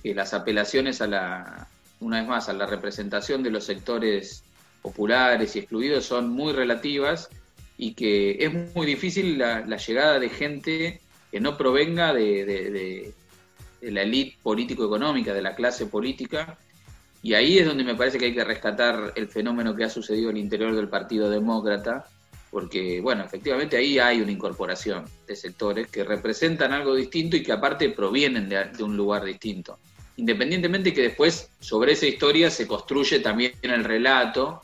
que 0.03 0.15
las 0.15 0.35
apelaciones 0.35 1.01
a 1.01 1.07
la, 1.07 1.69
una 2.01 2.21
vez 2.21 2.29
más, 2.29 2.49
a 2.49 2.53
la 2.53 2.67
representación 2.67 3.43
de 3.43 3.51
los 3.51 3.65
sectores 3.65 4.43
populares 4.83 5.57
y 5.57 5.61
excluidos 5.61 6.05
son 6.05 6.31
muy 6.31 6.53
relativas 6.53 7.29
y 7.77 7.95
que 7.95 8.45
es 8.45 8.75
muy 8.75 8.87
difícil 8.87 9.39
la, 9.39 9.65
llegada 9.77 10.19
de 10.19 10.29
gente 10.29 11.01
que 11.31 11.41
no 11.41 11.57
provenga 11.57 12.13
de, 12.13 12.45
de, 12.45 13.13
la 13.91 14.03
élite 14.03 14.37
político-económica, 14.43 15.33
de 15.33 15.43
la 15.43 15.55
clase 15.55 15.87
política, 15.87 16.59
y 17.23 17.35
ahí 17.35 17.59
es 17.59 17.67
donde 17.67 17.85
me 17.85 17.95
parece 17.95 18.19
que 18.19 18.27
hay 18.27 18.35
que 18.35 18.45
rescatar 18.45 19.13
el 19.17 19.29
fenómeno 19.29 19.75
que 19.75 19.85
ha 19.85 19.91
sucedido 19.91 20.31
al 20.31 20.39
interior 20.39 20.75
del 20.75 20.89
Partido 20.89 21.29
Demócrata, 21.29 22.07
porque, 22.51 23.01
bueno, 23.01 23.25
efectivamente 23.25 23.77
ahí 23.77 23.99
hay 23.99 24.21
una 24.21 24.33
incorporación 24.33 25.05
de 25.27 25.37
sectores 25.37 25.89
que 25.89 26.05
representan 26.05 26.73
algo 26.73 26.95
distinto 26.95 27.37
y 27.37 27.43
que 27.43 27.53
aparte 27.53 27.91
provienen 27.91 28.49
de, 28.49 28.83
un 28.83 28.97
lugar 28.97 29.25
distinto. 29.25 29.79
Independientemente 30.17 30.95
que 30.95 31.03
después 31.03 31.51
sobre 31.61 31.93
esa 31.93 32.07
historia 32.07 32.51
se 32.51 32.67
construye 32.67 33.21
también 33.21 33.53
el 33.63 33.85
relato, 33.85 34.63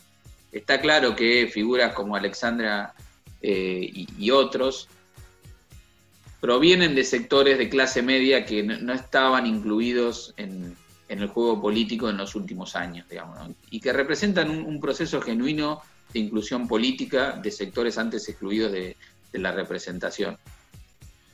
está 0.50 0.80
claro 0.80 1.14
que 1.14 1.48
figuras 1.52 1.92
como 1.92 2.16
Alexandra 2.16 2.94
eh, 3.42 3.90
y, 3.92 4.30
otros, 4.30 4.88
provienen 6.40 6.94
de 6.94 7.04
sectores 7.04 7.58
de 7.58 7.68
clase 7.68 8.00
media 8.00 8.44
que 8.46 8.62
no, 8.62 8.92
estaban 8.92 9.46
incluidos 9.46 10.32
en, 10.36 10.74
el 11.20 11.28
juego 11.28 11.60
político 11.60 12.08
en 12.08 12.16
los 12.16 12.34
últimos 12.34 12.76
años, 12.76 13.06
digamos, 13.08 13.38
y 13.70 13.80
que 13.80 13.92
representan 13.92 14.50
un, 14.50 14.80
proceso 14.80 15.20
genuino 15.20 15.80
de 16.12 16.20
inclusión 16.20 16.66
política 16.66 17.32
de 17.32 17.50
sectores 17.50 17.98
antes 17.98 18.28
excluidos 18.28 18.72
de, 18.72 18.96
la 19.32 19.50
representación. 19.50 20.38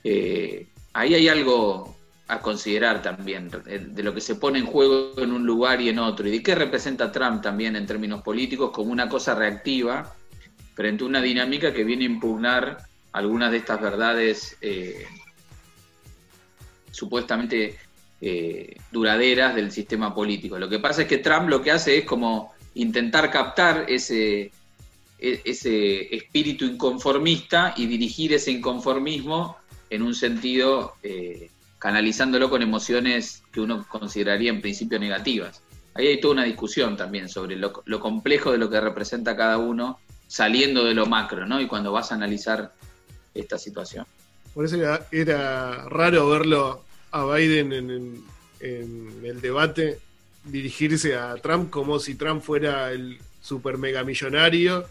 Eh, 0.03 0.67
ahí 0.95 1.15
hay 1.15 1.29
algo 1.29 1.95
a 2.29 2.41
considerar 2.41 3.03
también, 3.03 3.51
de 3.51 4.03
lo 4.03 4.15
que 4.15 4.21
se 4.23 4.37
pone 4.37 4.59
en 4.59 4.67
juego 4.67 5.13
en 5.19 5.33
un 5.33 5.45
lugar 5.45 5.81
y 5.83 5.89
en 5.89 5.99
otro, 5.99 6.27
y 6.27 6.31
de 6.31 6.43
qué 6.43 6.55
representa 6.55 7.13
Trump 7.13 7.43
también 7.43 7.77
en 7.77 7.87
términos 7.87 8.23
políticos 8.23 8.71
como 8.73 8.91
una 8.91 9.09
cosa 9.09 9.35
reactiva 9.35 10.15
frente 10.75 11.05
a 11.05 11.09
una 11.09 11.21
dinámica 11.21 11.75
que 11.75 11.85
viene 11.85 12.05
a 12.05 12.09
impugnar 12.09 12.79
algunas 13.13 13.51
de 13.51 13.57
estas 13.59 13.81
verdades 13.81 14.57
eh, 14.61 15.05
supuestamente 16.91 17.79
eh, 18.21 18.77
duraderas 18.91 19.55
del 19.55 19.73
sistema 19.73 20.15
político. 20.15 20.59
Lo 20.59 20.69
que 20.69 20.79
pasa 20.79 21.03
es 21.03 21.09
que 21.09 21.19
Trump 21.19 21.49
lo 21.49 21.63
que 21.63 21.71
hace 21.71 21.99
es 21.99 22.05
como 22.05 22.53
intentar 22.75 23.31
captar 23.31 23.87
ese, 23.89 24.53
e, 25.19 25.41
ese 25.45 26.15
espíritu 26.15 26.65
inconformista 26.65 27.75
y 27.77 27.87
dirigir 27.87 28.33
ese 28.33 28.51
inconformismo 28.51 29.57
en 29.91 30.03
un 30.03 30.15
sentido 30.15 30.95
eh, 31.03 31.51
canalizándolo 31.79 32.49
con 32.51 32.63
emociones 32.63 33.43
que 33.53 33.61
uno 33.61 33.87
consideraría 33.89 34.51
en 34.51 34.61
principio 34.61 34.99
negativas. 34.99 35.63
Ahí 35.95 36.07
hay 36.07 36.21
toda 36.21 36.35
una 36.35 36.45
discusión 36.45 36.97
también 36.97 37.29
sobre 37.29 37.57
lo, 37.57 37.73
complejo 38.01 38.53
de 38.53 38.59
lo 38.59 38.71
que 38.71 38.81
representa 38.81 39.37
cada 39.37 39.59
uno 39.59 39.99
saliendo 40.29 40.85
de 40.85 40.95
lo 40.95 41.07
macro, 41.07 41.47
¿no? 41.47 41.61
Y 41.61 41.67
cuando 41.67 41.91
vas 41.91 42.13
a 42.13 42.15
analizar 42.15 42.73
esta 43.35 43.59
situación. 43.59 44.07
Por 44.55 44.65
eso 44.65 44.77
era, 45.11 45.89
raro 45.89 46.29
verlo 46.29 46.85
a 47.11 47.25
Biden 47.25 47.73
en, 47.73 48.25
el 48.61 49.41
debate 49.41 49.99
dirigirse 50.45 51.17
a 51.17 51.35
Trump 51.37 51.71
como 51.71 51.99
si 51.99 52.15
Trump 52.15 52.43
fuera 52.43 52.93
el 52.93 53.19
super 53.41 53.79
mega 53.79 54.05
millonario 54.05 54.85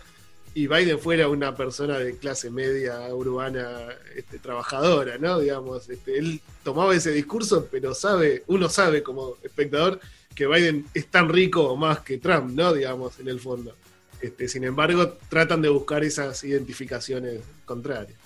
y 0.55 0.67
Biden 0.67 0.99
fuera 0.99 1.27
una 1.27 1.55
persona 1.55 1.99
de 1.99 2.17
clase 2.17 2.49
media 2.49 3.13
urbana 3.13 3.89
este, 4.15 4.39
trabajadora, 4.39 5.17
¿no? 5.19 5.39
Digamos, 5.39 5.87
este, 5.89 6.17
él 6.17 6.41
tomaba 6.63 6.95
ese 6.95 7.11
discurso, 7.11 7.67
pero 7.71 7.93
sabe, 7.93 8.43
uno 8.47 8.67
sabe 8.69 9.03
como 9.03 9.37
espectador 9.43 9.99
que 10.33 10.47
Biden 10.47 10.85
es 10.93 11.05
tan 11.07 11.29
rico 11.29 11.63
o 11.63 11.75
más 11.75 11.99
que 11.99 12.17
Trump, 12.17 12.51
¿no? 12.51 12.73
Digamos, 12.73 13.19
en 13.19 13.27
el 13.27 13.39
fondo. 13.39 13.75
Este, 14.21 14.47
sin 14.47 14.63
embargo, 14.63 15.17
tratan 15.29 15.61
de 15.61 15.69
buscar 15.69 16.03
esas 16.03 16.43
identificaciones 16.43 17.41
contrarias. 17.65 18.17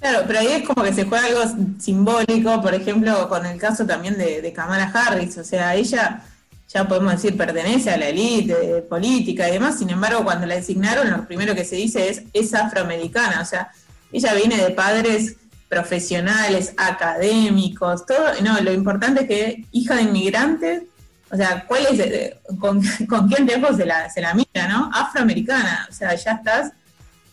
Claro, 0.00 0.24
pero 0.26 0.38
ahí 0.38 0.48
es 0.48 0.62
como 0.66 0.82
que 0.84 0.92
se 0.92 1.04
juega 1.04 1.26
algo 1.26 1.42
simbólico, 1.80 2.62
por 2.62 2.74
ejemplo, 2.74 3.28
con 3.28 3.44
el 3.46 3.58
caso 3.58 3.84
también 3.84 4.16
de, 4.16 4.40
de 4.40 4.52
Kamala 4.52 4.92
Harris, 4.94 5.38
o 5.38 5.44
sea, 5.44 5.74
ella 5.74 6.22
ya 6.68 6.86
podemos 6.86 7.12
decir, 7.12 7.36
pertenece 7.36 7.90
a 7.90 7.96
la 7.96 8.08
élite 8.08 8.54
política 8.88 9.48
y 9.48 9.52
demás, 9.52 9.78
sin 9.78 9.88
embargo, 9.90 10.22
cuando 10.22 10.46
la 10.46 10.56
designaron, 10.56 11.10
lo 11.10 11.26
primero 11.26 11.54
que 11.54 11.64
se 11.64 11.76
dice 11.76 12.10
es, 12.10 12.22
es 12.32 12.54
afroamericana, 12.54 13.40
o 13.40 13.44
sea, 13.44 13.70
ella 14.12 14.34
viene 14.34 14.56
de 14.56 14.70
padres 14.70 15.36
profesionales, 15.68 16.74
académicos, 16.76 18.04
todo, 18.04 18.32
no, 18.42 18.60
lo 18.60 18.72
importante 18.72 19.22
es 19.22 19.28
que 19.28 19.64
hija 19.72 19.96
de 19.96 20.02
inmigrantes, 20.02 20.82
o 21.30 21.36
sea, 21.36 21.64
¿cuál 21.66 21.86
es, 21.90 22.34
con, 22.58 22.80
quién 23.28 23.46
lejos 23.46 23.76
se 23.76 23.86
la, 23.86 24.10
se 24.10 24.20
la 24.20 24.34
mira, 24.34 24.68
no? 24.68 24.90
Afroamericana, 24.92 25.86
o 25.90 25.92
sea, 25.92 26.14
ya 26.14 26.32
estás, 26.32 26.72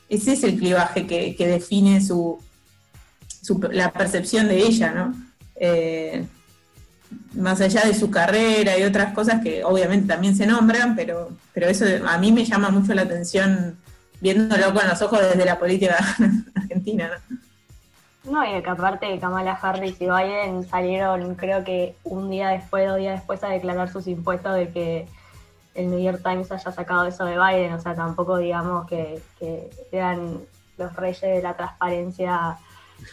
ese 0.08 0.34
es 0.34 0.44
el 0.44 0.58
clivaje 0.58 1.06
que, 1.08 1.36
define 1.38 2.00
su, 2.00 2.40
la 3.72 3.92
percepción 3.92 4.48
de 4.48 4.60
ella, 4.60 4.92
¿no? 4.92 5.14
Eh, 5.56 6.26
más 7.34 7.62
allá 7.62 7.84
de 7.86 7.94
su 7.94 8.10
carrera 8.10 8.78
y 8.78 8.84
otras 8.84 9.14
cosas 9.14 9.42
que 9.42 9.64
obviamente 9.64 10.08
también 10.08 10.36
se 10.36 10.46
nombran, 10.46 10.96
pero, 10.96 11.30
pero 11.54 11.68
eso 11.68 11.86
a 12.08 12.18
mí 12.18 12.32
me 12.32 12.46
llama 12.46 12.70
mucho 12.70 12.94
la 12.94 13.04
atención 13.04 13.78
viéndolo 14.22 14.74
con 14.74 14.88
los 14.88 15.02
ojos 15.02 15.20
desde 15.22 15.46
la 15.46 15.60
política 15.60 15.98
argentina. 16.56 17.10
¿no? 17.30 17.38
No, 18.26 18.44
y 18.44 18.62
que 18.62 18.70
aparte 18.70 19.20
Kamala 19.20 19.54
Harris 19.54 20.02
y 20.02 20.06
Biden 20.06 20.68
salieron 20.68 21.36
creo 21.36 21.64
que 21.64 21.96
un 22.04 22.30
día 22.32 22.50
después, 22.50 22.88
dos 22.88 22.98
días 22.98 23.20
después 23.20 23.44
a 23.44 23.50
declarar 23.50 23.92
sus 23.92 24.08
impuestos 24.08 24.56
de 24.56 24.70
que 24.70 25.08
el 25.76 25.92
New 25.92 26.02
York 26.02 26.22
Times 26.24 26.52
haya 26.52 26.72
sacado 26.72 27.06
eso 27.06 27.26
de 27.26 27.38
Biden, 27.38 27.74
o 27.74 27.80
sea, 27.80 27.94
tampoco 27.94 28.38
digamos 28.38 28.88
que, 28.88 29.22
que 29.38 29.70
eran 29.92 30.40
los 30.78 30.96
reyes 30.96 31.22
de 31.22 31.42
la 31.42 31.56
transparencia 31.56 32.58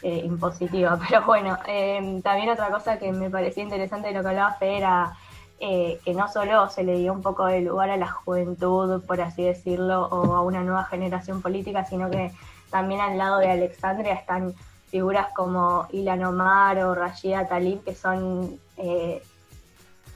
eh, 0.02 0.22
impositiva. 0.24 0.98
Pero 1.08 1.24
bueno, 1.24 1.58
em, 1.66 2.22
también 2.22 2.50
otra 2.50 2.70
cosa 2.70 2.98
que 2.98 3.12
me 3.12 3.30
parecía 3.30 3.62
interesante 3.62 4.08
de 4.08 4.14
lo 4.14 4.22
que 4.22 4.28
hablaba 4.28 4.54
Fe 4.54 4.78
era 4.78 5.12
eh, 5.60 6.00
que 6.04 6.14
no 6.14 6.28
solo 6.28 6.68
se 6.70 6.82
le 6.82 6.98
dio 6.98 7.12
un 7.12 7.22
poco 7.22 7.46
de 7.46 7.60
lugar 7.60 7.90
a 7.90 7.96
la 7.96 8.10
juventud, 8.10 9.02
por 9.04 9.20
así 9.20 9.44
decirlo, 9.44 10.06
o 10.06 10.34
a 10.34 10.42
una 10.42 10.62
nueva 10.62 10.84
generación 10.84 11.40
política, 11.42 11.84
sino 11.84 12.10
que 12.10 12.32
también 12.70 13.00
al 13.00 13.18
lado 13.18 13.38
de 13.38 13.50
Alexandria 13.50 14.14
están 14.14 14.54
figuras 14.90 15.28
como 15.34 15.86
Ilan 15.92 16.24
Omar 16.24 16.78
o 16.78 16.94
Rashida 16.94 17.46
Talib, 17.46 17.84
que 17.84 17.94
son 17.94 18.58
eh, 18.76 19.22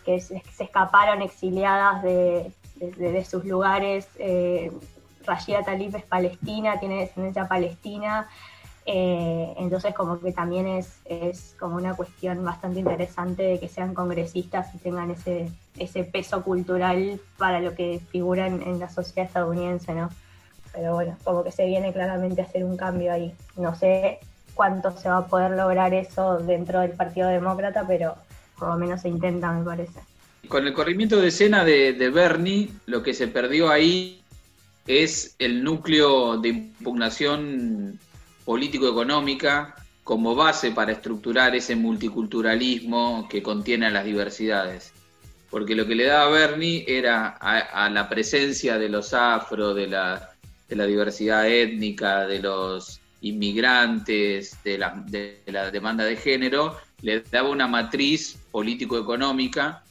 que 0.04 0.20
se, 0.20 0.42
escaparon 0.58 1.22
exiliadas 1.22 2.02
de, 2.02 2.52
sus 3.28 3.44
lugares. 3.44 4.08
Rashida 5.24 5.62
Talib 5.62 5.96
es 5.96 6.04
palestina, 6.04 6.78
tiene 6.78 7.00
descendencia 7.00 7.46
palestina. 7.46 8.28
Eh, 8.88 9.52
entonces 9.58 9.92
como 9.94 10.20
que 10.20 10.30
también 10.30 10.68
es, 10.68 11.00
es 11.06 11.56
como 11.58 11.74
una 11.74 11.96
cuestión 11.96 12.44
bastante 12.44 12.78
interesante 12.78 13.42
de 13.42 13.58
que 13.58 13.68
sean 13.68 13.94
congresistas 13.94 14.72
y 14.76 14.78
tengan 14.78 15.10
ese, 15.10 15.50
ese 15.76 16.04
peso 16.04 16.44
cultural 16.44 17.20
para 17.36 17.60
lo 17.60 17.74
que 17.74 18.00
figuran 18.12 18.62
en 18.62 18.78
la 18.78 18.88
sociedad 18.88 19.26
estadounidense, 19.26 19.92
¿no? 19.92 20.08
Pero 20.72 20.94
bueno, 20.94 21.16
como 21.24 21.42
que 21.42 21.50
se 21.50 21.66
viene 21.66 21.92
claramente 21.92 22.42
a 22.42 22.44
hacer 22.44 22.62
un 22.62 22.76
cambio 22.76 23.12
ahí. 23.12 23.34
No 23.56 23.74
sé 23.74 24.20
cuánto 24.54 24.96
se 24.96 25.08
va 25.08 25.18
a 25.18 25.26
poder 25.26 25.50
lograr 25.52 25.92
eso 25.92 26.38
dentro 26.38 26.80
del 26.80 26.92
Partido 26.92 27.28
Demócrata, 27.28 27.84
pero 27.88 28.14
por 28.56 28.68
lo 28.68 28.76
menos 28.76 29.02
se 29.02 29.08
intenta, 29.08 29.50
me 29.52 29.64
parece. 29.64 29.98
Con 30.46 30.64
el 30.64 30.72
corrimiento 30.72 31.20
de 31.20 31.28
escena 31.28 31.64
de, 31.64 31.92
de 31.92 32.10
Bernie, 32.10 32.70
lo 32.86 33.02
que 33.02 33.14
se 33.14 33.26
perdió 33.26 33.68
ahí 33.68 34.22
es 34.86 35.34
el 35.40 35.64
núcleo 35.64 36.38
de 36.38 36.50
impugnación 36.50 37.98
político-económica 38.46 39.74
como 40.04 40.36
base 40.36 40.70
para 40.70 40.92
estructurar 40.92 41.56
ese 41.56 41.74
multiculturalismo 41.74 43.26
que 43.28 43.42
contiene 43.42 43.86
a 43.86 43.90
las 43.90 44.04
diversidades. 44.04 44.92
Porque 45.50 45.74
lo 45.74 45.84
que 45.86 45.96
le 45.96 46.04
daba 46.04 46.30
Bernie 46.30 46.84
era 46.86 47.26
a, 47.40 47.90
la 47.90 48.08
presencia 48.08 48.78
de 48.78 48.88
los 48.88 49.12
afro, 49.12 49.74
de 49.74 49.88
la, 49.88 50.30
de 50.68 50.76
la, 50.76 50.86
diversidad 50.86 51.48
étnica, 51.48 52.26
de 52.26 52.40
los 52.40 53.00
inmigrantes, 53.20 54.56
de 54.62 54.78
la, 54.78 54.90
de 55.06 55.42
la 55.46 55.70
demanda 55.72 56.04
de 56.04 56.16
género, 56.16 56.76
le 57.02 57.20
daba 57.22 57.48
una 57.48 57.66
matriz 57.66 58.38
político-económica 58.52 59.82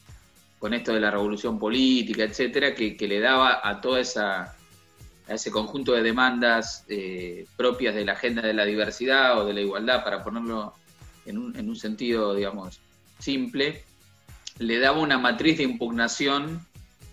con 0.58 0.72
esto 0.72 0.94
de 0.94 1.00
la 1.00 1.10
revolución 1.10 1.58
política, 1.58 2.24
etcétera, 2.24 2.74
que, 2.74 2.96
que 2.96 3.06
le 3.06 3.20
daba 3.20 3.60
a 3.62 3.82
toda 3.82 4.00
esa 4.00 4.56
a 5.28 5.34
ese 5.34 5.50
conjunto 5.50 5.92
de 5.92 6.02
demandas 6.02 6.84
eh, 6.88 7.46
propias 7.56 7.94
de 7.94 8.04
la 8.04 8.12
agenda 8.12 8.42
de 8.42 8.54
la 8.54 8.64
diversidad 8.64 9.40
o 9.40 9.46
de 9.46 9.54
la 9.54 9.60
igualdad, 9.60 10.04
para 10.04 10.22
ponerlo 10.22 10.72
en 11.24 11.38
un, 11.38 11.56
en 11.56 11.68
un 11.68 11.76
sentido, 11.76 12.34
digamos, 12.34 12.80
simple, 13.18 13.84
le 14.58 14.78
daba 14.78 14.98
una 14.98 15.18
matriz 15.18 15.58
de 15.58 15.64
impugnación 15.64 16.64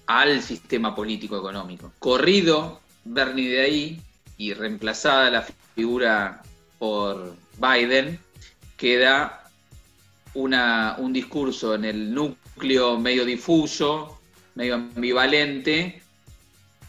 al 0.05 0.41
sistema 0.41 0.95
político 0.95 1.37
económico. 1.37 1.91
Corrido 1.99 2.81
Bernie 3.05 3.49
de 3.49 3.61
ahí 3.61 4.01
y 4.37 4.53
reemplazada 4.53 5.29
la 5.29 5.47
figura 5.75 6.43
por 6.79 7.35
Biden, 7.57 8.19
queda 8.77 9.49
una, 10.33 10.95
un 10.97 11.13
discurso 11.13 11.75
en 11.75 11.85
el 11.85 12.13
núcleo 12.13 12.99
medio 12.99 13.25
difuso, 13.25 14.19
medio 14.55 14.75
ambivalente, 14.75 16.02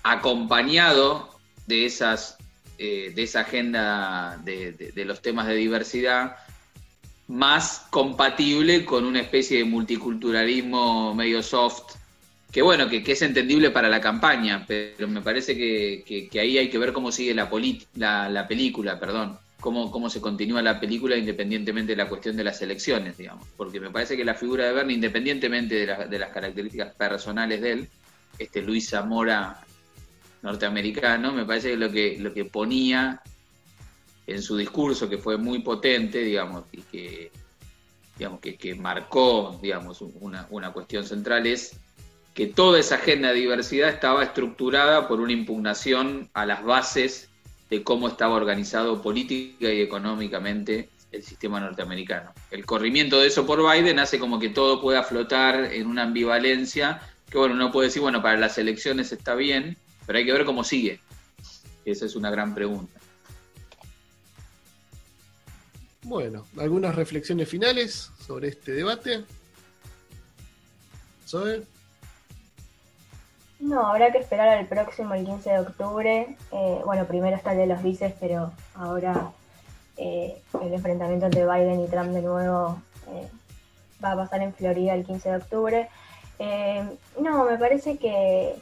acompañado 0.05 1.31
de, 1.67 1.87
esas, 1.87 2.37
eh, 2.79 3.11
de 3.15 3.23
esa 3.23 3.41
agenda 3.41 4.41
de, 4.45 4.93
los 5.05 5.21
temas 5.21 5.49
de 5.49 5.55
diversidad, 5.55 6.37
más 7.27 7.87
compatible 7.91 8.85
con 8.85 9.07
una 9.07 9.21
especie 9.21 9.59
de 9.59 9.65
multiculturalismo 9.65 11.15
medio 11.15 11.43
soft, 11.43 11.97
que 12.53 12.61
bueno, 12.61 12.89
que, 12.89 13.03
es 13.05 13.23
entendible 13.23 13.71
para 13.71 13.89
la 13.89 14.01
campaña, 14.01 14.65
pero 14.69 15.09
me 15.09 15.23
parece 15.23 15.57
que, 15.57 16.29
ahí 16.39 16.59
hay 16.59 16.69
que 16.69 16.79
ver 16.79 16.93
cómo 16.93 17.11
sigue 17.11 17.35
la, 17.35 17.49
la, 18.29 18.47
película, 18.47 19.01
perdón, 19.01 19.39
cómo, 19.59 19.91
cómo 19.91 20.11
se 20.11 20.21
continúa 20.21 20.61
la 20.61 20.79
película 20.79 21.17
independientemente 21.17 21.93
de 21.93 21.97
la 21.97 22.11
cuestión 22.11 22.37
de 22.37 22.45
las 22.45 22.61
elecciones, 22.61 23.17
digamos, 23.17 23.49
porque 23.57 23.81
me 23.81 23.91
parece 23.91 24.19
que 24.19 24.25
la 24.25 24.35
figura 24.35 24.67
de 24.67 24.75
Bernie, 24.75 24.97
independientemente 24.97 25.87
de, 25.87 26.07
de 26.09 26.19
las 26.19 26.31
características 26.31 26.95
personales 26.95 27.63
de 27.63 27.73
él, 27.73 27.89
este 28.39 28.61
Luis 28.61 28.91
Zamora 28.91 29.65
norteamericano, 30.45 31.33
me 31.33 31.47
parece 31.47 31.71
que 31.71 31.77
lo 31.79 31.91
que, 31.91 32.19
lo 32.21 32.35
que 32.35 32.45
ponía 32.45 33.23
en 34.27 34.43
su 34.43 34.59
discurso, 34.59 35.09
que 35.09 35.17
fue 35.17 35.39
muy 35.39 35.61
potente, 35.61 36.19
digamos, 36.19 36.65
y 36.71 36.83
que, 36.83 37.33
digamos, 38.19 38.41
que, 38.41 38.75
marcó, 38.75 39.59
digamos, 39.63 40.03
una, 40.03 40.47
una 40.51 40.71
cuestión 40.71 41.05
central, 41.05 41.47
es 41.47 41.77
que 42.35 42.47
toda 42.47 42.79
esa 42.79 42.97
agenda 42.97 43.29
de 43.29 43.41
diversidad 43.41 43.89
estaba 43.89 44.23
estructurada 44.23 45.09
por 45.09 45.21
una 45.21 45.33
impugnación 45.33 46.29
a 46.35 46.45
las 46.45 46.63
bases 46.63 47.31
de 47.71 47.83
cómo 47.83 48.09
estaba 48.09 48.35
organizado 48.35 49.01
política 49.01 49.73
y 49.73 49.81
económicamente 49.81 50.91
el 51.11 51.23
sistema 51.23 51.59
norteamericano. 51.59 52.35
El 52.51 52.67
corrimiento 52.67 53.19
de 53.19 53.29
eso 53.29 53.47
por 53.47 53.63
Biden 53.63 53.99
hace 53.99 54.19
como 54.19 54.39
que 54.39 54.51
todo 54.51 54.83
pueda 54.83 55.05
flotar 55.05 55.73
en 55.73 55.87
una 55.87 56.03
ambivalencia, 56.03 57.01
que 57.31 57.39
bueno, 57.39 57.55
uno 57.55 57.73
puede 57.73 57.89
decir, 57.89 58.03
bueno, 58.03 58.21
para 58.21 58.37
las 58.37 58.59
elecciones 58.59 59.11
está 59.11 59.35
bien, 59.35 59.79
pero 60.07 60.19
hay 60.19 60.25
que 60.25 60.33
ver 60.33 60.45
cómo 60.45 60.65
sigue. 60.65 61.01
Esa 61.85 62.07
es 62.07 62.17
una 62.17 62.31
gran 62.31 62.55
pregunta. 62.55 62.99
Bueno, 66.03 66.45
algunas 66.59 66.95
reflexiones 66.95 67.49
finales 67.49 68.11
sobre 68.27 68.49
este 68.49 68.73
debate. 68.73 69.25
¿Soy? 71.25 71.67
No, 73.61 73.87
habrá 73.87 74.13
que 74.13 74.19
esperar 74.19 74.49
al 74.49 74.67
próximo, 74.67 75.15
el 75.15 75.25
15 75.25 75.51
de 75.51 75.61
octubre. 75.61 76.37
Eh, 76.53 76.81
bueno, 76.85 77.07
primero 77.07 77.35
está 77.35 77.53
el 77.53 77.59
de 77.59 77.67
los 77.67 77.83
vices, 77.83 78.13
pero 78.21 78.53
ahora 78.75 79.33
eh, 79.97 80.37
el 80.61 80.75
enfrentamiento 80.75 81.27
entre 81.27 81.47
Biden 81.47 81.81
y 81.81 81.89
Trump 81.89 82.11
de 82.11 82.21
nuevo 82.21 82.83
eh, 83.09 83.29
va 84.05 84.13
a 84.13 84.17
pasar 84.17 84.43
en 84.43 84.53
Florida 84.53 84.95
el 84.95 85.07
15 85.07 85.31
de 85.31 85.37
octubre. 85.37 85.89
no, 87.19 87.45
me 87.45 87.57
parece 87.57 87.97
que, 87.97 88.55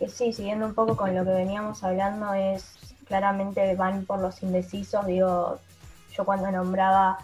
que 0.00 0.08
sí, 0.08 0.32
siguiendo 0.32 0.64
un 0.64 0.74
poco 0.74 0.96
con 0.96 1.14
lo 1.14 1.24
que 1.24 1.30
veníamos 1.30 1.84
hablando, 1.84 2.32
es 2.32 2.78
claramente 3.06 3.76
van 3.76 4.06
por 4.06 4.18
los 4.18 4.42
indecisos. 4.42 5.04
Digo, 5.04 5.58
yo 6.16 6.24
cuando 6.24 6.50
nombraba 6.50 7.18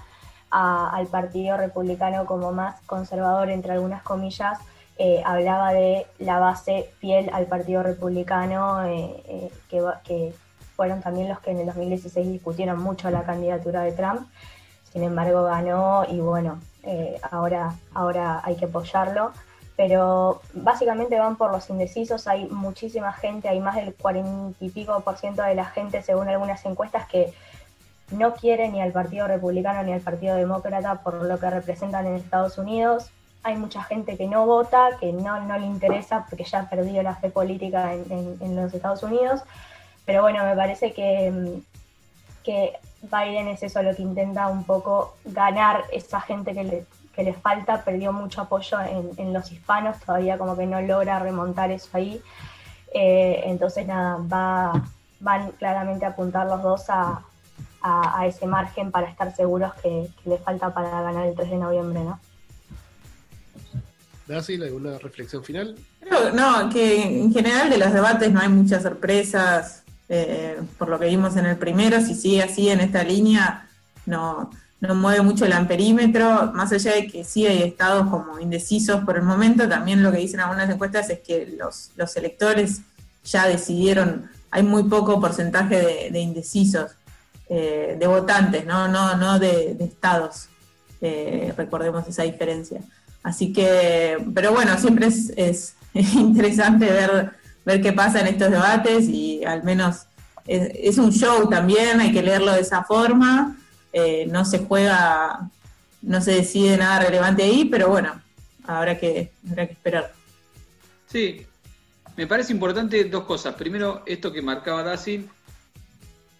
al 0.50 1.06
Partido 1.06 1.56
Republicano 1.56 2.26
como 2.26 2.52
más 2.52 2.78
conservador, 2.82 3.48
entre 3.48 3.72
algunas 3.72 4.02
comillas, 4.02 4.58
eh, 4.98 5.22
hablaba 5.24 5.72
de 5.72 6.06
la 6.18 6.38
base 6.38 6.90
fiel 6.98 7.30
al 7.32 7.46
Partido 7.46 7.82
Republicano, 7.82 8.84
eh, 8.84 9.22
eh, 9.26 9.52
que, 9.70 9.82
que, 10.04 10.34
fueron 10.76 11.00
también 11.00 11.30
los 11.30 11.40
que 11.40 11.52
en 11.52 11.60
el 11.60 11.66
2016 11.66 12.30
discutieron 12.30 12.82
mucho 12.82 13.10
la 13.10 13.22
candidatura 13.22 13.80
de 13.80 13.92
Trump. 13.92 14.28
Sin 14.92 15.02
embargo, 15.02 15.44
ganó 15.44 16.04
y 16.06 16.20
bueno, 16.20 16.60
ahora, 17.30 17.74
ahora 17.94 18.42
hay 18.44 18.56
que 18.56 18.66
apoyarlo. 18.66 19.32
Pero 19.76 20.40
básicamente 20.54 21.18
van 21.18 21.36
por 21.36 21.52
los 21.52 21.68
indecisos, 21.68 22.26
hay 22.26 22.46
muchísima 22.46 23.12
gente, 23.12 23.48
hay 23.48 23.60
más 23.60 23.76
del 23.76 23.94
40 23.94 24.64
y 24.64 24.70
pico 24.70 25.00
por 25.00 25.18
ciento 25.18 25.42
de 25.42 25.54
la 25.54 25.66
gente, 25.66 26.02
según 26.02 26.28
algunas 26.28 26.64
encuestas, 26.64 27.06
que 27.08 27.32
no 28.10 28.34
quiere 28.34 28.68
ni 28.70 28.80
al 28.80 28.92
Partido 28.92 29.26
Republicano 29.26 29.82
ni 29.82 29.92
al 29.92 30.00
Partido 30.00 30.36
Demócrata 30.36 31.02
por 31.02 31.22
lo 31.24 31.38
que 31.38 31.50
representan 31.50 32.06
en 32.06 32.14
Estados 32.14 32.56
Unidos 32.56 33.10
hay 33.46 33.56
mucha 33.56 33.80
gente 33.84 34.16
que 34.16 34.26
no 34.26 34.44
vota, 34.44 34.96
que 34.98 35.12
no, 35.12 35.40
no 35.42 35.56
le 35.56 35.66
interesa 35.66 36.26
porque 36.28 36.42
ya 36.42 36.62
ha 36.62 36.68
perdido 36.68 37.00
la 37.04 37.14
fe 37.14 37.30
política 37.30 37.94
en, 37.94 38.56
los 38.56 38.74
Estados 38.74 39.04
Unidos. 39.04 39.40
Pero 40.04 40.22
bueno, 40.22 40.44
me 40.44 40.56
parece 40.56 40.92
que, 40.92 41.60
que 42.42 42.72
Biden 43.02 43.46
es 43.46 43.62
eso 43.62 43.84
lo 43.84 43.94
que 43.94 44.02
intenta 44.02 44.48
un 44.48 44.64
poco 44.64 45.14
ganar 45.24 45.84
esa 45.92 46.20
gente 46.20 46.54
que 46.54 46.64
le, 46.64 46.86
que 47.16 47.22
le 47.22 47.32
falta, 47.32 47.82
perdió 47.82 48.12
mucho 48.12 48.42
apoyo 48.42 48.78
en, 49.16 49.32
los 49.32 49.50
hispanos, 49.50 49.98
todavía 49.98 50.36
como 50.36 50.56
que 50.56 50.66
no 50.66 50.80
logra 50.82 51.18
remontar 51.18 51.70
eso 51.70 51.88
ahí. 51.94 52.20
Eh, 52.92 53.42
entonces 53.46 53.86
nada, 53.86 54.18
va, 54.18 54.84
van 55.20 55.50
claramente 55.52 56.04
a 56.04 56.10
apuntar 56.10 56.46
los 56.46 56.62
dos 56.62 56.84
a, 56.90 57.22
a, 57.80 58.26
ese 58.26 58.46
margen 58.46 58.90
para 58.90 59.08
estar 59.08 59.34
seguros 59.34 59.72
que, 59.82 60.08
que 60.22 60.30
le 60.30 60.38
falta 60.38 60.72
para 60.74 60.90
ganar 61.02 61.26
el 61.26 61.34
3 61.34 61.50
de 61.50 61.56
noviembre, 61.56 62.00
¿no? 62.04 62.20
Dasil, 64.26 64.62
¿alguna 64.62 64.98
reflexión 64.98 65.42
final? 65.44 65.76
no, 66.34 66.68
que 66.68 67.02
en 67.02 67.32
general 67.32 67.70
de 67.70 67.78
los 67.78 67.92
debates 67.92 68.30
no 68.32 68.40
hay 68.40 68.48
muchas 68.48 68.82
sorpresas, 68.82 69.84
eh, 70.08 70.60
por 70.78 70.88
lo 70.88 70.98
que 70.98 71.06
vimos 71.06 71.36
en 71.36 71.46
el 71.46 71.56
primero, 71.56 72.00
si 72.00 72.14
sigue 72.14 72.42
así 72.42 72.68
en 72.68 72.80
esta 72.80 73.02
línea, 73.04 73.68
no, 74.04 74.50
no 74.80 74.94
mueve 74.94 75.22
mucho 75.22 75.46
el 75.46 75.52
amperímetro, 75.52 76.52
más 76.52 76.72
allá 76.72 76.94
de 76.94 77.06
que 77.06 77.24
sí 77.24 77.46
hay 77.46 77.62
estados 77.62 78.08
como 78.08 78.38
indecisos 78.38 79.04
por 79.04 79.16
el 79.16 79.22
momento, 79.22 79.68
también 79.68 80.02
lo 80.02 80.12
que 80.12 80.18
dicen 80.18 80.40
algunas 80.40 80.68
encuestas 80.68 81.08
es 81.10 81.20
que 81.20 81.54
los, 81.58 81.90
los 81.96 82.16
electores 82.16 82.82
ya 83.24 83.46
decidieron, 83.46 84.30
hay 84.50 84.62
muy 84.62 84.84
poco 84.84 85.20
porcentaje 85.20 86.10
de, 86.10 86.20
indecisos, 86.20 86.92
eh, 87.48 87.96
de 87.98 88.06
votantes, 88.06 88.66
no, 88.66 88.88
no, 88.88 89.16
no 89.16 89.38
de, 89.38 89.76
estados, 89.80 90.48
eh, 91.00 91.52
recordemos 91.56 92.06
esa 92.06 92.22
diferencia. 92.22 92.80
Así 93.22 93.52
que, 93.52 94.18
pero 94.34 94.52
bueno, 94.52 94.78
siempre 94.78 95.06
es, 95.06 95.74
interesante 95.94 96.86
ver, 96.86 97.32
ver 97.64 97.80
qué 97.80 97.92
pasa 97.92 98.20
en 98.20 98.28
estos 98.28 98.50
debates 98.50 99.08
y 99.08 99.44
al 99.44 99.64
menos 99.64 100.06
es, 100.46 100.98
un 100.98 101.12
show 101.12 101.48
también, 101.48 102.00
hay 102.00 102.12
que 102.12 102.22
leerlo 102.22 102.52
de 102.52 102.60
esa 102.60 102.84
forma. 102.84 103.56
Eh, 103.99 104.26
no 104.26 104.44
se 104.44 104.59
juega, 104.59 105.49
no 106.03 106.20
se 106.20 106.32
decide 106.32 106.76
nada 106.76 107.01
relevante 107.01 107.44
ahí, 107.44 107.64
pero 107.64 107.88
bueno, 107.88 108.20
habrá 108.66 108.99
que, 108.99 109.32
habrá 109.49 109.66
que 109.66 109.72
esperar. 109.72 110.12
Sí, 111.07 111.47
me 112.14 112.26
parece 112.26 112.53
importante 112.53 113.03
dos 113.05 113.24
cosas. 113.24 113.55
Primero, 113.55 114.03
esto 114.05 114.30
que 114.30 114.42
marcaba 114.42 114.82
Dacil, 114.82 115.30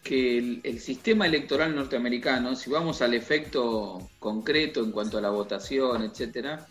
que 0.03 0.61
el, 0.63 0.81
sistema 0.81 1.25
electoral 1.25 1.75
norteamericano, 1.75 2.55
si 2.55 2.69
vamos 2.69 3.01
al 3.01 3.15
efecto 3.15 4.11
concreto 4.19 4.85
en 4.85 4.93
cuanto 4.93 5.17
a 5.17 5.23
la 5.23 5.31
votación, 5.31 6.03
etcétera, 6.03 6.67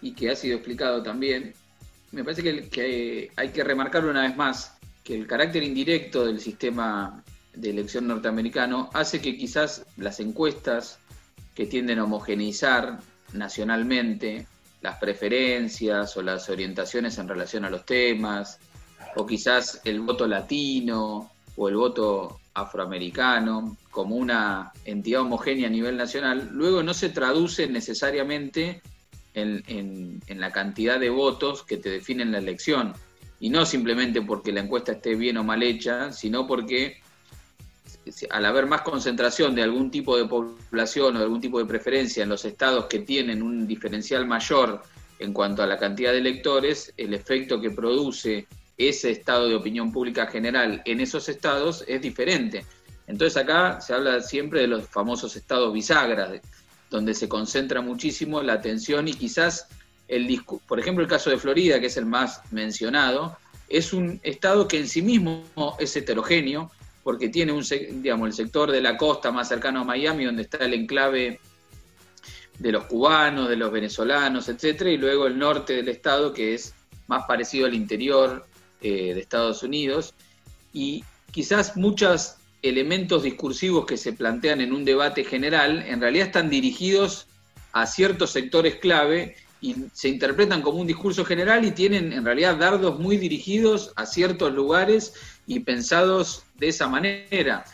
y 0.00 0.12
que 0.12 0.30
ha 0.30 0.36
sido 0.36 0.56
explicado 0.56 1.02
también, 1.02 1.52
me 2.12 2.24
parece 2.24 2.42
que, 2.70 3.30
hay 3.36 3.48
que 3.50 3.62
remarcar 3.62 4.06
una 4.06 4.22
vez 4.22 4.34
más 4.38 4.78
que 5.04 5.14
el 5.14 5.26
carácter 5.26 5.62
indirecto 5.62 6.24
del 6.24 6.40
sistema 6.40 7.22
de 7.54 7.70
elección 7.70 8.06
norteamericano 8.06 8.90
hace 8.94 9.20
que 9.20 9.36
quizás 9.36 9.84
las 9.96 10.20
encuestas 10.20 10.98
que 11.54 11.66
tienden 11.66 11.98
a 11.98 12.04
homogeneizar 12.04 12.98
nacionalmente 13.32 14.46
las 14.80 14.98
preferencias 14.98 16.16
o 16.16 16.22
las 16.22 16.48
orientaciones 16.48 17.16
en 17.18 17.28
relación 17.28 17.64
a 17.64 17.70
los 17.70 17.86
temas, 17.86 18.58
o 19.16 19.26
quizás 19.26 19.80
el 19.84 20.00
voto 20.00 20.26
latino 20.26 21.30
o 21.56 21.68
el 21.68 21.76
voto 21.76 22.40
afroamericano 22.54 23.76
como 23.90 24.16
una 24.16 24.72
entidad 24.84 25.22
homogénea 25.22 25.68
a 25.68 25.70
nivel 25.70 25.96
nacional, 25.96 26.50
luego 26.52 26.82
no 26.82 26.94
se 26.94 27.10
traduce 27.10 27.66
necesariamente 27.68 28.82
en, 29.34 30.20
la 30.28 30.50
cantidad 30.50 30.98
de 30.98 31.10
votos 31.10 31.62
que 31.62 31.76
te 31.76 31.90
definen 31.90 32.32
la 32.32 32.38
elección. 32.38 32.94
Y 33.40 33.50
no 33.50 33.66
simplemente 33.66 34.22
porque 34.22 34.52
la 34.52 34.60
encuesta 34.60 34.92
esté 34.92 35.14
bien 35.14 35.36
o 35.36 35.44
mal 35.44 35.62
hecha, 35.62 36.12
sino 36.12 36.46
porque 36.46 37.01
al 38.30 38.44
haber 38.44 38.66
más 38.66 38.82
concentración 38.82 39.54
de 39.54 39.62
algún 39.62 39.90
tipo 39.90 40.16
de 40.16 40.26
población 40.26 41.16
o 41.16 41.18
de 41.18 41.24
algún 41.24 41.40
tipo 41.40 41.58
de 41.58 41.66
preferencia 41.66 42.22
en 42.22 42.28
los 42.28 42.44
estados 42.44 42.86
que 42.86 43.00
tienen 43.00 43.42
un 43.42 43.66
diferencial 43.66 44.26
mayor 44.26 44.82
en 45.18 45.32
cuanto 45.32 45.62
a 45.62 45.66
la 45.66 45.78
cantidad 45.78 46.12
de 46.12 46.18
electores, 46.18 46.92
el 46.96 47.14
efecto 47.14 47.60
que 47.60 47.70
produce 47.70 48.46
ese 48.76 49.10
estado 49.10 49.48
de 49.48 49.54
opinión 49.54 49.92
pública 49.92 50.26
general 50.26 50.82
en 50.84 51.00
esos 51.00 51.28
estados 51.28 51.84
es 51.86 52.02
diferente. 52.02 52.66
Entonces 53.06 53.36
acá 53.36 53.80
se 53.80 53.94
habla 53.94 54.20
siempre 54.20 54.62
de 54.62 54.66
los 54.66 54.88
famosos 54.88 55.36
estados 55.36 55.72
bisagras, 55.72 56.40
donde 56.90 57.14
se 57.14 57.28
concentra 57.28 57.80
muchísimo 57.80 58.42
la 58.42 58.54
atención 58.54 59.08
y 59.08 59.14
quizás 59.14 59.68
el 60.08 60.40
por 60.66 60.78
ejemplo 60.78 61.02
el 61.02 61.10
caso 61.10 61.30
de 61.30 61.38
Florida, 61.38 61.80
que 61.80 61.86
es 61.86 61.96
el 61.96 62.06
más 62.06 62.42
mencionado, 62.50 63.38
es 63.68 63.92
un 63.92 64.20
estado 64.22 64.68
que 64.68 64.78
en 64.78 64.88
sí 64.88 65.02
mismo 65.02 65.44
es 65.78 65.96
heterogéneo, 65.96 66.70
porque 67.02 67.28
tiene 67.28 67.52
un 67.52 67.64
digamos 68.02 68.28
el 68.28 68.34
sector 68.34 68.70
de 68.70 68.80
la 68.80 68.96
costa 68.96 69.32
más 69.32 69.48
cercano 69.48 69.80
a 69.80 69.84
Miami, 69.84 70.24
donde 70.24 70.42
está 70.42 70.58
el 70.58 70.74
enclave 70.74 71.40
de 72.58 72.72
los 72.72 72.84
cubanos, 72.84 73.48
de 73.48 73.56
los 73.56 73.72
venezolanos, 73.72 74.48
etcétera, 74.48 74.90
y 74.90 74.96
luego 74.96 75.26
el 75.26 75.38
norte 75.38 75.74
del 75.74 75.88
estado, 75.88 76.32
que 76.32 76.54
es 76.54 76.74
más 77.08 77.24
parecido 77.26 77.66
al 77.66 77.74
interior 77.74 78.46
eh, 78.80 79.14
de 79.14 79.20
Estados 79.20 79.62
Unidos, 79.62 80.14
y 80.72 81.04
quizás 81.30 81.76
muchas 81.76 82.38
elementos 82.62 83.24
discursivos 83.24 83.86
que 83.86 83.96
se 83.96 84.12
plantean 84.12 84.60
en 84.60 84.72
un 84.72 84.84
debate 84.84 85.24
general 85.24 85.84
en 85.86 86.00
realidad 86.00 86.28
están 86.28 86.48
dirigidos 86.48 87.26
a 87.72 87.86
ciertos 87.86 88.30
sectores 88.30 88.76
clave 88.76 89.36
y 89.60 89.76
se 89.92 90.08
interpretan 90.08 90.62
como 90.62 90.78
un 90.78 90.86
discurso 90.86 91.24
general 91.24 91.64
y 91.64 91.72
tienen 91.72 92.12
en 92.12 92.24
realidad 92.24 92.56
dardos 92.56 92.98
muy 92.98 93.16
dirigidos 93.16 93.92
a 93.96 94.06
ciertos 94.06 94.52
lugares 94.52 95.14
y 95.46 95.60
pensados 95.60 96.44
de 96.62 96.68
esa 96.68 96.86
manera. 96.86 97.64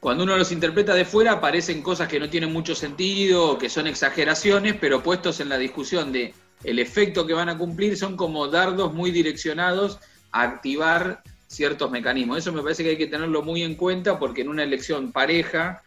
Cuando 0.00 0.24
uno 0.24 0.36
los 0.36 0.50
interpreta 0.50 0.92
de 0.92 1.04
fuera 1.04 1.34
aparecen 1.34 1.82
cosas 1.82 2.08
que 2.08 2.18
no 2.18 2.28
tienen 2.28 2.52
mucho 2.52 2.74
sentido, 2.74 3.56
que 3.58 3.70
son 3.70 3.86
exageraciones, 3.86 4.74
pero 4.80 5.04
puestos 5.04 5.38
en 5.38 5.48
la 5.48 5.56
discusión 5.56 6.10
de 6.10 6.34
el 6.64 6.80
efecto 6.80 7.24
que 7.24 7.32
van 7.32 7.48
a 7.48 7.56
cumplir 7.56 7.96
son 7.96 8.16
como 8.16 8.48
dardos 8.48 8.92
muy 8.92 9.12
direccionados 9.12 10.00
a 10.32 10.42
activar 10.42 11.22
ciertos 11.46 11.92
mecanismos. 11.92 12.38
Eso 12.38 12.52
me 12.52 12.60
parece 12.60 12.82
que 12.82 12.90
hay 12.90 12.98
que 12.98 13.06
tenerlo 13.06 13.42
muy 13.42 13.62
en 13.62 13.76
cuenta 13.76 14.18
porque 14.18 14.40
en 14.40 14.48
una 14.48 14.64
elección 14.64 15.12
pareja, 15.12 15.84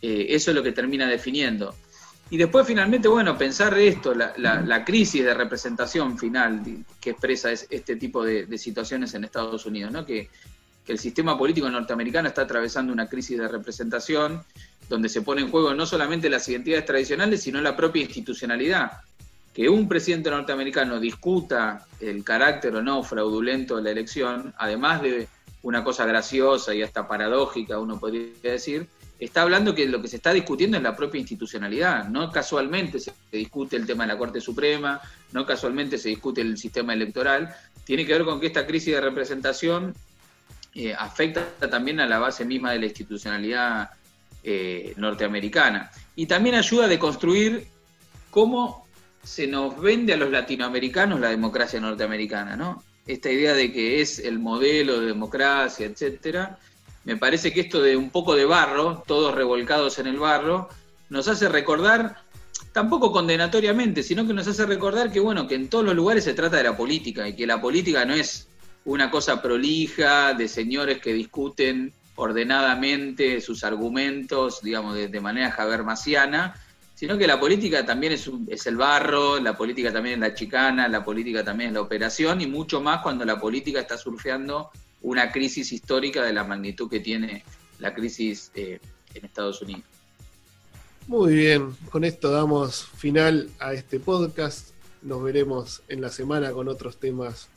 eh, 0.00 0.26
eso 0.28 0.52
es 0.52 0.54
lo 0.54 0.62
que 0.62 0.70
termina 0.70 1.08
definiendo. 1.08 1.74
Y 2.30 2.36
después 2.36 2.64
finalmente, 2.64 3.08
bueno, 3.08 3.36
pensar 3.36 3.76
esto, 3.76 4.14
la, 4.14 4.84
crisis 4.84 5.24
de 5.24 5.34
representación 5.34 6.16
final 6.16 6.62
que 7.00 7.10
expresa 7.10 7.50
este 7.50 7.96
tipo 7.96 8.24
de, 8.24 8.56
situaciones 8.56 9.12
en 9.14 9.24
Estados 9.24 9.66
Unidos, 9.66 9.92
¿no? 9.92 10.06
Que, 10.06 10.30
que 10.84 10.92
el 10.92 10.98
sistema 10.98 11.38
político 11.38 11.70
norteamericano 11.70 12.28
está 12.28 12.42
atravesando 12.42 12.92
una 12.92 13.08
crisis 13.08 13.38
de 13.38 13.48
representación 13.48 14.42
donde 14.88 15.08
se 15.08 15.22
pone 15.22 15.42
en 15.42 15.50
juego 15.50 15.74
no 15.74 15.86
solamente 15.86 16.28
las 16.28 16.48
identidades 16.48 16.84
tradicionales, 16.84 17.42
sino 17.42 17.60
la 17.60 17.76
propia 17.76 18.02
institucionalidad. 18.02 18.92
Que 19.54 19.68
un 19.68 19.88
presidente 19.88 20.30
norteamericano 20.30 20.98
discuta 20.98 21.86
el 22.00 22.24
carácter 22.24 22.74
o 22.76 22.82
no 22.82 23.02
fraudulento 23.02 23.76
de 23.76 23.82
la 23.82 23.90
elección, 23.90 24.54
además 24.58 25.02
de 25.02 25.28
una 25.62 25.84
cosa 25.84 26.04
graciosa 26.04 26.74
y 26.74 26.82
hasta 26.82 27.06
paradójica, 27.06 27.78
uno 27.78 27.98
podría 27.98 28.32
decir, 28.42 28.88
está 29.20 29.42
hablando 29.42 29.74
que 29.74 29.86
lo 29.86 30.02
que 30.02 30.08
se 30.08 30.16
está 30.16 30.32
discutiendo 30.32 30.76
es 30.76 30.82
la 30.82 30.96
propia 30.96 31.20
institucionalidad. 31.20 32.08
No 32.08 32.30
casualmente 32.30 32.98
se 32.98 33.12
discute 33.30 33.76
el 33.76 33.86
tema 33.86 34.04
de 34.04 34.08
la 34.08 34.18
Corte 34.18 34.40
Suprema, 34.40 35.00
no 35.32 35.46
casualmente 35.46 35.98
se 35.98 36.08
discute 36.08 36.40
el 36.40 36.58
sistema 36.58 36.92
electoral. 36.92 37.54
Tiene 37.84 38.04
que 38.04 38.12
ver 38.12 38.24
con 38.24 38.40
que 38.40 38.48
esta 38.48 38.66
crisis 38.66 38.94
de 38.94 39.00
representación 39.00 39.94
eh, 40.74 40.94
afecta 40.94 41.44
también 41.70 42.00
a 42.00 42.06
la 42.06 42.18
base 42.18 42.44
misma 42.44 42.72
de 42.72 42.78
la 42.78 42.86
institucionalidad 42.86 43.90
eh, 44.42 44.94
norteamericana. 44.96 45.90
Y 46.16 46.26
también 46.26 46.54
ayuda 46.54 46.86
a 46.86 46.88
deconstruir 46.88 47.66
cómo 48.30 48.86
se 49.22 49.46
nos 49.46 49.78
vende 49.80 50.14
a 50.14 50.16
los 50.16 50.30
latinoamericanos 50.30 51.20
la 51.20 51.28
democracia 51.28 51.78
norteamericana, 51.78 52.56
¿no? 52.56 52.82
Esta 53.06 53.30
idea 53.30 53.54
de 53.54 53.72
que 53.72 54.00
es 54.00 54.18
el 54.18 54.38
modelo 54.38 55.00
de 55.00 55.06
democracia, 55.06 55.86
etcétera. 55.86 56.58
Me 57.04 57.16
parece 57.16 57.52
que 57.52 57.60
esto 57.60 57.82
de 57.82 57.96
un 57.96 58.10
poco 58.10 58.34
de 58.34 58.44
barro, 58.44 59.04
todos 59.06 59.34
revolcados 59.34 59.98
en 59.98 60.06
el 60.06 60.18
barro, 60.18 60.68
nos 61.10 61.28
hace 61.28 61.48
recordar, 61.48 62.16
tampoco 62.72 63.12
condenatoriamente, 63.12 64.02
sino 64.02 64.26
que 64.26 64.32
nos 64.32 64.46
hace 64.46 64.64
recordar 64.66 65.12
que, 65.12 65.20
bueno, 65.20 65.46
que 65.46 65.56
en 65.56 65.68
todos 65.68 65.84
los 65.84 65.94
lugares 65.94 66.24
se 66.24 66.34
trata 66.34 66.56
de 66.56 66.64
la 66.64 66.76
política 66.76 67.28
y 67.28 67.36
que 67.36 67.46
la 67.46 67.60
política 67.60 68.04
no 68.04 68.14
es 68.14 68.48
una 68.84 69.10
cosa 69.10 69.40
prolija 69.40 70.34
de 70.34 70.48
señores 70.48 71.00
que 71.00 71.12
discuten 71.12 71.92
ordenadamente 72.16 73.40
sus 73.40 73.64
argumentos, 73.64 74.60
digamos, 74.62 74.94
de, 74.94 75.20
manera 75.20 75.54
habermasiana, 75.56 76.54
sino 76.94 77.16
que 77.16 77.26
la 77.26 77.40
política 77.40 77.84
también 77.84 78.12
es, 78.12 78.30
es 78.48 78.66
el 78.66 78.76
barro, 78.76 79.40
la 79.40 79.56
política 79.56 79.92
también 79.92 80.14
es 80.22 80.30
la 80.30 80.34
chicana, 80.34 80.88
la 80.88 81.04
política 81.04 81.42
también 81.44 81.68
es 81.68 81.74
la 81.74 81.80
operación 81.80 82.40
y 82.40 82.46
mucho 82.46 82.80
más 82.80 83.02
cuando 83.02 83.24
la 83.24 83.40
política 83.40 83.80
está 83.80 83.96
surfeando 83.96 84.70
una 85.00 85.32
crisis 85.32 85.72
histórica 85.72 86.22
de 86.22 86.32
la 86.32 86.44
magnitud 86.44 86.88
que 86.88 87.00
tiene 87.00 87.44
la 87.78 87.92
crisis 87.94 88.52
eh, 88.54 88.78
en 89.14 89.24
Estados 89.24 89.62
Unidos. 89.62 89.82
Muy 91.08 91.34
bien, 91.34 91.74
con 91.90 92.04
esto 92.04 92.30
damos 92.30 92.86
final 92.86 93.50
a 93.58 93.72
este 93.72 93.98
podcast. 93.98 94.68
Nos 95.02 95.22
veremos 95.22 95.82
en 95.88 96.00
la 96.00 96.10
semana 96.10 96.52
con 96.52 96.68
otros 96.68 96.98
temas 97.00 97.48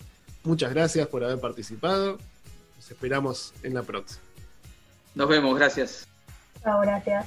Muchas 0.46 0.74
gracias 0.74 1.08
por 1.08 1.24
haber 1.24 1.40
participado. 1.40 2.18
Nos 2.76 2.92
esperamos 2.92 3.54
en 3.64 3.74
la 3.74 3.84
próxima. 3.84 4.22
Nos 5.16 5.28
vemos, 5.28 5.58
gracias. 5.58 6.08
Chao, 6.64 6.82
gracias. 6.82 7.26